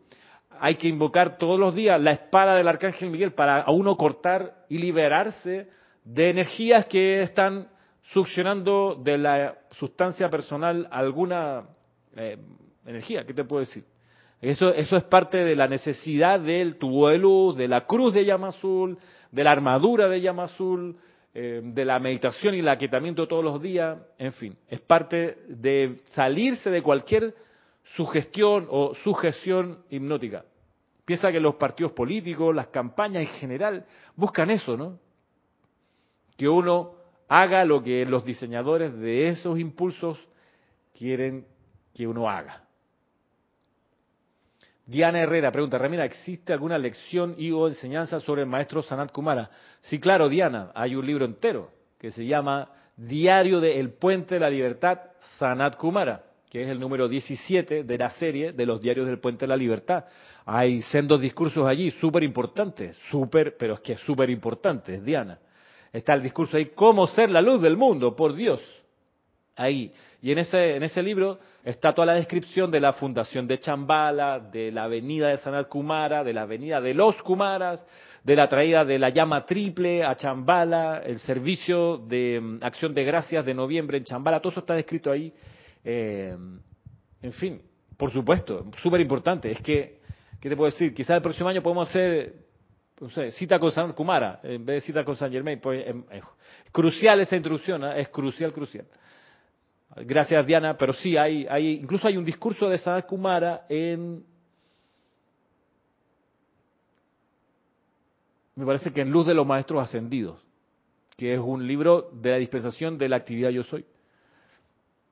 hay 0.61 0.77
que 0.77 0.89
invocar 0.89 1.39
todos 1.39 1.59
los 1.59 1.75
días 1.75 2.01
la 2.01 2.13
espada 2.13 2.55
del 2.55 2.69
arcángel 2.69 3.11
Miguel 3.11 3.33
para 3.33 3.61
a 3.61 3.71
uno 3.71 3.97
cortar 3.97 4.65
y 4.69 4.79
liberarse 4.79 5.69
de 6.05 6.31
energías 6.31 6.87
que 6.87 7.23
están 7.23 7.69
succionando 8.13 9.01
de 9.03 9.19
la 9.19 9.59
sustancia 9.73 10.29
personal 10.29 10.87
alguna 10.91 11.65
eh, 12.17 12.37
energía. 12.87 13.25
¿Qué 13.25 13.35
te 13.35 13.45
puedo 13.45 13.61
decir? 13.61 13.85
Eso, 14.41 14.75
eso 14.75 14.97
es 14.97 15.05
parte 15.05 15.39
de 15.39 15.57
la 15.57 15.69
necesidad 15.69 16.39
del 16.39 16.77
tubo 16.77 17.09
de 17.09 17.19
luz, 17.19 17.57
de 17.57 17.69
la 17.69 17.87
cruz 17.87 18.13
de 18.13 18.25
llama 18.25 18.49
azul, 18.49 18.99
de 19.31 19.45
la 19.45 19.53
armadura 19.53 20.09
de 20.09 20.21
llama 20.21 20.45
azul, 20.45 20.97
eh, 21.37 21.63
de 21.65 21.85
la 21.85 21.99
meditación 21.99 22.55
y 22.55 22.61
el 22.61 22.69
aquietamiento 22.69 23.27
todos 23.27 23.43
los 23.43 23.61
días, 23.61 23.99
en 24.19 24.33
fin, 24.35 24.57
es 24.69 24.81
parte 24.81 25.39
de 25.49 25.97
salirse 26.11 26.71
de 26.71 26.81
cualquier 26.83 27.35
sugestión 27.85 28.67
o 28.71 28.95
sujeción 28.95 29.85
hipnótica. 29.91 30.45
Piensa 31.05 31.31
que 31.31 31.41
los 31.41 31.57
partidos 31.57 31.93
políticos, 31.93 32.55
las 32.55 32.69
campañas 32.69 33.23
en 33.23 33.35
general, 33.39 33.85
buscan 34.17 34.51
eso, 34.51 34.77
¿no? 34.77 34.99
Que 36.37 36.49
uno 36.49 36.95
haga 37.29 37.65
lo 37.65 37.83
que 37.83 38.07
los 38.07 38.25
diseñadores 38.25 38.97
de 38.99 39.29
esos 39.29 39.59
impulsos 39.59 40.19
quieren 40.97 41.47
que 41.95 42.07
uno 42.07 42.29
haga. 42.29 42.63
Diana 44.87 45.21
Herrera 45.21 45.51
pregunta, 45.51 45.79
Ramira, 45.79 46.05
¿existe 46.05 46.53
alguna 46.53 46.77
lección 46.77 47.35
y 47.39 47.51
o 47.51 47.69
enseñanza 47.69 48.21
sobre 48.21 48.43
el 48.43 48.49
maestro 48.49 48.83
Sanat 48.83 49.13
Kumara? 49.13 49.51
Sí, 49.83 49.99
claro, 49.99 50.29
Diana, 50.29 50.73
hay 50.75 50.95
un 50.95 51.07
libro 51.07 51.25
entero 51.25 51.71
que 51.99 52.13
se 52.13 52.27
llama 52.27 52.71
Diario 52.97 53.61
de 53.61 53.81
El 53.81 53.93
Puente 53.93 54.35
de 54.35 54.41
la 54.41 54.51
Libertad, 54.51 55.01
Sanat 55.39 55.77
Kumara 55.77 56.34
que 56.55 56.63
es 56.63 56.69
el 56.69 56.79
número 56.79 57.09
17 57.09 57.83
de 57.83 57.99
la 57.99 58.11
serie 58.11 58.53
de 58.53 58.65
los 58.65 58.81
diarios 58.81 59.09
del 59.09 59.19
Puente 59.19 59.41
de 59.41 59.49
la 59.49 59.57
Libertad. 59.57 60.05
Hay 60.47 60.83
sendos 60.83 61.21
discursos 61.21 61.67
allí, 61.67 61.91
súper 61.91 62.23
importantes, 62.23 62.97
súper, 63.11 63.57
pero 63.59 63.75
es 63.75 63.81
que 63.81 63.97
súper 63.97 64.31
importantes, 64.31 65.05
Diana. 65.05 65.41
Está 65.93 66.15
el 66.15 66.23
discurso 66.23 66.57
ahí, 66.57 66.67
cómo 66.67 67.09
ser 67.09 67.29
la 67.29 67.43
luz 67.43 67.61
del 67.61 67.77
mundo, 67.77 68.15
por 68.15 68.37
Dios. 68.37 68.61
Ahí. 69.57 69.93
Y 70.23 70.31
en 70.31 70.39
ese, 70.39 70.77
en 70.77 70.85
ese 70.85 71.03
libro 71.03 71.41
está 71.65 71.93
toda 71.93 72.07
la 72.07 72.15
descripción 72.15 72.71
de 72.71 72.79
la 72.79 72.93
fundación 72.93 73.49
de 73.49 73.59
Chambala, 73.59 74.39
de 74.39 74.71
la 74.71 74.85
avenida 74.85 75.31
de 75.31 75.39
Sanat 75.39 75.69
Kumara, 75.69 76.23
de 76.23 76.35
la 76.35 76.43
avenida 76.43 76.81
de 76.81 76.95
los 76.95 77.21
Kumaras, 77.23 77.85
de 78.23 78.37
la 78.37 78.49
traída 78.49 78.85
de 78.85 79.01
la 79.01 79.09
llama 79.09 79.45
triple 79.45 80.05
a 80.05 80.15
Chambala, 80.15 81.03
el 81.05 81.19
servicio 81.19 81.97
de 81.99 82.39
mm, 82.41 82.59
acción 82.63 82.95
de 82.95 83.03
gracias 83.03 83.45
de 83.45 83.55
noviembre 83.55 83.99
en 83.99 84.05
Chambala, 84.05 84.39
todo 84.39 84.53
eso 84.53 84.61
está 84.61 84.75
descrito 84.75 85.11
ahí 85.11 85.33
eh, 85.85 86.37
en 87.23 87.33
fin, 87.35 87.61
por 87.97 88.11
supuesto, 88.13 88.67
súper 88.83 89.01
importante. 89.01 89.51
Es 89.51 89.61
que, 89.61 90.01
¿qué 90.41 90.49
te 90.49 90.57
puedo 90.57 90.71
decir? 90.71 90.95
Quizás 90.95 91.17
el 91.17 91.23
próximo 91.23 91.49
año 91.49 91.63
podemos 91.63 91.89
hacer 91.89 92.45
cita 93.33 93.59
con 93.59 93.71
San 93.71 93.93
Kumara 93.93 94.41
en 94.43 94.65
vez 94.65 94.77
de 94.77 94.87
cita 94.87 95.05
con 95.05 95.17
San 95.17 95.31
Germain. 95.31 95.61
Pues, 95.61 95.87
em, 95.87 96.05
crucial 96.73 97.21
esa 97.21 97.37
introducción, 97.37 97.85
¿eh? 97.85 98.01
es 98.01 98.09
crucial, 98.09 98.53
crucial. 98.53 98.87
Gracias, 99.97 100.47
Diana. 100.47 100.77
Pero 100.77 100.93
sí, 100.93 101.17
hay, 101.17 101.47
hay, 101.49 101.75
incluso 101.75 102.09
hay 102.09 102.17
un 102.17 102.25
discurso 102.25 102.69
de 102.69 102.79
San 102.79 103.03
Kumara 103.03 103.67
en. 103.69 104.25
Me 108.57 108.65
parece 108.65 108.93
que 108.93 109.01
en 109.01 109.11
Luz 109.11 109.27
de 109.27 109.35
los 109.35 109.47
Maestros 109.47 109.83
Ascendidos, 109.83 110.41
que 111.17 111.35
es 111.35 111.41
un 111.41 111.67
libro 111.67 112.11
de 112.13 112.31
la 112.31 112.37
dispensación 112.37 112.97
de 112.99 113.09
la 113.09 113.17
actividad 113.17 113.51
Yo 113.51 113.65
Soy. 113.65 113.85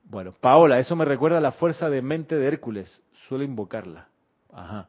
Bueno, 0.04 0.32
Paola, 0.32 0.78
eso 0.78 0.96
me 0.96 1.04
recuerda 1.04 1.38
a 1.38 1.40
la 1.40 1.52
fuerza 1.52 1.88
de 1.88 2.02
mente 2.02 2.36
de 2.36 2.46
Hércules. 2.46 3.02
Suelo 3.28 3.44
invocarla. 3.44 4.08
Ajá. 4.52 4.88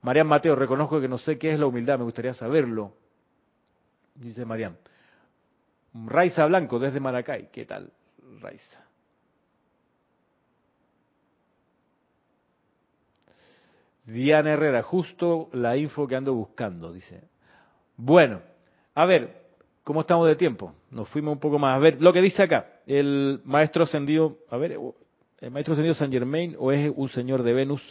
Marian 0.00 0.26
Mateo, 0.26 0.56
reconozco 0.56 1.00
que 1.00 1.08
no 1.08 1.18
sé 1.18 1.38
qué 1.38 1.52
es 1.52 1.60
la 1.60 1.66
humildad, 1.66 1.98
me 1.98 2.04
gustaría 2.04 2.34
saberlo. 2.34 2.94
Dice 4.14 4.44
Marian. 4.44 4.76
Raiza 5.94 6.46
Blanco, 6.46 6.78
desde 6.78 7.00
Maracay. 7.00 7.50
¿Qué 7.52 7.66
tal, 7.66 7.92
Raiza? 8.40 8.80
Diana 14.04 14.52
Herrera, 14.52 14.82
justo 14.82 15.48
la 15.52 15.76
info 15.76 16.08
que 16.08 16.16
ando 16.16 16.34
buscando, 16.34 16.92
dice. 16.92 17.22
Bueno, 17.96 18.40
a 18.94 19.04
ver, 19.04 19.44
¿cómo 19.84 20.00
estamos 20.00 20.26
de 20.26 20.34
tiempo? 20.34 20.74
Nos 20.90 21.08
fuimos 21.08 21.34
un 21.34 21.40
poco 21.40 21.58
más. 21.58 21.76
A 21.76 21.78
ver, 21.78 22.00
lo 22.00 22.12
que 22.12 22.20
dice 22.20 22.42
acá 22.42 22.71
el 22.86 23.40
maestro 23.44 23.84
ascendido, 23.84 24.38
a 24.50 24.56
ver, 24.56 24.78
el 25.40 25.50
maestro 25.50 25.72
ascendido 25.72 25.94
San 25.94 26.12
Germain 26.12 26.56
o 26.58 26.72
es 26.72 26.92
un 26.94 27.08
señor 27.08 27.42
de 27.42 27.52
Venus? 27.52 27.82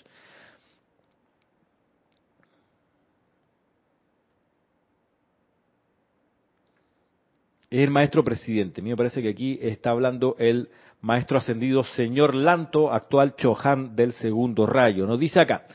Es 7.69 7.79
el 7.79 7.89
maestro 7.89 8.23
presidente. 8.23 8.81
A 8.81 8.83
mí 8.83 8.89
me 8.89 8.97
parece 8.97 9.21
que 9.21 9.29
aquí 9.29 9.57
está 9.61 9.91
hablando 9.91 10.35
el 10.39 10.69
maestro 10.99 11.37
ascendido 11.37 11.83
señor 11.83 12.35
Lanto, 12.35 12.91
actual 12.91 13.35
Chohan 13.35 13.95
del 13.95 14.13
segundo 14.13 14.65
rayo. 14.65 15.07
Nos 15.07 15.19
dice 15.19 15.39
acá, 15.39 15.65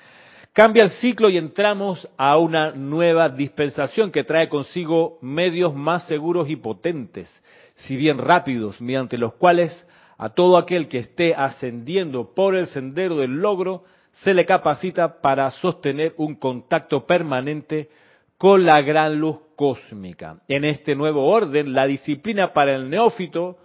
cambia 0.52 0.84
el 0.84 0.90
ciclo 0.90 1.30
y 1.30 1.38
entramos 1.38 2.08
a 2.16 2.36
una 2.36 2.72
nueva 2.72 3.28
dispensación 3.30 4.12
que 4.12 4.24
trae 4.24 4.48
consigo 4.48 5.18
medios 5.22 5.74
más 5.74 6.06
seguros 6.06 6.48
y 6.50 6.56
potentes 6.56 7.30
si 7.76 7.96
bien 7.96 8.18
rápidos, 8.18 8.80
mediante 8.80 9.18
los 9.18 9.34
cuales 9.34 9.86
a 10.18 10.30
todo 10.30 10.56
aquel 10.56 10.88
que 10.88 10.98
esté 10.98 11.34
ascendiendo 11.34 12.34
por 12.34 12.56
el 12.56 12.66
sendero 12.66 13.16
del 13.16 13.32
logro 13.40 13.84
se 14.22 14.32
le 14.32 14.46
capacita 14.46 15.20
para 15.20 15.50
sostener 15.50 16.14
un 16.16 16.36
contacto 16.36 17.06
permanente 17.06 17.90
con 18.38 18.64
la 18.64 18.80
gran 18.80 19.18
luz 19.18 19.38
cósmica. 19.56 20.38
En 20.48 20.64
este 20.64 20.94
nuevo 20.94 21.26
orden, 21.26 21.74
la 21.74 21.86
disciplina 21.86 22.52
para 22.52 22.74
el 22.74 22.88
neófito 22.88 23.58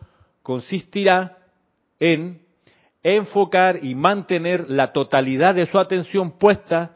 consistirá 0.43 1.38
en 1.99 2.41
enfocar 3.03 3.84
y 3.84 3.95
mantener 3.95 4.70
la 4.70 4.91
totalidad 4.91 5.55
de 5.55 5.66
su 5.66 5.80
atención 5.80 6.38
puesta 6.38 6.95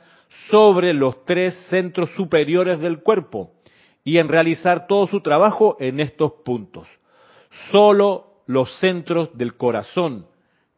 sobre 0.50 0.94
los 0.94 1.24
tres 1.26 1.54
centros 1.70 2.10
superiores 2.12 2.80
del 2.80 3.02
cuerpo 3.02 3.52
y 4.04 4.18
en 4.18 4.28
realizar 4.28 4.86
todo 4.88 5.08
su 5.08 5.22
trabajo 5.22 5.78
en 5.80 6.00
estos 6.00 6.34
puntos. 6.44 6.88
Solo 7.72 8.44
los 8.48 8.80
centros 8.80 9.36
del 9.38 9.56
corazón, 9.56 10.28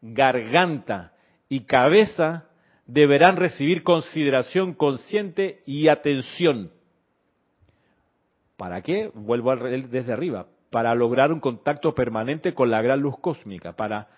garganta 0.00 1.12
y 1.48 1.60
cabeza 1.60 2.48
deberán 2.86 3.36
recibir 3.36 3.82
consideración 3.82 4.74
consciente 4.74 5.62
y 5.66 5.88
atención. 5.88 6.72
¿Para 8.56 8.82
qué? 8.82 9.10
Vuelvo 9.14 9.54
desde 9.56 10.12
arriba. 10.12 10.46
Para 10.70 10.94
lograr 10.94 11.32
un 11.32 11.40
contacto 11.40 11.94
permanente 11.94 12.54
con 12.54 12.70
la 12.70 12.82
gran 12.82 13.00
luz 13.00 13.18
cósmica, 13.20 13.72
para 13.74 14.08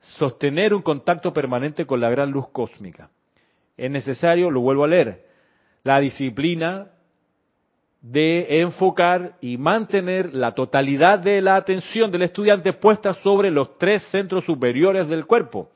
sostener 0.00 0.74
un 0.74 0.82
contacto 0.82 1.32
permanente 1.32 1.86
con 1.86 2.00
la 2.00 2.10
gran 2.10 2.30
luz 2.30 2.48
cósmica. 2.50 3.10
Es 3.76 3.90
necesario, 3.90 4.50
lo 4.50 4.60
vuelvo 4.60 4.84
a 4.84 4.88
leer, 4.88 5.26
la 5.82 6.00
disciplina 6.00 6.88
de 8.02 8.60
enfocar 8.60 9.36
y 9.40 9.56
mantener 9.56 10.34
la 10.34 10.52
totalidad 10.52 11.20
de 11.20 11.40
la 11.40 11.54
atención 11.54 12.10
del 12.10 12.22
estudiante 12.22 12.72
puesta 12.72 13.12
sobre 13.14 13.50
los 13.50 13.78
tres 13.78 14.02
centros 14.10 14.44
superiores 14.44 15.08
del 15.08 15.24
cuerpo 15.24 15.70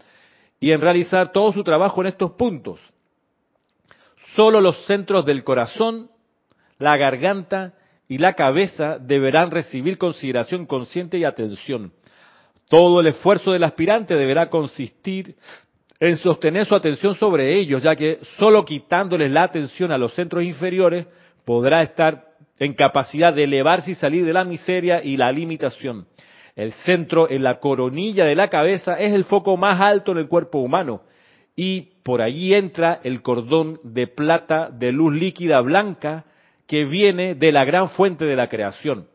y 0.59 0.73
en 0.73 0.81
realizar 0.81 1.31
todo 1.31 1.53
su 1.53 1.63
trabajo 1.63 2.01
en 2.01 2.09
estos 2.09 2.33
puntos. 2.33 2.81
Solo 4.35 4.61
los 4.61 4.77
centros 4.87 5.25
del 5.25 5.45
corazón, 5.45 6.11
la 6.79 6.97
garganta 6.97 7.75
y 8.09 8.19
la 8.19 8.35
cabeza 8.35 8.99
deberán 8.99 9.53
recibir 9.53 9.97
consideración 9.97 10.67
consciente 10.67 11.19
y 11.19 11.25
atención. 11.25 11.93
Todo 12.69 13.01
el 13.01 13.07
esfuerzo 13.07 13.53
del 13.53 13.63
aspirante 13.63 14.17
deberá 14.17 14.51
consistir 14.51 15.37
en 16.01 16.17
sostener 16.17 16.67
su 16.67 16.75
atención 16.75 17.15
sobre 17.15 17.57
ellos, 17.57 17.85
ya 17.85 17.95
que 17.95 18.19
solo 18.37 18.65
quitándoles 18.65 19.31
la 19.31 19.45
atención 19.45 19.93
a 19.93 19.99
los 19.99 20.13
centros 20.15 20.43
inferiores 20.43 21.07
podrá 21.47 21.83
estar 21.83 22.25
en 22.59 22.75
capacidad 22.75 23.33
de 23.33 23.45
elevarse 23.45 23.93
y 23.93 23.95
salir 23.95 24.27
de 24.27 24.33
la 24.33 24.45
miseria 24.45 25.03
y 25.03 25.17
la 25.17 25.31
limitación. 25.31 26.09
El 26.57 26.73
centro 26.73 27.31
en 27.31 27.45
la 27.45 27.61
coronilla 27.61 28.25
de 28.25 28.35
la 28.35 28.49
cabeza 28.49 28.95
es 28.95 29.15
el 29.15 29.25
foco 29.25 29.57
más 29.57 29.81
alto 29.81 30.13
en 30.13 30.19
el 30.19 30.29
cuerpo 30.29 30.59
humano 30.59 31.03
y 31.55 31.93
por 32.03 32.21
allí 32.21 32.53
entra 32.53 33.01
el 33.05 33.23
cordón 33.23 33.79
de 33.85 34.09
plata 34.09 34.71
de 34.71 34.91
luz 34.91 35.15
líquida 35.15 35.61
blanca 35.61 36.25
que 36.67 36.85
viene 36.85 37.35
de 37.37 37.53
la 37.53 37.65
gran 37.65 37.91
fuente 37.91 38.25
de 38.25 38.37
la 38.37 38.49
creación. 38.49 39.07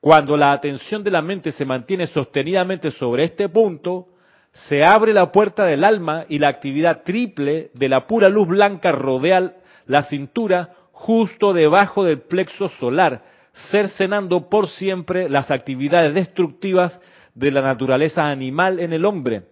Cuando 0.00 0.36
la 0.36 0.52
atención 0.52 1.02
de 1.02 1.10
la 1.10 1.22
mente 1.22 1.50
se 1.50 1.64
mantiene 1.64 2.06
sostenidamente 2.06 2.90
sobre 2.92 3.24
este 3.24 3.48
punto, 3.48 4.08
se 4.52 4.84
abre 4.84 5.12
la 5.12 5.32
puerta 5.32 5.64
del 5.64 5.84
alma 5.84 6.26
y 6.28 6.38
la 6.38 6.48
actividad 6.48 7.02
triple 7.02 7.70
de 7.74 7.88
la 7.88 8.06
pura 8.06 8.28
luz 8.28 8.46
blanca 8.46 8.92
rodea 8.92 9.54
la 9.86 10.04
cintura 10.04 10.76
justo 10.94 11.52
debajo 11.52 12.04
del 12.04 12.22
plexo 12.22 12.68
solar, 12.68 13.22
cercenando 13.70 14.48
por 14.48 14.68
siempre 14.68 15.28
las 15.28 15.50
actividades 15.50 16.14
destructivas 16.14 17.00
de 17.34 17.50
la 17.50 17.60
naturaleza 17.60 18.24
animal 18.24 18.80
en 18.80 18.92
el 18.92 19.04
hombre. 19.04 19.42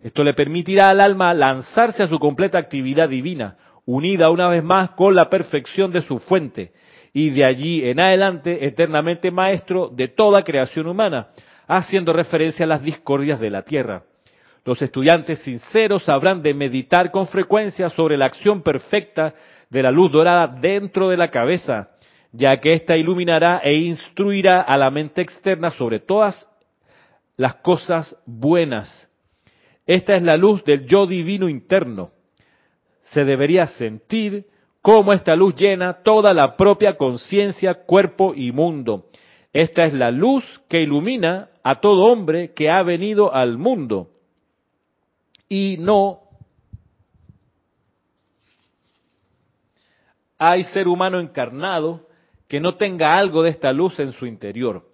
Esto 0.00 0.24
le 0.24 0.32
permitirá 0.32 0.90
al 0.90 1.00
alma 1.00 1.34
lanzarse 1.34 2.02
a 2.02 2.06
su 2.08 2.18
completa 2.18 2.58
actividad 2.58 3.08
divina, 3.08 3.56
unida 3.84 4.30
una 4.30 4.48
vez 4.48 4.62
más 4.62 4.90
con 4.90 5.14
la 5.14 5.28
perfección 5.28 5.92
de 5.92 6.00
su 6.02 6.18
fuente, 6.18 6.72
y 7.12 7.30
de 7.30 7.46
allí 7.46 7.84
en 7.84 8.00
adelante 8.00 8.66
eternamente 8.66 9.30
maestro 9.30 9.88
de 9.88 10.08
toda 10.08 10.44
creación 10.44 10.86
humana, 10.86 11.28
haciendo 11.66 12.12
referencia 12.12 12.64
a 12.64 12.68
las 12.68 12.82
discordias 12.82 13.38
de 13.38 13.50
la 13.50 13.62
tierra. 13.62 14.04
Los 14.64 14.80
estudiantes 14.80 15.40
sinceros 15.40 16.08
habrán 16.08 16.42
de 16.42 16.54
meditar 16.54 17.10
con 17.10 17.26
frecuencia 17.26 17.88
sobre 17.88 18.16
la 18.16 18.26
acción 18.26 18.62
perfecta 18.62 19.34
de 19.72 19.82
la 19.82 19.90
luz 19.90 20.12
dorada 20.12 20.46
dentro 20.60 21.08
de 21.08 21.16
la 21.16 21.30
cabeza, 21.30 21.88
ya 22.30 22.60
que 22.60 22.74
ésta 22.74 22.94
iluminará 22.94 23.62
e 23.64 23.72
instruirá 23.72 24.60
a 24.60 24.76
la 24.76 24.90
mente 24.90 25.22
externa 25.22 25.70
sobre 25.70 25.98
todas 25.98 26.46
las 27.38 27.54
cosas 27.54 28.14
buenas. 28.26 29.08
Esta 29.86 30.14
es 30.14 30.22
la 30.22 30.36
luz 30.36 30.62
del 30.64 30.86
yo 30.86 31.06
divino 31.06 31.48
interno. 31.48 32.10
Se 33.14 33.24
debería 33.24 33.66
sentir 33.66 34.44
cómo 34.82 35.14
esta 35.14 35.34
luz 35.36 35.54
llena 35.56 36.02
toda 36.02 36.34
la 36.34 36.54
propia 36.54 36.98
conciencia, 36.98 37.72
cuerpo 37.72 38.34
y 38.34 38.52
mundo. 38.52 39.06
Esta 39.54 39.84
es 39.84 39.94
la 39.94 40.10
luz 40.10 40.44
que 40.68 40.82
ilumina 40.82 41.48
a 41.62 41.80
todo 41.80 42.12
hombre 42.12 42.52
que 42.52 42.68
ha 42.68 42.82
venido 42.82 43.34
al 43.34 43.56
mundo 43.56 44.10
y 45.48 45.78
no 45.78 46.20
hay 50.44 50.64
ser 50.64 50.88
humano 50.88 51.20
encarnado 51.20 52.08
que 52.48 52.58
no 52.58 52.74
tenga 52.74 53.14
algo 53.16 53.44
de 53.44 53.50
esta 53.50 53.72
luz 53.72 54.00
en 54.00 54.10
su 54.12 54.26
interior. 54.26 54.84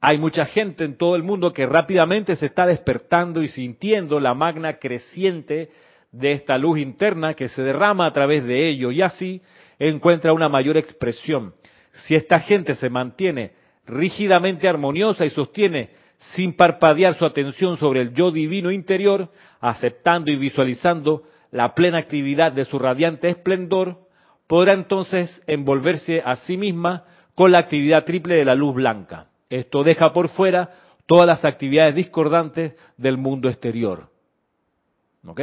Hay 0.00 0.16
mucha 0.16 0.46
gente 0.46 0.82
en 0.84 0.96
todo 0.96 1.14
el 1.14 1.22
mundo 1.22 1.52
que 1.52 1.66
rápidamente 1.66 2.36
se 2.36 2.46
está 2.46 2.64
despertando 2.64 3.42
y 3.42 3.48
sintiendo 3.48 4.18
la 4.18 4.32
magna 4.32 4.78
creciente 4.78 5.68
de 6.10 6.32
esta 6.32 6.56
luz 6.56 6.78
interna 6.78 7.34
que 7.34 7.50
se 7.50 7.62
derrama 7.62 8.06
a 8.06 8.12
través 8.14 8.46
de 8.46 8.70
ello 8.70 8.90
y 8.90 9.02
así 9.02 9.42
encuentra 9.78 10.32
una 10.32 10.48
mayor 10.48 10.78
expresión. 10.78 11.52
Si 12.06 12.14
esta 12.14 12.40
gente 12.40 12.76
se 12.76 12.88
mantiene 12.88 13.52
rígidamente 13.84 14.68
armoniosa 14.68 15.26
y 15.26 15.30
sostiene 15.30 15.90
sin 16.34 16.56
parpadear 16.56 17.14
su 17.16 17.26
atención 17.26 17.76
sobre 17.76 18.00
el 18.00 18.14
yo 18.14 18.30
divino 18.30 18.70
interior, 18.70 19.28
aceptando 19.60 20.32
y 20.32 20.36
visualizando 20.36 21.24
la 21.50 21.74
plena 21.74 21.98
actividad 21.98 22.52
de 22.52 22.64
su 22.64 22.78
radiante 22.78 23.28
esplendor, 23.28 24.05
podrá 24.46 24.72
entonces 24.72 25.42
envolverse 25.46 26.22
a 26.24 26.36
sí 26.36 26.56
misma 26.56 27.04
con 27.34 27.52
la 27.52 27.58
actividad 27.58 28.04
triple 28.04 28.36
de 28.36 28.44
la 28.44 28.54
luz 28.54 28.74
blanca. 28.74 29.28
Esto 29.50 29.82
deja 29.82 30.12
por 30.12 30.28
fuera 30.28 30.70
todas 31.06 31.26
las 31.26 31.44
actividades 31.44 31.94
discordantes 31.94 32.74
del 32.96 33.16
mundo 33.16 33.48
exterior. 33.48 34.08
¿Ok? 35.26 35.40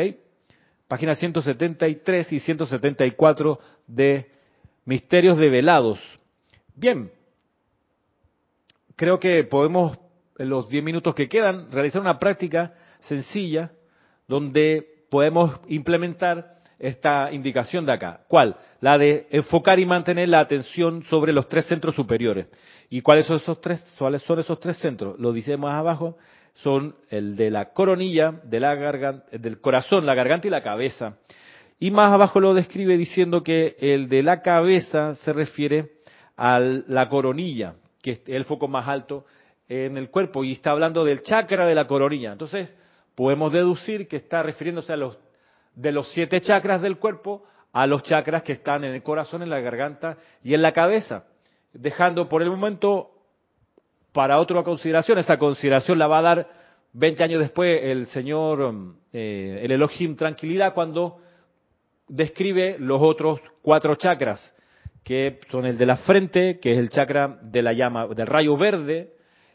Páginas 0.88 1.20
173 1.20 2.34
y 2.34 2.40
174 2.40 3.60
de 3.88 4.30
Misterios 4.86 5.38
Develados. 5.38 6.00
Bien, 6.76 7.12
creo 8.96 9.20
que 9.20 9.44
podemos 9.44 9.98
en 10.38 10.50
los 10.50 10.70
10 10.70 10.84
minutos 10.84 11.16
que 11.16 11.30
quedan, 11.30 11.72
realizar 11.72 12.02
una 12.02 12.20
práctica 12.20 12.74
sencilla 13.02 13.72
donde 14.28 15.06
podemos 15.10 15.60
implementar 15.68 16.56
esta 16.84 17.32
indicación 17.32 17.86
de 17.86 17.94
acá. 17.94 18.20
¿Cuál? 18.28 18.58
La 18.82 18.98
de 18.98 19.28
enfocar 19.32 19.80
y 19.80 19.86
mantener 19.86 20.28
la 20.28 20.42
atención 20.42 21.02
sobre 21.04 21.32
los 21.32 21.48
tres 21.48 21.66
centros 21.66 21.96
superiores. 21.96 22.48
¿Y 22.90 23.00
cuáles 23.02 23.26
son 23.26 23.38
esos 23.38 23.62
tres? 23.62 23.82
¿Cuáles 23.98 24.22
son 24.24 24.40
esos 24.40 24.60
tres 24.60 24.78
centros? 24.78 25.18
Lo 25.18 25.32
dice 25.32 25.56
más 25.56 25.76
abajo. 25.76 26.18
Son 26.56 26.94
el 27.10 27.38
de 27.38 27.50
la 27.52 27.70
coronilla, 27.72 28.34
de 28.44 28.60
la 28.60 28.76
garganta, 28.76 29.26
del 29.32 29.62
corazón, 29.62 30.06
la 30.06 30.14
garganta 30.14 30.48
y 30.48 30.52
la 30.52 30.62
cabeza. 30.62 31.16
Y 31.80 31.90
más 31.90 32.12
abajo 32.12 32.42
lo 32.42 32.54
describe 32.54 32.98
diciendo 32.98 33.44
que 33.44 33.78
el 33.80 34.10
de 34.10 34.22
la 34.22 34.42
cabeza 34.42 35.16
se 35.16 35.32
refiere 35.32 35.92
a 36.36 36.60
la 36.60 37.08
coronilla, 37.08 37.76
que 38.02 38.12
es 38.12 38.22
el 38.28 38.44
foco 38.44 38.68
más 38.68 38.90
alto 38.90 39.26
en 39.70 39.96
el 39.96 40.10
cuerpo 40.10 40.44
y 40.44 40.52
está 40.52 40.72
hablando 40.72 41.06
del 41.06 41.22
chakra 41.22 41.66
de 41.66 41.76
la 41.76 41.88
coronilla. 41.88 42.34
Entonces, 42.34 42.76
podemos 43.16 43.54
deducir 43.54 44.10
que 44.10 44.18
está 44.18 44.44
refiriéndose 44.44 44.92
a 44.92 44.98
los 44.98 45.18
de 45.76 45.92
los 45.92 46.12
siete 46.14 46.42
chakras 46.42 46.82
del 46.82 46.98
cuerpo 46.98 47.44
a 47.72 47.88
los 47.88 48.04
chakras 48.04 48.44
que 48.44 48.54
están 48.54 48.84
en 48.84 48.94
el 48.94 49.04
corazón, 49.04 49.42
en 49.42 49.50
la 49.50 49.60
garganta 49.60 50.18
y 50.44 50.54
en 50.54 50.62
la 50.62 50.72
cabeza, 50.72 51.26
dejando 51.74 52.30
por 52.30 52.42
el 52.44 52.50
momento 52.50 53.10
para 54.12 54.40
otra 54.40 54.64
consideración, 54.64 55.18
esa 55.18 55.38
consideración 55.38 55.98
la 55.98 56.08
va 56.08 56.20
a 56.20 56.22
dar 56.22 56.48
20 56.94 57.24
años 57.24 57.40
después 57.40 57.82
el 57.84 58.06
señor, 58.08 58.76
eh, 59.12 59.62
el 59.64 59.72
Elohim 59.72 60.16
Tranquilidad, 60.16 60.76
cuando 60.76 61.18
describe 62.08 62.78
los 62.78 63.02
otros 63.02 63.42
cuatro 63.64 63.96
chakras, 63.96 64.40
que 65.04 65.40
son 65.50 65.66
el 65.66 65.78
de 65.78 65.86
la 65.88 65.98
frente, 65.98 66.60
que 66.60 66.74
es 66.74 66.78
el 66.78 66.90
chakra 66.90 67.40
de 67.42 67.62
la 67.64 67.74
llama, 67.74 68.08
del 68.08 68.28
rayo 68.28 68.56
verde, 68.56 69.14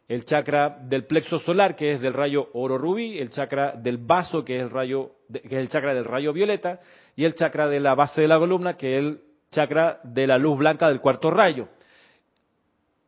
el 0.08 0.24
chakra 0.24 0.78
del 0.80 1.04
plexo 1.04 1.38
solar, 1.38 1.76
que 1.76 1.92
es 1.92 2.00
del 2.00 2.14
rayo 2.14 2.48
oro 2.54 2.78
rubí, 2.78 3.18
el 3.18 3.28
chakra 3.28 3.72
del 3.72 3.98
vaso, 3.98 4.42
que 4.42 4.56
es 4.56 4.62
el 4.62 4.70
rayo, 4.70 5.12
que 5.30 5.46
es 5.46 5.52
el 5.52 5.68
chakra 5.68 5.92
del 5.94 6.06
rayo 6.06 6.32
violeta, 6.32 6.80
y 7.14 7.24
el 7.24 7.34
chakra 7.34 7.68
de 7.68 7.78
la 7.78 7.94
base 7.94 8.22
de 8.22 8.28
la 8.28 8.38
columna, 8.38 8.76
que 8.76 8.92
es 8.92 9.04
el 9.04 9.20
chakra 9.50 10.00
de 10.02 10.26
la 10.26 10.38
luz 10.38 10.58
blanca 10.58 10.88
del 10.88 11.00
cuarto 11.00 11.30
rayo. 11.30 11.68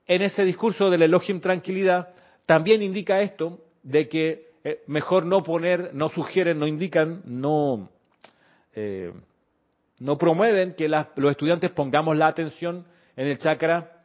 En 0.06 0.20
ese 0.20 0.44
discurso 0.44 0.90
del 0.90 1.02
Elohim 1.02 1.40
Tranquilidad, 1.40 2.10
también 2.44 2.82
indica 2.82 3.20
esto, 3.22 3.60
de 3.82 4.08
que 4.08 4.50
eh, 4.62 4.82
mejor 4.86 5.24
no 5.24 5.42
poner, 5.42 5.94
no 5.94 6.10
sugieren, 6.10 6.58
no 6.58 6.66
indican, 6.66 7.22
no, 7.24 7.88
eh, 8.74 9.10
no 10.00 10.18
promueven 10.18 10.74
que 10.74 10.86
los 10.88 11.30
estudiantes 11.30 11.70
pongamos 11.70 12.14
la 12.14 12.26
atención 12.26 12.84
en 13.16 13.28
el 13.28 13.38
chakra 13.38 13.99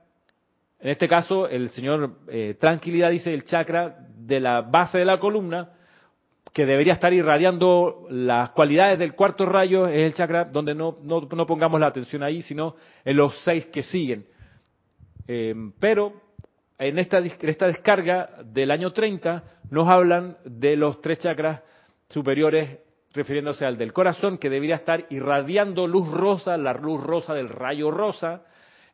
en 0.85 0.91
este 0.91 1.07
caso, 1.07 1.49
el 1.49 1.69
señor 1.69 2.11
eh, 2.27 2.57
Tranquilidad 2.59 3.09
dice 3.09 3.33
el 3.33 3.43
chakra 3.43 4.05
de 4.19 4.39
la 4.39 4.61
base 4.61 4.99
de 4.99 5.05
la 5.05 5.17
columna, 5.17 5.71
que 6.53 6.67
debería 6.67 6.93
estar 6.93 7.11
irradiando 7.11 8.05
las 8.11 8.51
cualidades 8.51 8.99
del 8.99 9.15
cuarto 9.15 9.47
rayo, 9.47 9.87
es 9.87 10.05
el 10.05 10.13
chakra 10.13 10.45
donde 10.45 10.75
no, 10.75 10.95
pongamos 11.47 11.79
la 11.79 11.87
atención 11.87 12.21
ahí, 12.21 12.43
sino 12.43 12.75
en 13.03 13.17
los 13.17 13.35
seis 13.39 13.65
que 13.65 13.81
siguen. 13.81 14.27
Em, 15.27 15.71
pero 15.79 16.13
en 16.77 16.99
esta 16.99 17.19
descarga 17.19 18.43
del 18.43 18.69
año 18.69 18.93
30 18.93 19.43
nos 19.71 19.87
hablan 19.87 20.37
de 20.45 20.75
los 20.75 21.01
tres 21.01 21.17
chakras 21.17 21.63
superiores 22.09 22.77
refiriéndose 23.11 23.65
al 23.65 23.79
del 23.79 23.91
corazón, 23.91 24.37
que 24.37 24.51
debería 24.51 24.75
estar 24.75 25.07
irradiando 25.09 25.87
luz 25.87 26.11
rosa, 26.11 26.55
la 26.57 26.73
luz 26.73 27.01
rosa 27.01 27.33
del 27.33 27.49
rayo 27.49 27.89
rosa, 27.89 28.43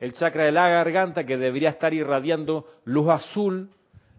el 0.01 0.13
chakra 0.13 0.45
de 0.45 0.51
la 0.51 0.67
garganta 0.67 1.23
que 1.25 1.37
debería 1.37 1.69
estar 1.69 1.93
irradiando 1.93 2.65
luz 2.85 3.07
azul 3.07 3.69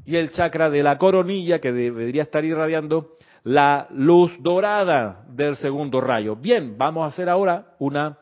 y 0.07 0.17
el 0.17 0.31
chakra 0.31 0.71
de 0.71 0.83
la 0.83 0.97
coronilla 0.97 1.59
que 1.59 1.73
debería 1.73 2.23
estar 2.23 2.45
irradiando 2.45 3.17
la 3.43 3.89
luz 3.91 4.33
dorada 4.41 5.25
del 5.29 5.57
segundo 5.57 6.01
rayo. 6.01 6.37
Bien, 6.37 6.79
vamos 6.79 7.03
a 7.03 7.09
hacer 7.09 7.29
ahora 7.29 7.75
una 7.81 8.17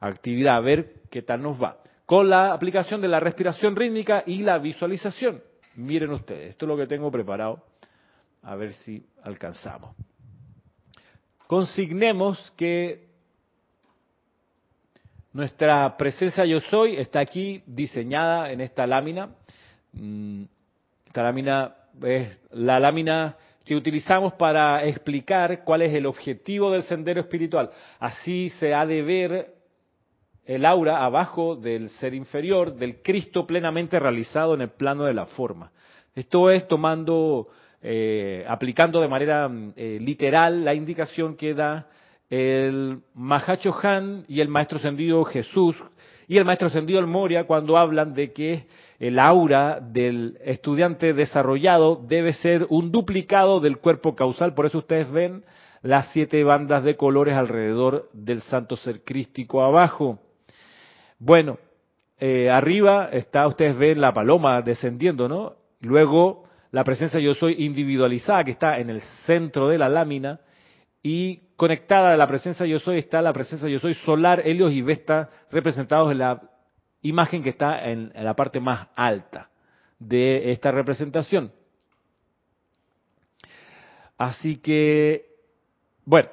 actividad, 0.00 0.56
a 0.56 0.60
ver 0.60 1.02
qué 1.08 1.22
tal 1.22 1.40
nos 1.40 1.62
va. 1.62 1.78
Con 2.04 2.28
la 2.28 2.52
aplicación 2.52 3.00
de 3.00 3.06
la 3.06 3.20
respiración 3.20 3.76
rítmica 3.76 4.24
y 4.26 4.42
la 4.42 4.58
visualización. 4.58 5.40
Miren 5.76 6.10
ustedes, 6.10 6.50
esto 6.50 6.66
es 6.66 6.68
lo 6.68 6.76
que 6.76 6.88
tengo 6.88 7.12
preparado. 7.12 7.64
A 8.42 8.56
ver 8.56 8.72
si 8.72 9.06
alcanzamos. 9.22 9.94
Consignemos 11.46 12.52
que 12.56 13.13
Nuestra 15.34 15.96
presencia 15.96 16.44
yo 16.44 16.60
soy 16.60 16.94
está 16.94 17.18
aquí 17.18 17.60
diseñada 17.66 18.52
en 18.52 18.60
esta 18.60 18.86
lámina. 18.86 19.30
Mm, 19.92 20.44
esta 21.06 21.24
lámina 21.24 21.74
es 22.04 22.40
la 22.52 22.78
lámina 22.78 23.36
que 23.64 23.74
utilizamos 23.74 24.34
para 24.34 24.84
explicar 24.84 25.64
cuál 25.64 25.82
es 25.82 25.92
el 25.92 26.06
objetivo 26.06 26.70
del 26.70 26.84
sendero 26.84 27.20
espiritual. 27.20 27.70
Así 27.98 28.50
se 28.60 28.74
ha 28.74 28.86
de 28.86 29.02
ver 29.02 29.54
el 30.44 30.64
aura 30.64 31.04
abajo 31.04 31.56
del 31.56 31.88
ser 31.88 32.14
inferior, 32.14 32.76
del 32.76 33.02
Cristo 33.02 33.44
plenamente 33.44 33.98
realizado 33.98 34.54
en 34.54 34.60
el 34.60 34.68
plano 34.68 35.02
de 35.02 35.14
la 35.14 35.26
forma. 35.26 35.72
Esto 36.14 36.48
es 36.48 36.68
tomando, 36.68 37.48
eh, 37.82 38.44
aplicando 38.46 39.00
de 39.00 39.08
manera 39.08 39.50
eh, 39.74 39.98
literal 40.00 40.64
la 40.64 40.74
indicación 40.74 41.34
que 41.34 41.54
da 41.54 41.88
el 42.34 42.98
Mahacho 43.14 43.72
Han 43.82 44.24
y 44.26 44.40
el 44.40 44.48
Maestro 44.48 44.78
Ascendido 44.78 45.24
Jesús 45.24 45.76
y 46.26 46.36
el 46.36 46.44
Maestro 46.44 46.66
Ascendido 46.66 46.98
El 46.98 47.06
Moria 47.06 47.44
cuando 47.46 47.76
hablan 47.76 48.12
de 48.12 48.32
que 48.32 48.66
el 48.98 49.20
aura 49.20 49.78
del 49.80 50.38
estudiante 50.44 51.12
desarrollado 51.12 51.94
debe 51.94 52.32
ser 52.32 52.66
un 52.70 52.90
duplicado 52.90 53.60
del 53.60 53.78
cuerpo 53.78 54.16
causal. 54.16 54.52
Por 54.52 54.66
eso 54.66 54.78
ustedes 54.78 55.10
ven 55.12 55.44
las 55.82 56.10
siete 56.12 56.42
bandas 56.42 56.82
de 56.82 56.96
colores 56.96 57.36
alrededor 57.36 58.08
del 58.12 58.40
santo 58.40 58.74
ser 58.76 59.04
crístico 59.04 59.62
abajo. 59.62 60.18
Bueno, 61.20 61.58
eh, 62.18 62.50
arriba 62.50 63.10
está, 63.12 63.46
ustedes 63.46 63.76
ven 63.78 64.00
la 64.00 64.12
paloma 64.12 64.60
descendiendo, 64.62 65.28
¿no? 65.28 65.54
Luego 65.80 66.44
la 66.72 66.82
presencia 66.82 67.20
yo 67.20 67.34
soy 67.34 67.64
individualizada 67.64 68.42
que 68.42 68.50
está 68.50 68.78
en 68.78 68.90
el 68.90 69.02
centro 69.24 69.68
de 69.68 69.78
la 69.78 69.88
lámina 69.88 70.40
y 71.06 71.42
conectada 71.56 72.14
a 72.14 72.16
la 72.16 72.26
presencia 72.26 72.64
yo 72.64 72.78
soy 72.78 72.98
está 72.98 73.20
la 73.20 73.34
presencia 73.34 73.68
yo 73.68 73.78
soy 73.78 73.92
solar, 73.92 74.40
Helios 74.44 74.72
y 74.72 74.80
Vesta 74.80 75.28
representados 75.52 76.10
en 76.10 76.18
la 76.18 76.42
imagen 77.02 77.42
que 77.42 77.50
está 77.50 77.84
en, 77.90 78.10
la 78.14 78.34
parte 78.34 78.58
más 78.58 78.88
alta 78.96 79.50
de 79.98 80.50
esta 80.50 80.70
representación. 80.72 81.52
Así 84.16 84.56
que, 84.56 85.26
bueno, 86.06 86.30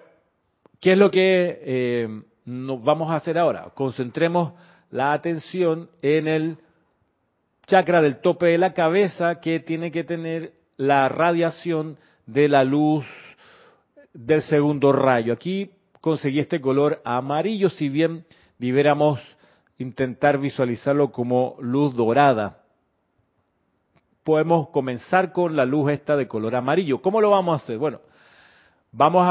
¿qué 0.80 0.94
es 0.94 0.98
lo 0.98 1.12
que 1.12 1.60
eh, 1.62 2.22
nos 2.46 2.82
vamos 2.82 3.12
a 3.12 3.16
hacer 3.16 3.38
ahora? 3.38 3.72
Concentremos 3.76 4.54
la 4.90 5.12
atención 5.12 5.90
en 6.02 6.28
el 6.30 6.58
chakra 7.68 8.02
del 8.02 8.22
tope 8.22 8.46
de 8.46 8.58
la 8.58 8.74
cabeza 8.74 9.42
que 9.42 9.60
tiene 9.60 9.92
que 9.92 10.06
tener 10.06 10.54
la 10.78 11.10
radiación 11.10 11.98
de 12.26 12.48
la 12.48 12.64
luz 12.64 13.06
del 14.14 14.42
segundo 14.44 14.92
rayo. 14.92 15.34
Aquí 15.34 15.72
conseguí 16.00 16.40
este 16.40 16.60
color 16.60 17.02
amarillo, 17.04 17.70
si 17.70 17.90
bien 17.90 18.26
debiéramos 18.58 19.20
intentar 19.78 20.38
visualizarlo 20.38 21.12
como 21.12 21.56
luz 21.60 21.96
dorada. 21.96 22.60
Podemos 24.24 24.70
comenzar 24.70 25.32
con 25.32 25.56
la 25.56 25.66
luz 25.66 25.92
esta 25.92 26.16
de 26.16 26.28
color 26.28 26.56
amarillo. 26.56 27.02
¿Cómo 27.02 27.22
lo 27.22 27.32
vamos 27.32 27.60
a 27.60 27.64
hacer? 27.64 27.78
Bueno, 27.78 28.02
vamos 28.92 29.28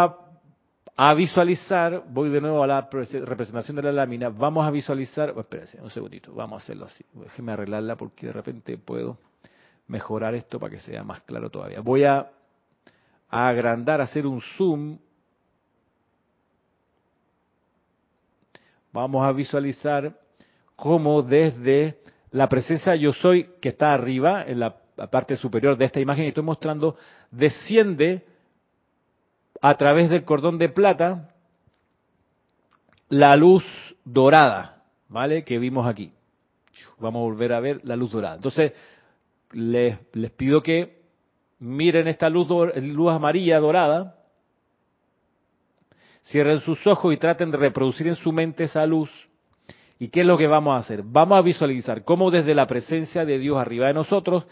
a, 0.96 1.14
visualizar, 1.14 2.04
voy 2.08 2.28
de 2.28 2.40
nuevo 2.40 2.62
a 2.62 2.66
la 2.66 2.88
representación 2.90 3.76
de 3.76 3.84
la 3.84 3.92
lámina, 3.92 4.28
vamos 4.28 4.66
a 4.66 4.70
visualizar, 4.70 5.32
oh, 5.34 5.40
espérense 5.40 5.80
un 5.80 5.90
segundito, 5.90 6.34
vamos 6.34 6.60
a 6.60 6.64
hacerlo 6.64 6.84
así, 6.86 7.02
déjeme 7.14 7.52
arreglarla 7.52 7.96
porque 7.96 8.26
de 8.26 8.32
repente 8.32 8.76
puedo 8.76 9.16
mejorar 9.86 10.34
esto 10.34 10.60
para 10.60 10.72
que 10.72 10.78
sea 10.80 11.02
más 11.02 11.22
claro 11.22 11.48
todavía. 11.48 11.80
Voy 11.80 12.04
a, 12.04 12.30
a 13.30 13.48
agrandar, 13.48 14.00
hacer 14.00 14.26
un 14.26 14.40
zoom 14.56 14.98
vamos 18.92 19.24
a 19.24 19.32
visualizar 19.32 20.18
como 20.76 21.22
desde 21.22 21.98
la 22.30 22.48
presencia 22.48 22.94
yo 22.96 23.12
soy 23.12 23.50
que 23.60 23.70
está 23.70 23.92
arriba, 23.92 24.44
en 24.44 24.60
la 24.60 24.76
parte 25.10 25.36
superior 25.36 25.76
de 25.76 25.84
esta 25.84 26.00
imagen 26.00 26.24
que 26.24 26.28
estoy 26.28 26.44
mostrando, 26.44 26.96
desciende 27.30 28.24
a 29.60 29.74
través 29.76 30.10
del 30.10 30.24
cordón 30.24 30.58
de 30.58 30.68
plata 30.68 31.34
la 33.08 33.34
luz 33.36 33.64
dorada, 34.04 34.84
¿vale? 35.08 35.44
Que 35.44 35.58
vimos 35.58 35.86
aquí. 35.86 36.12
Vamos 36.98 37.20
a 37.20 37.24
volver 37.24 37.52
a 37.52 37.60
ver 37.60 37.80
la 37.84 37.96
luz 37.96 38.12
dorada. 38.12 38.36
Entonces, 38.36 38.72
les, 39.52 39.98
les 40.14 40.30
pido 40.30 40.62
que 40.62 40.99
miren 41.60 42.08
esta 42.08 42.28
luz, 42.28 42.48
amarilla 43.08 43.60
dorada, 43.60 44.16
cierren 46.24 46.60
sus 46.60 46.84
ojos 46.86 47.14
y 47.14 47.16
traten 47.16 47.50
de 47.50 47.58
reproducir 47.58 48.08
en 48.08 48.16
su 48.16 48.32
mente 48.32 48.64
esa 48.64 48.84
luz 48.84 49.10
¿Y 50.00 50.08
qué 50.08 50.20
es 50.20 50.26
lo 50.26 50.38
que 50.38 50.46
vamos 50.46 50.74
a 50.74 50.78
hacer? 50.78 51.02
Vamos 51.04 51.38
a 51.38 51.42
visualizar 51.42 52.04
cómo 52.04 52.30
desde 52.30 52.54
la 52.54 52.66
presencia 52.66 53.26
de 53.26 53.38
Dios 53.38 53.58
arriba 53.58 53.86
de 53.86 53.92
nosotros 53.92 54.46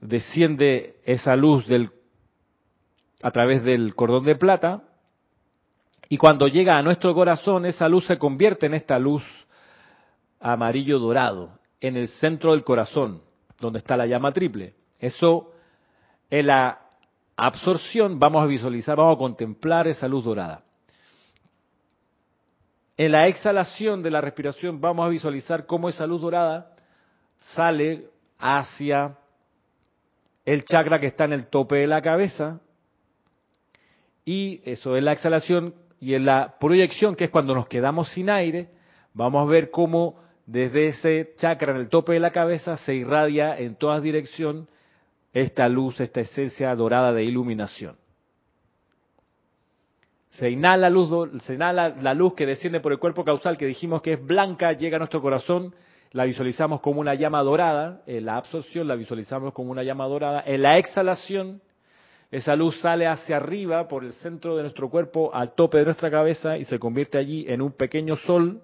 desciende 0.00 0.96
esa 1.04 1.36
luz 1.36 1.66
a 3.22 3.30
través 3.30 3.62
del 3.62 3.94
cordón 3.94 4.24
de 4.24 4.34
plata 4.34 4.82
y 6.08 6.16
cuando 6.16 6.48
llega 6.48 6.78
a 6.78 6.82
nuestro 6.82 7.14
corazón 7.14 7.66
esa 7.66 7.86
luz 7.86 8.06
se 8.06 8.18
convierte 8.18 8.64
en 8.64 8.72
esta 8.72 8.98
luz 8.98 9.22
amarillo 10.40 10.98
dorado 10.98 11.58
en 11.78 11.98
el 11.98 12.08
centro 12.08 12.52
del 12.52 12.64
corazón 12.64 13.20
donde 13.60 13.78
está 13.78 13.94
la 13.94 14.06
llama 14.06 14.32
triple. 14.32 14.74
Eso 14.98 15.51
en 16.32 16.46
la 16.46 16.80
absorción 17.36 18.18
vamos 18.18 18.42
a 18.42 18.46
visualizar, 18.46 18.96
vamos 18.96 19.16
a 19.16 19.18
contemplar 19.18 19.86
esa 19.86 20.08
luz 20.08 20.24
dorada. 20.24 20.64
En 22.96 23.12
la 23.12 23.26
exhalación 23.26 24.02
de 24.02 24.10
la 24.10 24.22
respiración 24.22 24.80
vamos 24.80 25.04
a 25.04 25.10
visualizar 25.10 25.66
cómo 25.66 25.90
esa 25.90 26.06
luz 26.06 26.22
dorada 26.22 26.74
sale 27.54 28.06
hacia 28.38 29.18
el 30.46 30.64
chakra 30.64 30.98
que 30.98 31.08
está 31.08 31.26
en 31.26 31.34
el 31.34 31.48
tope 31.48 31.76
de 31.76 31.86
la 31.86 32.00
cabeza. 32.00 32.60
Y 34.24 34.62
eso 34.64 34.96
es 34.96 35.04
la 35.04 35.12
exhalación 35.12 35.74
y 36.00 36.14
en 36.14 36.24
la 36.24 36.56
proyección, 36.58 37.14
que 37.14 37.24
es 37.24 37.30
cuando 37.30 37.54
nos 37.54 37.68
quedamos 37.68 38.08
sin 38.08 38.30
aire, 38.30 38.70
vamos 39.12 39.46
a 39.46 39.50
ver 39.50 39.70
cómo 39.70 40.18
desde 40.46 40.86
ese 40.86 41.34
chakra 41.36 41.72
en 41.72 41.78
el 41.78 41.90
tope 41.90 42.14
de 42.14 42.20
la 42.20 42.30
cabeza 42.30 42.78
se 42.78 42.94
irradia 42.94 43.58
en 43.58 43.76
todas 43.76 44.02
direcciones 44.02 44.66
esta 45.32 45.68
luz, 45.68 46.00
esta 46.00 46.20
esencia 46.20 46.74
dorada 46.74 47.12
de 47.12 47.24
iluminación. 47.24 47.96
Se 50.30 50.50
inhala, 50.50 50.88
luz, 50.88 51.10
se 51.42 51.54
inhala 51.54 51.90
la 51.90 52.14
luz 52.14 52.34
que 52.34 52.46
desciende 52.46 52.80
por 52.80 52.92
el 52.92 52.98
cuerpo 52.98 53.24
causal, 53.24 53.58
que 53.58 53.66
dijimos 53.66 54.02
que 54.02 54.14
es 54.14 54.24
blanca, 54.24 54.72
llega 54.72 54.96
a 54.96 54.98
nuestro 54.98 55.20
corazón, 55.20 55.74
la 56.12 56.24
visualizamos 56.24 56.80
como 56.80 57.00
una 57.00 57.14
llama 57.14 57.42
dorada, 57.42 58.02
en 58.06 58.26
la 58.26 58.36
absorción 58.36 58.88
la 58.88 58.94
visualizamos 58.94 59.52
como 59.52 59.70
una 59.70 59.82
llama 59.82 60.06
dorada, 60.06 60.42
en 60.46 60.62
la 60.62 60.78
exhalación 60.78 61.60
esa 62.32 62.56
luz 62.56 62.80
sale 62.80 63.06
hacia 63.06 63.36
arriba 63.36 63.86
por 63.88 64.04
el 64.04 64.12
centro 64.14 64.56
de 64.56 64.62
nuestro 64.62 64.88
cuerpo 64.88 65.34
al 65.34 65.54
tope 65.54 65.76
de 65.76 65.84
nuestra 65.84 66.10
cabeza 66.10 66.56
y 66.56 66.64
se 66.64 66.78
convierte 66.78 67.18
allí 67.18 67.44
en 67.46 67.60
un 67.60 67.72
pequeño 67.72 68.16
sol. 68.16 68.62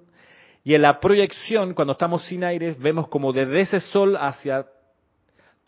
Y 0.65 0.75
en 0.75 0.81
la 0.81 0.99
proyección, 0.99 1.75
cuando 1.75 1.93
estamos 1.93 2.25
sin 2.25 2.45
aire, 2.45 2.75
vemos 2.79 3.09
como 3.09 3.31
desde 3.31 3.61
ese 3.61 3.81
sol 3.81 4.17
hacia 4.17 4.67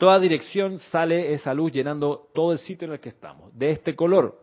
toda 0.01 0.18
dirección 0.18 0.78
sale 0.78 1.34
esa 1.34 1.53
luz 1.53 1.72
llenando 1.72 2.30
todo 2.32 2.53
el 2.53 2.59
sitio 2.59 2.88
en 2.88 2.94
el 2.94 3.01
que 3.01 3.11
estamos, 3.11 3.57
de 3.57 3.70
este 3.70 3.94
color. 3.94 4.40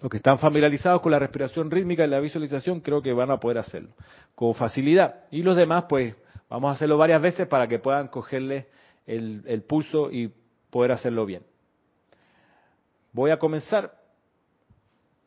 Los 0.00 0.10
que 0.10 0.16
están 0.16 0.38
familiarizados 0.38 1.02
con 1.02 1.12
la 1.12 1.18
respiración 1.18 1.70
rítmica 1.70 2.02
y 2.02 2.08
la 2.08 2.18
visualización 2.18 2.80
creo 2.80 3.02
que 3.02 3.12
van 3.12 3.30
a 3.30 3.38
poder 3.38 3.58
hacerlo 3.58 3.90
con 4.34 4.54
facilidad. 4.54 5.26
Y 5.30 5.42
los 5.42 5.54
demás, 5.54 5.84
pues, 5.86 6.14
vamos 6.48 6.70
a 6.70 6.72
hacerlo 6.72 6.96
varias 6.96 7.20
veces 7.20 7.46
para 7.46 7.68
que 7.68 7.78
puedan 7.78 8.08
cogerle 8.08 8.68
el, 9.06 9.42
el 9.46 9.62
pulso 9.62 10.10
y 10.10 10.32
poder 10.70 10.92
hacerlo 10.92 11.26
bien. 11.26 11.42
Voy 13.12 13.32
a 13.32 13.38
comenzar 13.38 13.98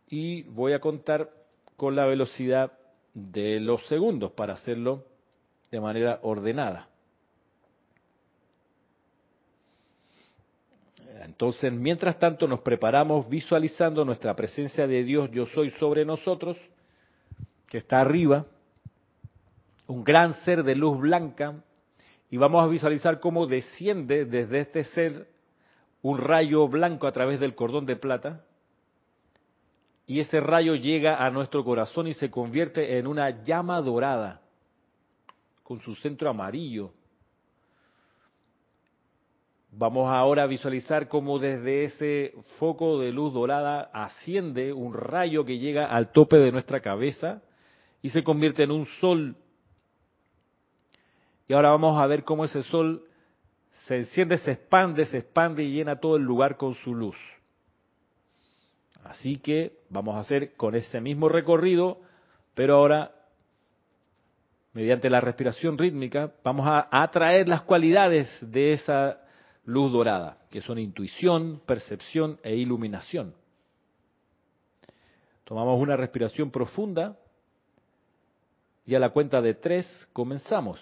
y 0.10 0.44
voy 0.44 0.74
a 0.74 0.80
contar 0.80 1.30
con 1.78 1.96
la 1.96 2.08
velocidad 2.08 2.72
de 3.14 3.60
los 3.60 3.86
segundos 3.86 4.32
para 4.32 4.54
hacerlo 4.54 5.06
de 5.70 5.80
manera 5.80 6.20
ordenada. 6.24 6.91
Entonces, 11.42 11.74
mientras 11.74 12.20
tanto, 12.20 12.48
nos 12.48 12.60
preparamos 12.60 13.28
visualizando 13.28 14.06
nuestra 14.06 14.36
presencia 14.36 14.86
de 14.86 15.04
Dios, 15.04 15.32
yo 15.32 15.48
soy 15.48 15.72
sobre 15.72 16.06
nosotros, 16.06 16.56
que 17.68 17.80
está 17.80 18.00
arriba, 18.00 18.46
un 19.88 20.04
gran 20.04 20.36
ser 20.46 20.62
de 20.62 20.76
luz 20.76 21.00
blanca, 21.00 21.64
y 22.30 22.38
vamos 22.38 22.64
a 22.64 22.68
visualizar 22.68 23.20
cómo 23.20 23.48
desciende 23.48 24.26
desde 24.26 24.60
este 24.60 24.84
ser 24.84 25.30
un 26.04 26.20
rayo 26.20 26.68
blanco 26.68 27.08
a 27.08 27.12
través 27.12 27.40
del 27.40 27.56
cordón 27.56 27.88
de 27.88 27.96
plata, 27.96 28.46
y 30.06 30.20
ese 30.20 30.42
rayo 30.42 30.76
llega 30.76 31.26
a 31.26 31.32
nuestro 31.32 31.64
corazón 31.64 32.06
y 32.06 32.14
se 32.14 32.30
convierte 32.30 33.00
en 33.00 33.08
una 33.08 33.44
llama 33.44 33.82
dorada, 33.82 34.42
con 35.64 35.82
su 35.82 35.96
centro 35.96 36.30
amarillo, 36.30 36.92
Vamos 39.74 40.12
ahora 40.12 40.44
a 40.44 40.48
visualizar 40.48 41.08
cómo 41.08 41.40
desde 41.40 41.86
ese 41.86 42.34
foco 42.60 43.00
de 43.00 43.14
luz 43.14 43.34
dorada 43.34 43.90
asciende 43.94 44.74
un 44.74 44.94
rayo 44.94 45.46
que 45.46 45.60
llega 45.60 45.86
al 45.86 46.12
tope 46.12 46.36
de 46.38 46.52
nuestra 46.52 46.82
cabeza 46.82 47.42
y 48.02 48.10
se 48.10 48.22
convierte 48.22 48.64
en 48.64 48.72
un 48.72 48.86
sol. 48.86 49.38
Y 51.48 51.54
ahora 51.54 51.70
vamos 51.70 52.02
a 52.02 52.06
ver 52.06 52.26
cómo 52.26 52.44
ese 52.44 52.64
sol 52.64 53.06
se 53.86 53.96
enciende, 53.96 54.38
se 54.40 54.52
expande, 54.52 55.06
se 55.06 55.20
expande 55.20 55.64
y 55.64 55.72
llena 55.72 56.02
todo 56.02 56.18
el 56.18 56.24
lugar 56.24 56.58
con 56.58 56.76
su 56.76 56.94
luz. 56.94 57.16
Así 59.06 59.38
que 59.38 59.78
vamos 59.90 60.16
a 60.16 60.20
hacer 60.20 60.54
con 60.58 60.76
ese 60.76 61.00
mismo 61.00 61.30
recorrido, 61.30 62.02
pero 62.56 62.76
ahora, 62.76 63.12
mediante 64.74 65.10
la 65.10 65.22
respiración 65.22 65.78
rítmica, 65.78 66.34
vamos 66.44 66.68
a 66.68 66.90
atraer 66.92 67.48
las 67.48 67.62
cualidades 67.62 68.28
de 68.42 68.74
esa 68.74 69.22
luz 69.66 69.92
dorada, 69.92 70.38
que 70.50 70.62
son 70.62 70.80
intuición, 70.80 71.62
percepción 71.66 72.40
e 72.44 72.56
iluminación. 72.56 73.34
Tomamos 75.44 75.82
una 75.82 75.98
respiración 75.98 76.50
profunda 76.52 77.18
y 78.86 78.96
a 78.96 79.00
la 79.00 79.10
cuenta 79.10 79.42
de 79.42 79.54
tres 79.54 80.08
comenzamos. 80.14 80.80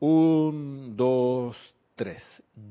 Un, 0.00 0.96
dos, 0.96 1.56
tres. 1.96 2.22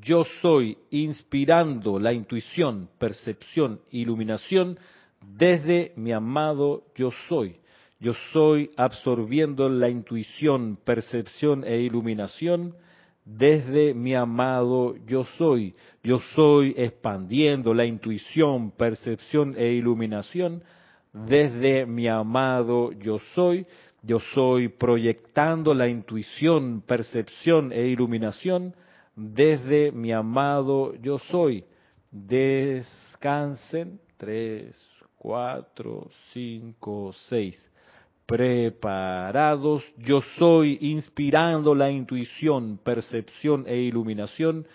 Yo 0.02 0.24
soy 0.42 0.78
inspirando 0.92 2.00
la 2.00 2.14
intuición, 2.14 2.90
percepción, 2.98 3.82
iluminación 3.92 4.78
desde 5.22 5.94
mi 5.96 6.12
amado 6.12 6.84
yo 6.96 7.12
soy. 7.28 7.56
Yo 8.04 8.14
soy 8.34 8.70
absorbiendo 8.76 9.70
la 9.70 9.88
intuición, 9.88 10.78
percepción 10.84 11.64
e 11.64 11.78
iluminación 11.78 12.76
desde 13.24 13.94
mi 13.94 14.14
amado 14.14 14.98
yo 15.08 15.24
soy. 15.38 15.74
Yo 16.04 16.20
soy 16.36 16.74
expandiendo 16.76 17.74
la 17.74 17.86
intuición, 17.86 18.72
percepción 18.72 19.56
e 19.58 19.70
iluminación 19.70 20.66
desde 21.14 21.86
mi 21.86 22.10
amado 22.10 22.92
yo 22.92 23.20
soy. 23.36 23.66
Yo 24.02 24.20
soy 24.20 24.68
proyectando 24.68 25.74
la 25.74 25.88
intuición, 25.88 26.84
percepción 26.86 27.72
e 27.72 27.88
iluminación 27.88 28.76
desde 29.16 29.94
mi 29.94 30.12
amado 30.12 30.94
yo 30.96 31.20
soy. 31.20 31.64
Descansen. 32.12 34.02
Tres, 34.18 34.76
cuatro, 35.18 36.10
cinco, 36.34 37.14
seis 37.30 37.58
preparados. 38.26 39.84
Yo 39.98 40.22
soy 40.38 40.78
inspirando 40.82 41.76
la 41.76 41.92
intuición, 41.92 42.80
percepción 42.84 43.66
e 43.68 43.78
iluminación 43.78 44.66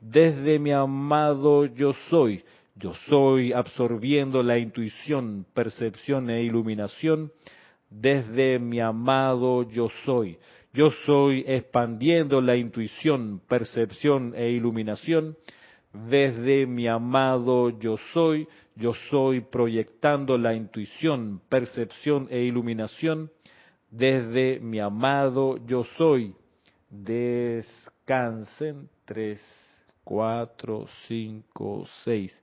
desde 0.00 0.58
mi 0.58 0.72
amado 0.72 1.66
yo 1.66 1.92
soy. 2.08 2.44
Yo 2.76 2.94
soy 3.08 3.52
absorbiendo 3.52 4.42
la 4.42 4.58
intuición, 4.58 5.44
percepción 5.52 6.30
e 6.30 6.42
iluminación 6.42 7.32
desde 7.90 8.58
mi 8.58 8.80
amado 8.80 9.68
yo 9.68 9.88
soy. 10.04 10.38
Yo 10.72 10.90
soy 11.06 11.44
expandiendo 11.46 12.40
la 12.40 12.56
intuición, 12.56 13.40
percepción 13.48 14.34
e 14.36 14.50
iluminación 14.50 15.36
desde 16.06 16.66
mi 16.66 16.86
amado 16.86 17.70
yo 17.70 17.96
soy. 18.12 18.46
Yo 18.76 18.94
soy 19.10 19.40
proyectando 19.40 20.38
la 20.38 20.54
intuición, 20.54 21.40
percepción 21.48 22.28
e 22.30 22.42
iluminación 22.42 23.30
desde 23.90 24.60
mi 24.60 24.78
amado 24.78 25.56
yo 25.66 25.84
soy. 25.96 26.34
Descansen. 26.90 28.88
Tres, 29.04 29.40
cuatro, 30.04 30.86
cinco, 31.06 31.86
seis. 32.04 32.40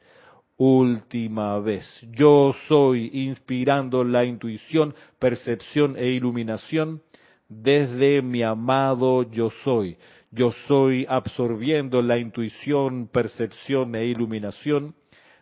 Última 0.57 1.59
vez. 1.59 1.85
Yo 2.11 2.53
soy 2.67 3.09
inspirando 3.13 4.03
la 4.03 4.25
intuición, 4.25 4.95
percepción 5.19 5.97
e 5.97 6.07
iluminación 6.09 7.01
desde 7.47 8.21
mi 8.21 8.41
amado 8.41 9.23
yo 9.23 9.49
soy. 9.63 9.97
Yo 10.35 10.51
soy 10.67 11.05
absorbiendo 11.07 12.01
la 12.01 12.17
intuición, 12.17 13.07
percepción 13.07 13.95
e 13.95 14.05
iluminación 14.07 14.93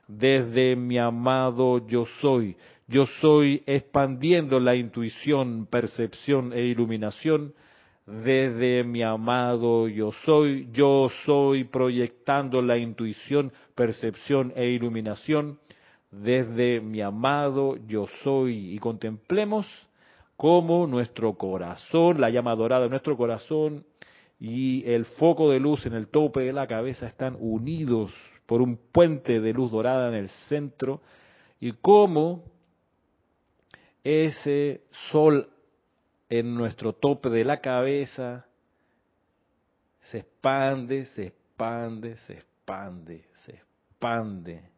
desde 0.07 0.75
mi 0.75 0.99
amado 0.99 1.87
yo 1.87 2.05
soy. 2.21 2.57
Yo 2.87 3.07
soy 3.19 3.63
expandiendo 3.65 4.59
la 4.59 4.75
intuición, 4.75 5.65
percepción 5.65 6.53
e 6.53 6.65
iluminación 6.65 7.55
desde 8.05 8.83
mi 8.83 9.01
amado 9.01 9.87
yo 9.87 10.11
soy. 10.25 10.69
Yo 10.71 11.09
soy 11.25 11.63
proyectando 11.63 12.61
la 12.61 12.77
intuición, 12.77 13.51
percepción 13.73 14.53
e 14.55 14.67
iluminación 14.67 15.57
desde 16.11 16.81
mi 16.81 17.01
amado 17.01 17.77
yo 17.87 18.05
soy. 18.23 18.75
Y 18.75 18.77
contemplemos 18.77 19.65
cómo 20.35 20.85
nuestro 20.85 21.33
corazón, 21.33 22.21
la 22.21 22.29
llama 22.29 22.55
dorada 22.55 22.83
de 22.83 22.89
nuestro 22.89 23.17
corazón 23.17 23.85
y 24.39 24.83
el 24.89 25.05
foco 25.05 25.51
de 25.51 25.59
luz 25.59 25.85
en 25.85 25.93
el 25.93 26.07
tope 26.09 26.41
de 26.41 26.53
la 26.53 26.67
cabeza 26.67 27.07
están 27.07 27.37
unidos 27.39 28.11
por 28.45 28.61
un 28.61 28.77
puente 28.77 29.39
de 29.39 29.53
luz 29.53 29.71
dorada 29.71 30.09
en 30.09 30.15
el 30.15 30.29
centro. 30.49 31.01
Y 31.59 31.71
cómo 31.73 32.43
ese 34.03 34.83
sol 35.11 35.49
en 36.29 36.55
nuestro 36.55 36.93
tope 36.93 37.29
de 37.29 37.45
la 37.45 37.61
cabeza 37.61 38.45
se 40.01 40.19
expande, 40.19 41.05
se 41.05 41.27
expande, 41.27 42.17
se 42.17 42.33
expande, 42.33 43.25
se 43.45 43.51
expande 43.53 44.72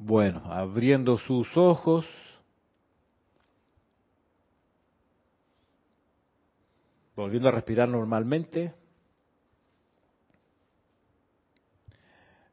Bueno, 0.00 0.42
abriendo 0.46 1.18
sus 1.18 1.56
ojos. 1.56 2.06
Volviendo 7.16 7.48
a 7.48 7.52
respirar 7.52 7.88
normalmente. 7.88 8.72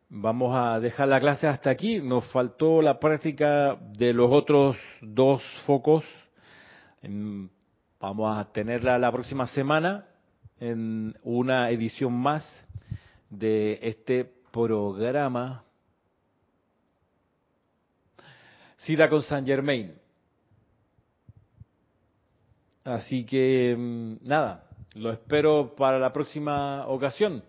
Vamos 0.09 0.55
a 0.55 0.79
dejar 0.79 1.07
la 1.07 1.19
clase 1.19 1.45
hasta 1.45 1.69
aquí. 1.69 2.01
Nos 2.01 2.25
faltó 2.31 2.81
la 2.81 2.99
práctica 2.99 3.75
de 3.75 4.11
los 4.11 4.31
otros 4.31 4.75
dos 5.01 5.43
focos. 5.67 6.03
Vamos 7.99 8.39
a 8.39 8.51
tenerla 8.51 8.97
la 8.97 9.11
próxima 9.11 9.45
semana 9.45 10.07
en 10.59 11.15
una 11.21 11.69
edición 11.69 12.13
más 12.13 12.43
de 13.29 13.77
este 13.83 14.25
programa 14.51 15.65
Cita 18.85 19.09
con 19.09 19.23
San 19.23 19.45
Germain. 19.45 19.95
Así 22.83 23.25
que 23.25 23.75
mm, 23.75 24.27
nada, 24.27 24.69
lo 24.93 25.11
espero 25.11 25.75
para 25.75 25.97
la 25.97 26.13
próxima 26.13 26.87
ocasión. 26.87 27.43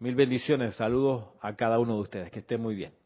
Mil 0.00 0.14
bendiciones, 0.14 0.74
saludos 0.74 1.26
a 1.42 1.54
cada 1.54 1.78
uno 1.78 1.96
de 1.96 2.00
ustedes, 2.00 2.30
que 2.30 2.38
estén 2.38 2.62
muy 2.62 2.74
bien. 2.74 2.97